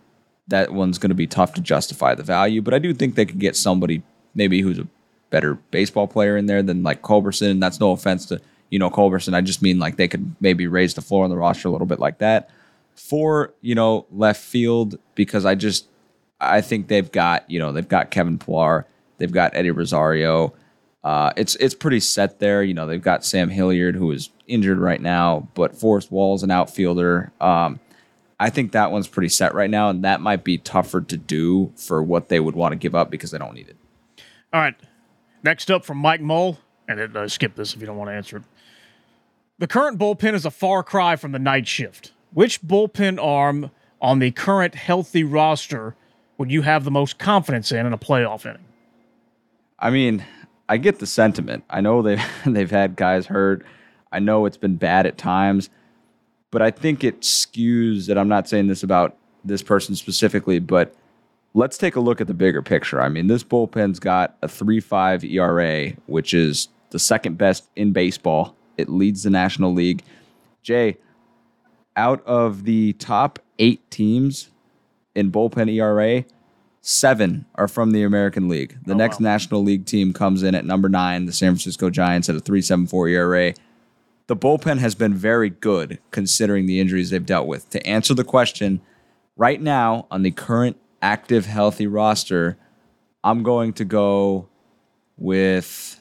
that 0.46 0.72
one's 0.72 0.98
going 0.98 1.08
to 1.10 1.16
be 1.16 1.26
tough 1.26 1.54
to 1.54 1.60
justify 1.60 2.14
the 2.14 2.22
value. 2.22 2.62
But 2.62 2.74
I 2.74 2.78
do 2.78 2.94
think 2.94 3.16
they 3.16 3.26
could 3.26 3.40
get 3.40 3.56
somebody 3.56 4.04
maybe 4.36 4.60
who's 4.60 4.78
a 4.78 4.86
better 5.30 5.54
baseball 5.70 6.06
player 6.06 6.36
in 6.36 6.46
there 6.46 6.62
than 6.62 6.82
like 6.82 7.02
Culberson. 7.02 7.50
And 7.50 7.62
that's 7.62 7.80
no 7.80 7.92
offense 7.92 8.26
to 8.26 8.40
you 8.70 8.78
know 8.78 8.90
Culberson. 8.90 9.34
I 9.34 9.40
just 9.40 9.62
mean 9.62 9.78
like 9.78 9.96
they 9.96 10.08
could 10.08 10.34
maybe 10.40 10.66
raise 10.66 10.94
the 10.94 11.02
floor 11.02 11.24
on 11.24 11.30
the 11.30 11.36
roster 11.36 11.68
a 11.68 11.70
little 11.70 11.86
bit 11.86 12.00
like 12.00 12.18
that. 12.18 12.50
For 12.94 13.52
you 13.60 13.74
know 13.74 14.06
left 14.10 14.42
field 14.42 14.98
because 15.14 15.44
I 15.44 15.54
just 15.54 15.86
I 16.40 16.60
think 16.60 16.88
they've 16.88 17.10
got 17.10 17.48
you 17.50 17.58
know 17.58 17.72
they've 17.72 17.88
got 17.88 18.10
Kevin 18.10 18.38
Pillar, 18.38 18.86
they've 19.18 19.32
got 19.32 19.54
Eddie 19.54 19.70
Rosario. 19.70 20.54
Uh, 21.04 21.32
it's 21.36 21.54
it's 21.56 21.74
pretty 21.74 22.00
set 22.00 22.38
there. 22.40 22.62
You 22.62 22.74
know 22.74 22.86
they've 22.86 23.02
got 23.02 23.24
Sam 23.24 23.48
Hilliard 23.48 23.94
who 23.94 24.10
is 24.10 24.30
injured 24.46 24.78
right 24.78 25.00
now, 25.00 25.48
but 25.54 25.76
Forrest 25.76 26.10
Wall's 26.10 26.42
an 26.42 26.50
outfielder. 26.50 27.32
Um, 27.40 27.78
I 28.38 28.50
think 28.50 28.72
that 28.72 28.90
one's 28.90 29.08
pretty 29.08 29.28
set 29.28 29.54
right 29.54 29.70
now, 29.70 29.88
and 29.88 30.04
that 30.04 30.20
might 30.20 30.44
be 30.44 30.58
tougher 30.58 31.00
to 31.00 31.16
do 31.16 31.72
for 31.76 32.02
what 32.02 32.28
they 32.28 32.40
would 32.40 32.54
want 32.54 32.72
to 32.72 32.76
give 32.76 32.94
up 32.94 33.10
because 33.10 33.30
they 33.30 33.38
don't 33.38 33.54
need 33.54 33.68
it. 33.68 33.76
All 34.52 34.60
right. 34.60 34.74
Next 35.46 35.70
up 35.70 35.84
from 35.84 35.98
Mike 35.98 36.20
Mull, 36.20 36.58
and 36.88 36.98
then, 36.98 37.16
uh, 37.16 37.28
skip 37.28 37.54
this 37.54 37.72
if 37.72 37.80
you 37.80 37.86
don't 37.86 37.96
want 37.96 38.10
to 38.10 38.14
answer 38.14 38.38
it. 38.38 38.42
The 39.60 39.68
current 39.68 39.96
bullpen 39.96 40.34
is 40.34 40.44
a 40.44 40.50
far 40.50 40.82
cry 40.82 41.14
from 41.14 41.30
the 41.30 41.38
night 41.38 41.68
shift. 41.68 42.10
Which 42.32 42.62
bullpen 42.62 43.22
arm 43.22 43.70
on 44.02 44.18
the 44.18 44.32
current 44.32 44.74
healthy 44.74 45.22
roster 45.22 45.94
would 46.36 46.50
you 46.50 46.62
have 46.62 46.82
the 46.82 46.90
most 46.90 47.20
confidence 47.20 47.70
in 47.70 47.86
in 47.86 47.92
a 47.92 47.96
playoff 47.96 48.44
inning? 48.44 48.64
I 49.78 49.90
mean, 49.90 50.24
I 50.68 50.78
get 50.78 50.98
the 50.98 51.06
sentiment. 51.06 51.62
I 51.70 51.80
know 51.80 52.02
they've 52.02 52.26
they've 52.44 52.70
had 52.70 52.96
guys 52.96 53.26
hurt. 53.26 53.64
I 54.10 54.18
know 54.18 54.46
it's 54.46 54.56
been 54.56 54.74
bad 54.74 55.06
at 55.06 55.16
times, 55.16 55.70
but 56.50 56.60
I 56.60 56.72
think 56.72 57.04
it 57.04 57.20
skews. 57.20 58.08
that 58.08 58.18
I'm 58.18 58.28
not 58.28 58.48
saying 58.48 58.66
this 58.66 58.82
about 58.82 59.16
this 59.44 59.62
person 59.62 59.94
specifically, 59.94 60.58
but 60.58 60.92
let's 61.56 61.78
take 61.78 61.96
a 61.96 62.00
look 62.00 62.20
at 62.20 62.26
the 62.26 62.34
bigger 62.34 62.60
picture. 62.60 63.00
I 63.00 63.08
mean, 63.08 63.28
this 63.28 63.42
bullpen's 63.42 63.98
got 63.98 64.36
a 64.42 64.46
3.5 64.46 65.24
ERA, 65.32 65.96
which 66.04 66.34
is 66.34 66.68
the 66.90 66.98
second 66.98 67.38
best 67.38 67.66
in 67.74 67.92
baseball. 67.92 68.54
It 68.76 68.90
leads 68.90 69.22
the 69.22 69.30
National 69.30 69.72
League. 69.72 70.02
Jay, 70.62 70.98
out 71.96 72.24
of 72.26 72.64
the 72.64 72.92
top 72.94 73.38
eight 73.58 73.90
teams 73.90 74.50
in 75.14 75.32
bullpen 75.32 75.72
ERA, 75.72 76.26
seven 76.82 77.46
are 77.54 77.68
from 77.68 77.92
the 77.92 78.02
American 78.02 78.50
League. 78.50 78.76
The 78.84 78.92
oh, 78.92 78.98
next 78.98 79.18
National 79.18 79.64
League 79.64 79.86
team 79.86 80.12
comes 80.12 80.42
in 80.42 80.54
at 80.54 80.66
number 80.66 80.90
nine, 80.90 81.24
the 81.24 81.32
San 81.32 81.52
Francisco 81.52 81.88
Giants 81.88 82.28
at 82.28 82.36
a 82.36 82.40
3.74 82.40 83.12
ERA. 83.12 83.54
The 84.26 84.36
bullpen 84.36 84.76
has 84.78 84.94
been 84.94 85.14
very 85.14 85.48
good 85.48 86.00
considering 86.10 86.66
the 86.66 86.80
injuries 86.80 87.08
they've 87.08 87.24
dealt 87.24 87.46
with. 87.46 87.70
To 87.70 87.86
answer 87.86 88.12
the 88.12 88.24
question, 88.24 88.82
right 89.36 89.60
now 89.60 90.06
on 90.10 90.22
the 90.22 90.32
current 90.32 90.76
active 91.02 91.46
healthy 91.46 91.86
roster, 91.86 92.56
I'm 93.22 93.42
going 93.42 93.72
to 93.74 93.84
go 93.84 94.48
with 95.16 96.00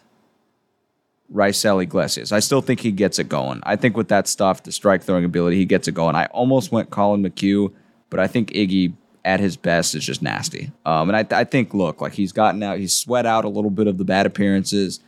Raisel 1.33 1.81
Iglesias. 1.81 2.31
I 2.31 2.39
still 2.39 2.61
think 2.61 2.79
he 2.79 2.91
gets 2.91 3.19
it 3.19 3.29
going. 3.29 3.61
I 3.63 3.75
think 3.75 3.97
with 3.97 4.09
that 4.09 4.27
stuff, 4.27 4.63
the 4.63 4.71
strike 4.71 5.03
throwing 5.03 5.25
ability, 5.25 5.57
he 5.57 5.65
gets 5.65 5.87
it 5.87 5.93
going. 5.93 6.15
I 6.15 6.25
almost 6.27 6.71
went 6.71 6.91
Collin 6.91 7.23
McHugh, 7.23 7.73
but 8.09 8.19
I 8.19 8.27
think 8.27 8.51
Iggy 8.51 8.93
at 9.23 9.39
his 9.39 9.57
best 9.57 9.95
is 9.95 10.05
just 10.05 10.21
nasty. 10.21 10.71
Um, 10.85 11.09
and 11.09 11.17
I, 11.17 11.39
I 11.39 11.43
think, 11.43 11.73
look, 11.73 11.99
like 11.99 12.13
he's 12.13 12.31
gotten 12.31 12.61
out, 12.61 12.77
he's 12.77 12.93
sweat 12.93 13.25
out 13.25 13.43
a 13.43 13.49
little 13.49 13.71
bit 13.71 13.87
of 13.87 13.97
the 13.97 14.05
bad 14.05 14.27
appearances. 14.27 14.99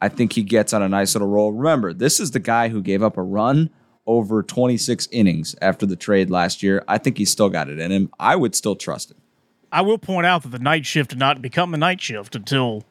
I 0.00 0.08
think 0.08 0.32
he 0.32 0.42
gets 0.42 0.72
on 0.72 0.82
a 0.82 0.88
nice 0.88 1.14
little 1.14 1.28
roll. 1.28 1.52
Remember, 1.52 1.92
this 1.92 2.18
is 2.18 2.30
the 2.30 2.40
guy 2.40 2.68
who 2.68 2.80
gave 2.80 3.02
up 3.02 3.18
a 3.18 3.22
run 3.22 3.70
over 4.06 4.42
26 4.42 5.08
innings 5.10 5.54
after 5.60 5.84
the 5.84 5.96
trade 5.96 6.30
last 6.30 6.62
year. 6.62 6.82
I 6.88 6.96
think 6.98 7.18
he's 7.18 7.30
still 7.30 7.50
got 7.50 7.68
it 7.68 7.78
in 7.78 7.90
him. 7.90 8.10
I 8.18 8.36
would 8.36 8.54
still 8.54 8.76
trust 8.76 9.10
him. 9.10 9.18
I 9.72 9.82
will 9.82 9.98
point 9.98 10.26
out 10.26 10.42
that 10.42 10.50
the 10.50 10.58
night 10.58 10.86
shift 10.86 11.10
did 11.10 11.18
not 11.18 11.42
become 11.42 11.70
the 11.70 11.78
night 11.78 12.00
shift 12.00 12.34
until 12.34 12.84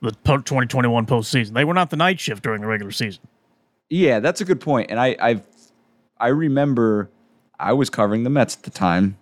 the 0.00 0.12
2021 0.12 1.06
postseason. 1.06 1.54
They 1.54 1.64
were 1.64 1.74
not 1.74 1.90
the 1.90 1.96
night 1.96 2.20
shift 2.20 2.42
during 2.42 2.60
the 2.60 2.66
regular 2.66 2.92
season. 2.92 3.22
Yeah, 3.90 4.20
that's 4.20 4.40
a 4.40 4.44
good 4.44 4.60
point. 4.60 4.90
And 4.90 5.00
I 5.00 5.16
I 5.20 5.42
I 6.18 6.28
remember 6.28 7.10
I 7.58 7.72
was 7.72 7.90
covering 7.90 8.22
the 8.24 8.30
Mets 8.30 8.56
at 8.56 8.62
the 8.62 8.70
time, 8.70 9.16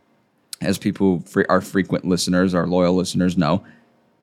as 0.61 0.79
people 0.79 1.25
our 1.49 1.61
frequent 1.61 2.05
listeners, 2.05 2.55
our 2.55 2.67
loyal 2.67 2.95
listeners 2.95 3.37
know. 3.37 3.65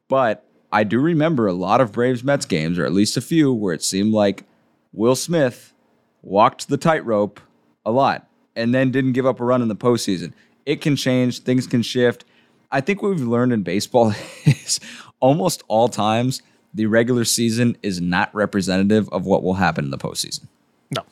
But 0.08 0.46
I 0.72 0.84
do 0.84 1.00
remember 1.00 1.48
a 1.48 1.54
lot 1.54 1.82
of 1.82 1.92
Braves 1.92 2.24
Mets 2.24 2.46
games, 2.46 2.78
or 2.78 2.86
at 2.86 2.94
least 2.94 3.16
a 3.16 3.22
few, 3.22 3.54
where 3.54 3.74
it 3.74 3.84
seemed 3.84 4.14
like 4.14 4.44
Will 4.92 5.16
Smith 5.16 5.74
walked 6.22 6.68
the 6.68 6.78
tightrope 6.78 7.40
a 7.86 7.92
lot 7.92 8.28
and 8.56 8.74
then 8.74 8.92
didn't 8.92 9.14
give 9.14 9.26
up 9.26 9.40
a 9.40 9.46
run 9.46 9.62
in 9.62 9.68
the 9.68 9.76
postseason. 9.76 10.34
It 10.66 10.82
can 10.82 10.96
change, 10.96 11.40
things 11.40 11.68
can 11.68 11.82
shift. 11.82 12.26
I 12.74 12.82
think 12.82 13.01
what 13.01 13.11
we've 13.11 13.21
learned 13.21 13.53
in 13.53 13.61
baseball 13.61 14.13
is 14.45 14.80
almost 15.19 15.63
all 15.67 15.88
times 15.88 16.41
the 16.74 16.88
regular 16.88 17.24
season 17.24 17.78
is 17.84 18.01
not 18.01 18.34
representative 18.34 19.07
of 19.09 19.26
what 19.26 19.43
will 19.43 19.53
happen 19.53 19.86
in 19.86 19.91
the 19.91 19.97
postseason. 19.97 20.47
No. 20.93 21.03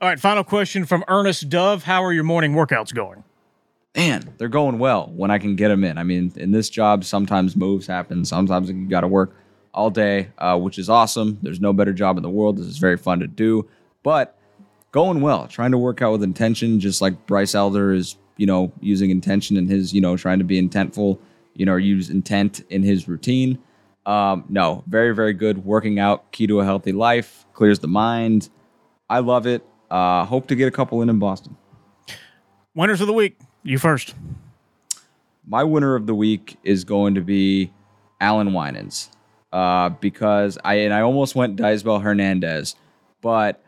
All 0.00 0.08
right, 0.08 0.18
final 0.18 0.42
question 0.42 0.84
from 0.84 1.04
Ernest 1.06 1.48
Dove. 1.48 1.84
How 1.84 2.02
are 2.04 2.12
your 2.12 2.24
morning 2.24 2.52
workouts 2.52 2.92
going? 2.92 3.22
Man, 3.96 4.34
they're 4.38 4.48
going 4.48 4.80
well 4.80 5.12
when 5.14 5.30
I 5.30 5.38
can 5.38 5.54
get 5.54 5.68
them 5.68 5.84
in. 5.84 5.98
I 5.98 6.02
mean, 6.02 6.32
in 6.34 6.50
this 6.50 6.68
job, 6.68 7.04
sometimes 7.04 7.54
moves 7.54 7.86
happen. 7.86 8.24
Sometimes 8.24 8.68
you 8.68 8.86
got 8.88 9.02
to 9.02 9.08
work 9.08 9.36
all 9.72 9.90
day, 9.90 10.30
uh, 10.38 10.58
which 10.58 10.80
is 10.80 10.90
awesome. 10.90 11.38
There's 11.42 11.60
no 11.60 11.72
better 11.72 11.92
job 11.92 12.16
in 12.16 12.24
the 12.24 12.30
world. 12.30 12.58
This 12.58 12.66
is 12.66 12.78
very 12.78 12.96
fun 12.96 13.20
to 13.20 13.28
do, 13.28 13.68
but 14.02 14.36
going 14.90 15.20
well. 15.20 15.46
Trying 15.46 15.70
to 15.70 15.78
work 15.78 16.02
out 16.02 16.10
with 16.10 16.24
intention, 16.24 16.80
just 16.80 17.00
like 17.00 17.26
Bryce 17.26 17.54
Elder 17.54 17.92
is, 17.92 18.16
you 18.36 18.46
know, 18.46 18.72
using 18.80 19.10
intention 19.10 19.56
in 19.56 19.68
his, 19.68 19.92
you 19.92 20.00
know, 20.00 20.16
trying 20.16 20.38
to 20.38 20.44
be 20.44 20.60
intentful, 20.60 21.18
you 21.54 21.64
know, 21.64 21.72
or 21.72 21.78
use 21.78 22.10
intent 22.10 22.62
in 22.70 22.82
his 22.82 23.08
routine. 23.08 23.58
Um, 24.06 24.44
no, 24.48 24.84
very, 24.86 25.14
very 25.14 25.32
good. 25.32 25.64
Working 25.64 25.98
out, 25.98 26.30
key 26.32 26.46
to 26.46 26.60
a 26.60 26.64
healthy 26.64 26.92
life, 26.92 27.46
clears 27.52 27.78
the 27.78 27.88
mind. 27.88 28.48
I 29.08 29.20
love 29.20 29.46
it. 29.46 29.64
Uh, 29.90 30.24
hope 30.24 30.48
to 30.48 30.54
get 30.54 30.66
a 30.66 30.70
couple 30.70 31.00
in 31.02 31.08
in 31.08 31.18
Boston. 31.18 31.56
Winners 32.74 33.00
of 33.00 33.06
the 33.06 33.12
week. 33.12 33.38
You 33.62 33.78
first. 33.78 34.14
My 35.46 35.62
winner 35.62 35.94
of 35.94 36.06
the 36.06 36.14
week 36.14 36.56
is 36.64 36.84
going 36.84 37.14
to 37.14 37.20
be 37.20 37.72
Alan 38.20 38.52
Winans. 38.52 39.10
Uh, 39.52 39.90
because 39.90 40.58
I 40.64 40.74
and 40.74 40.92
I 40.92 41.02
almost 41.02 41.36
went 41.36 41.54
Daysbel 41.54 42.00
Hernandez, 42.00 42.74
but 43.20 43.62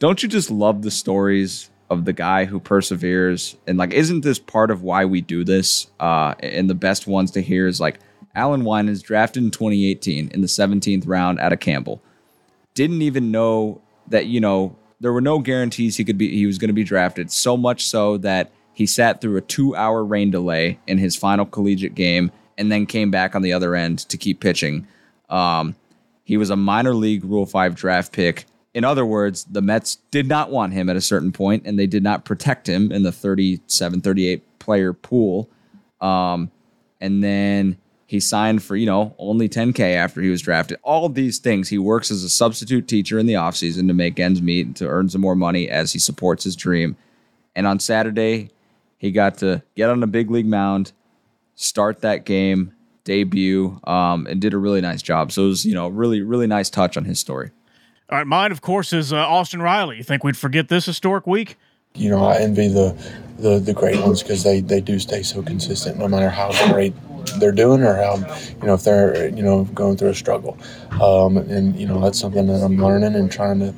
don't 0.00 0.20
you 0.24 0.28
just 0.28 0.50
love 0.50 0.82
the 0.82 0.90
stories 0.90 1.69
of 1.90 2.04
the 2.04 2.12
guy 2.12 2.44
who 2.44 2.60
perseveres 2.60 3.56
and 3.66 3.76
like 3.76 3.92
isn't 3.92 4.22
this 4.22 4.38
part 4.38 4.70
of 4.70 4.82
why 4.82 5.04
we 5.04 5.20
do 5.20 5.44
this? 5.44 5.88
Uh, 5.98 6.34
and 6.40 6.70
the 6.70 6.74
best 6.74 7.06
ones 7.06 7.30
to 7.32 7.42
hear 7.42 7.66
is 7.66 7.80
like 7.80 7.98
Alan 8.34 8.64
Winans 8.64 9.02
drafted 9.02 9.42
in 9.42 9.50
2018 9.50 10.30
in 10.32 10.40
the 10.40 10.46
17th 10.46 11.02
round 11.06 11.40
out 11.40 11.52
of 11.52 11.60
Campbell. 11.60 12.00
Didn't 12.74 13.02
even 13.02 13.30
know 13.30 13.82
that 14.08 14.26
you 14.26 14.40
know 14.40 14.76
there 15.00 15.12
were 15.12 15.20
no 15.20 15.40
guarantees 15.40 15.96
he 15.96 16.04
could 16.04 16.18
be 16.18 16.28
he 16.34 16.46
was 16.46 16.58
going 16.58 16.68
to 16.68 16.74
be 16.74 16.84
drafted. 16.84 17.30
So 17.32 17.56
much 17.56 17.86
so 17.86 18.16
that 18.18 18.52
he 18.72 18.86
sat 18.86 19.20
through 19.20 19.36
a 19.36 19.42
two 19.42 19.74
hour 19.74 20.04
rain 20.04 20.30
delay 20.30 20.78
in 20.86 20.98
his 20.98 21.16
final 21.16 21.44
collegiate 21.44 21.94
game 21.94 22.30
and 22.56 22.70
then 22.70 22.86
came 22.86 23.10
back 23.10 23.34
on 23.34 23.42
the 23.42 23.52
other 23.52 23.74
end 23.74 24.00
to 24.10 24.16
keep 24.16 24.40
pitching. 24.40 24.86
Um, 25.28 25.74
he 26.24 26.36
was 26.36 26.50
a 26.50 26.56
minor 26.56 26.94
league 26.94 27.24
Rule 27.24 27.46
5 27.46 27.74
draft 27.74 28.12
pick. 28.12 28.44
In 28.72 28.84
other 28.84 29.04
words, 29.04 29.44
the 29.44 29.62
Mets 29.62 29.96
did 30.10 30.28
not 30.28 30.50
want 30.50 30.72
him 30.72 30.88
at 30.88 30.96
a 30.96 31.00
certain 31.00 31.32
point 31.32 31.64
and 31.66 31.78
they 31.78 31.86
did 31.86 32.02
not 32.02 32.24
protect 32.24 32.68
him 32.68 32.92
in 32.92 33.02
the 33.02 33.12
37, 33.12 34.00
38 34.00 34.58
player 34.58 34.92
pool. 34.92 35.50
Um, 36.00 36.50
and 37.00 37.22
then 37.24 37.78
he 38.06 38.20
signed 38.20 38.62
for, 38.62 38.76
you 38.76 38.86
know, 38.86 39.14
only 39.18 39.48
10K 39.48 39.94
after 39.94 40.20
he 40.20 40.30
was 40.30 40.42
drafted. 40.42 40.78
All 40.82 41.08
these 41.08 41.38
things. 41.38 41.68
He 41.68 41.78
works 41.78 42.10
as 42.10 42.22
a 42.22 42.28
substitute 42.28 42.86
teacher 42.86 43.18
in 43.18 43.26
the 43.26 43.34
offseason 43.34 43.88
to 43.88 43.94
make 43.94 44.18
ends 44.18 44.42
meet 44.42 44.66
and 44.66 44.76
to 44.76 44.88
earn 44.88 45.08
some 45.08 45.20
more 45.20 45.36
money 45.36 45.68
as 45.68 45.92
he 45.92 45.98
supports 45.98 46.44
his 46.44 46.56
dream. 46.56 46.96
And 47.56 47.66
on 47.66 47.78
Saturday, 47.80 48.50
he 48.98 49.10
got 49.10 49.38
to 49.38 49.62
get 49.76 49.90
on 49.90 50.02
a 50.02 50.06
big 50.06 50.30
league 50.30 50.46
mound, 50.46 50.92
start 51.54 52.00
that 52.00 52.24
game, 52.24 52.72
debut, 53.04 53.80
um, 53.84 54.26
and 54.26 54.40
did 54.40 54.54
a 54.54 54.58
really 54.58 54.80
nice 54.80 55.02
job. 55.02 55.32
So 55.32 55.44
it 55.44 55.48
was, 55.48 55.64
you 55.64 55.74
know, 55.74 55.88
really, 55.88 56.20
really 56.20 56.46
nice 56.46 56.70
touch 56.70 56.96
on 56.96 57.04
his 57.04 57.18
story. 57.18 57.50
All 58.10 58.18
right, 58.18 58.26
mine, 58.26 58.50
of 58.50 58.60
course, 58.60 58.92
is 58.92 59.12
uh, 59.12 59.18
Austin 59.18 59.62
Riley. 59.62 59.98
You 59.98 60.02
think 60.02 60.24
we'd 60.24 60.36
forget 60.36 60.68
this 60.68 60.86
historic 60.86 61.28
week? 61.28 61.56
You 61.94 62.10
know, 62.10 62.24
I 62.24 62.38
envy 62.38 62.66
the 62.66 62.96
the, 63.40 63.58
the 63.58 63.72
great 63.72 64.00
ones 64.00 64.22
because 64.22 64.42
they, 64.42 64.60
they 64.60 64.80
do 64.80 64.98
stay 64.98 65.22
so 65.22 65.42
consistent 65.42 65.98
no 65.98 66.08
matter 66.08 66.28
how 66.28 66.50
great 66.72 66.94
they're 67.38 67.52
doing 67.52 67.82
or 67.82 67.94
how 67.94 68.16
you 68.60 68.66
know 68.66 68.74
if 68.74 68.84
they're 68.84 69.28
you 69.28 69.42
know 69.42 69.64
going 69.64 69.96
through 69.96 70.10
a 70.10 70.14
struggle 70.14 70.58
um, 71.00 71.36
and 71.36 71.76
you 71.76 71.86
know 71.86 72.00
that's 72.00 72.18
something 72.18 72.46
that 72.46 72.62
i'm 72.62 72.76
learning 72.76 73.14
and 73.14 73.30
trying 73.30 73.58
to 73.58 73.72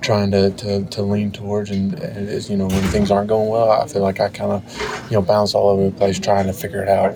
trying 0.00 0.30
to, 0.30 0.50
to, 0.52 0.84
to 0.84 1.02
lean 1.02 1.32
towards 1.32 1.70
and, 1.70 1.94
and 1.94 2.28
is, 2.28 2.48
you 2.48 2.56
know 2.56 2.66
when 2.66 2.82
things 2.84 3.10
aren't 3.10 3.28
going 3.28 3.48
well 3.48 3.70
i 3.70 3.86
feel 3.86 4.02
like 4.02 4.20
i 4.20 4.28
kind 4.28 4.52
of 4.52 5.10
you 5.10 5.16
know 5.16 5.22
bounce 5.22 5.54
all 5.54 5.68
over 5.68 5.84
the 5.84 5.96
place 5.96 6.18
trying 6.18 6.46
to 6.46 6.52
figure 6.52 6.82
it 6.82 6.88
out 6.88 7.14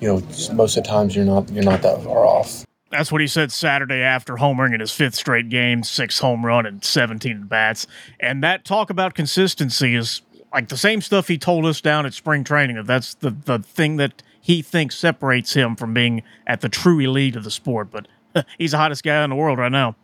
you 0.00 0.08
know 0.08 0.20
most 0.54 0.76
of 0.76 0.84
the 0.84 0.88
times 0.88 1.14
you're 1.14 1.24
not 1.24 1.48
you're 1.50 1.64
not 1.64 1.82
that 1.82 2.02
far 2.02 2.24
off 2.24 2.64
That's 2.90 3.12
what 3.12 3.20
he 3.20 3.26
said 3.26 3.52
Saturday 3.52 4.00
after 4.00 4.34
homering 4.34 4.74
in 4.74 4.80
his 4.80 4.90
fifth 4.90 5.14
straight 5.14 5.48
game, 5.48 5.84
six 5.84 6.18
home 6.18 6.44
run 6.44 6.66
and 6.66 6.84
17 6.84 7.44
bats. 7.44 7.86
And 8.18 8.42
that 8.42 8.64
talk 8.64 8.90
about 8.90 9.14
consistency 9.14 9.94
is 9.94 10.22
like 10.52 10.68
the 10.68 10.76
same 10.76 11.00
stuff 11.00 11.28
he 11.28 11.38
told 11.38 11.66
us 11.66 11.80
down 11.80 12.04
at 12.04 12.14
spring 12.14 12.42
training. 12.42 12.76
That 12.76 12.86
that's 12.86 13.14
the, 13.14 13.30
the 13.30 13.60
thing 13.60 13.96
that 13.96 14.22
he 14.40 14.62
thinks 14.62 14.96
separates 14.96 15.54
him 15.54 15.76
from 15.76 15.94
being 15.94 16.22
at 16.46 16.60
the 16.60 16.68
true 16.68 16.98
elite 16.98 17.36
of 17.36 17.44
the 17.44 17.50
sport. 17.50 17.90
But 17.90 18.08
he's 18.58 18.72
the 18.72 18.78
hottest 18.78 19.04
guy 19.04 19.22
in 19.22 19.30
the 19.30 19.36
world 19.36 19.58
right 19.58 19.72
now. 19.72 19.94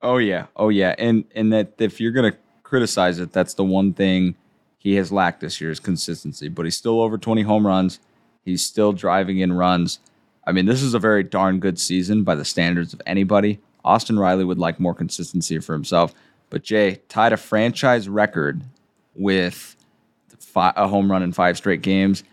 Oh 0.00 0.18
yeah, 0.18 0.46
oh 0.56 0.68
yeah, 0.68 0.94
and 0.98 1.24
and 1.34 1.52
that 1.52 1.74
if 1.78 2.00
you're 2.00 2.12
gonna 2.12 2.36
criticize 2.62 3.18
it, 3.18 3.32
that's 3.32 3.54
the 3.54 3.64
one 3.64 3.92
thing 3.92 4.36
he 4.78 4.94
has 4.96 5.12
lacked 5.12 5.40
this 5.40 5.60
year 5.60 5.70
is 5.70 5.78
consistency. 5.78 6.48
But 6.48 6.64
he's 6.64 6.76
still 6.76 7.00
over 7.00 7.18
20 7.18 7.42
home 7.42 7.66
runs. 7.66 8.00
He's 8.44 8.64
still 8.66 8.92
driving 8.92 9.38
in 9.38 9.52
runs. 9.52 10.00
I 10.44 10.52
mean, 10.52 10.66
this 10.66 10.82
is 10.82 10.94
a 10.94 10.98
very 10.98 11.22
darn 11.22 11.60
good 11.60 11.78
season 11.78 12.24
by 12.24 12.34
the 12.34 12.44
standards 12.44 12.92
of 12.92 13.02
anybody. 13.06 13.60
Austin 13.84 14.18
Riley 14.18 14.44
would 14.44 14.58
like 14.58 14.80
more 14.80 14.94
consistency 14.94 15.58
for 15.58 15.72
himself. 15.72 16.14
But 16.50 16.62
Jay 16.62 17.00
tied 17.08 17.32
a 17.32 17.36
franchise 17.36 18.08
record 18.08 18.62
with 19.14 19.76
a 20.56 20.88
home 20.88 21.10
run 21.10 21.22
in 21.22 21.32
five 21.32 21.56
straight 21.56 21.82
games. 21.82 22.24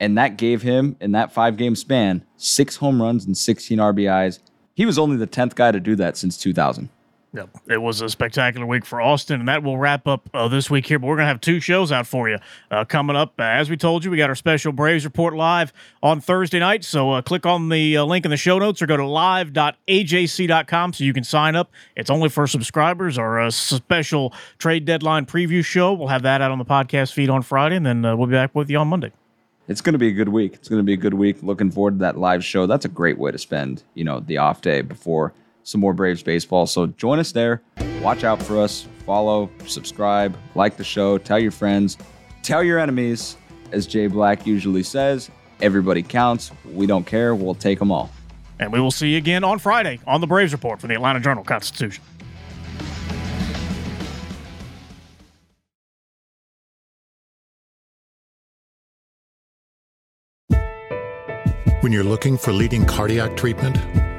And 0.00 0.16
that 0.16 0.38
gave 0.38 0.62
him, 0.62 0.96
in 1.00 1.12
that 1.12 1.32
five 1.32 1.56
game 1.56 1.76
span, 1.76 2.24
six 2.36 2.76
home 2.76 3.00
runs 3.00 3.26
and 3.26 3.36
16 3.36 3.78
RBIs. 3.78 4.38
He 4.74 4.86
was 4.86 4.98
only 4.98 5.16
the 5.16 5.26
10th 5.26 5.54
guy 5.54 5.70
to 5.72 5.80
do 5.80 5.94
that 5.96 6.16
since 6.16 6.38
2000. 6.38 6.88
Yep. 7.32 7.58
It 7.68 7.80
was 7.80 8.00
a 8.00 8.08
spectacular 8.08 8.66
week 8.66 8.84
for 8.84 9.00
Austin, 9.00 9.38
and 9.38 9.48
that 9.48 9.62
will 9.62 9.78
wrap 9.78 10.08
up 10.08 10.28
uh, 10.34 10.48
this 10.48 10.68
week 10.68 10.86
here. 10.86 10.98
But 10.98 11.06
we're 11.06 11.14
going 11.14 11.26
to 11.26 11.28
have 11.28 11.40
two 11.40 11.60
shows 11.60 11.92
out 11.92 12.08
for 12.08 12.28
you 12.28 12.38
uh, 12.72 12.84
coming 12.84 13.14
up. 13.14 13.34
Uh, 13.38 13.44
as 13.44 13.70
we 13.70 13.76
told 13.76 14.04
you, 14.04 14.10
we 14.10 14.16
got 14.16 14.30
our 14.30 14.34
special 14.34 14.72
Braves 14.72 15.04
Report 15.04 15.34
live 15.36 15.72
on 16.02 16.20
Thursday 16.20 16.58
night. 16.58 16.82
So 16.82 17.12
uh, 17.12 17.22
click 17.22 17.46
on 17.46 17.68
the 17.68 17.98
uh, 17.98 18.04
link 18.04 18.24
in 18.24 18.32
the 18.32 18.36
show 18.36 18.58
notes 18.58 18.82
or 18.82 18.86
go 18.86 18.96
to 18.96 19.06
live.ajc.com 19.06 20.92
so 20.92 21.04
you 21.04 21.12
can 21.12 21.22
sign 21.22 21.54
up. 21.54 21.70
It's 21.94 22.10
only 22.10 22.28
for 22.28 22.48
subscribers. 22.48 23.16
Our 23.16 23.40
uh, 23.40 23.50
special 23.50 24.34
trade 24.58 24.84
deadline 24.84 25.26
preview 25.26 25.64
show. 25.64 25.92
We'll 25.92 26.08
have 26.08 26.22
that 26.22 26.42
out 26.42 26.50
on 26.50 26.58
the 26.58 26.64
podcast 26.64 27.12
feed 27.12 27.30
on 27.30 27.42
Friday, 27.42 27.76
and 27.76 27.86
then 27.86 28.02
we'll 28.02 28.26
be 28.26 28.32
back 28.32 28.54
with 28.56 28.68
you 28.70 28.78
on 28.78 28.88
Monday 28.88 29.12
it's 29.68 29.80
going 29.80 29.92
to 29.92 30.00
be 30.00 30.08
a 30.08 30.12
good 30.12 30.30
week. 30.30 30.54
It's 30.54 30.68
going 30.68 30.80
to 30.80 30.84
be 30.84 30.94
a 30.94 30.96
good 30.96 31.14
week. 31.14 31.44
Looking 31.44 31.70
forward 31.70 31.92
to 31.92 31.98
that 31.98 32.18
live 32.18 32.44
show. 32.44 32.66
That's 32.66 32.84
a 32.84 32.88
great 32.88 33.18
way 33.18 33.30
to 33.30 33.38
spend, 33.38 33.84
you 33.94 34.02
know, 34.02 34.18
the 34.18 34.38
off 34.38 34.62
day 34.62 34.80
before 34.80 35.32
some 35.62 35.80
more 35.80 35.94
Braves 35.94 36.22
baseball. 36.22 36.66
So 36.66 36.86
join 36.86 37.18
us 37.18 37.32
there. 37.32 37.62
Watch 38.02 38.24
out 38.24 38.42
for 38.42 38.58
us. 38.58 38.86
Follow, 39.06 39.50
subscribe, 39.66 40.36
like 40.54 40.76
the 40.76 40.84
show, 40.84 41.18
tell 41.18 41.38
your 41.38 41.50
friends, 41.50 41.98
tell 42.42 42.62
your 42.62 42.78
enemies. 42.78 43.36
As 43.72 43.86
Jay 43.86 44.06
Black 44.06 44.46
usually 44.46 44.82
says, 44.82 45.30
everybody 45.60 46.02
counts. 46.02 46.50
We 46.64 46.86
don't 46.86 47.06
care. 47.06 47.34
We'll 47.34 47.54
take 47.54 47.78
them 47.78 47.90
all. 47.90 48.10
And 48.58 48.72
we 48.72 48.80
will 48.80 48.90
see 48.90 49.10
you 49.10 49.18
again 49.18 49.42
on 49.42 49.58
Friday 49.58 50.00
on 50.06 50.20
the 50.20 50.26
Braves 50.26 50.52
Report 50.52 50.80
for 50.80 50.86
the 50.86 50.94
Atlanta 50.94 51.20
Journal 51.20 51.44
Constitution. 51.44 52.04
When 61.80 61.92
you're 61.92 62.04
looking 62.04 62.36
for 62.36 62.52
leading 62.52 62.84
cardiac 62.84 63.36
treatment, 63.38 63.78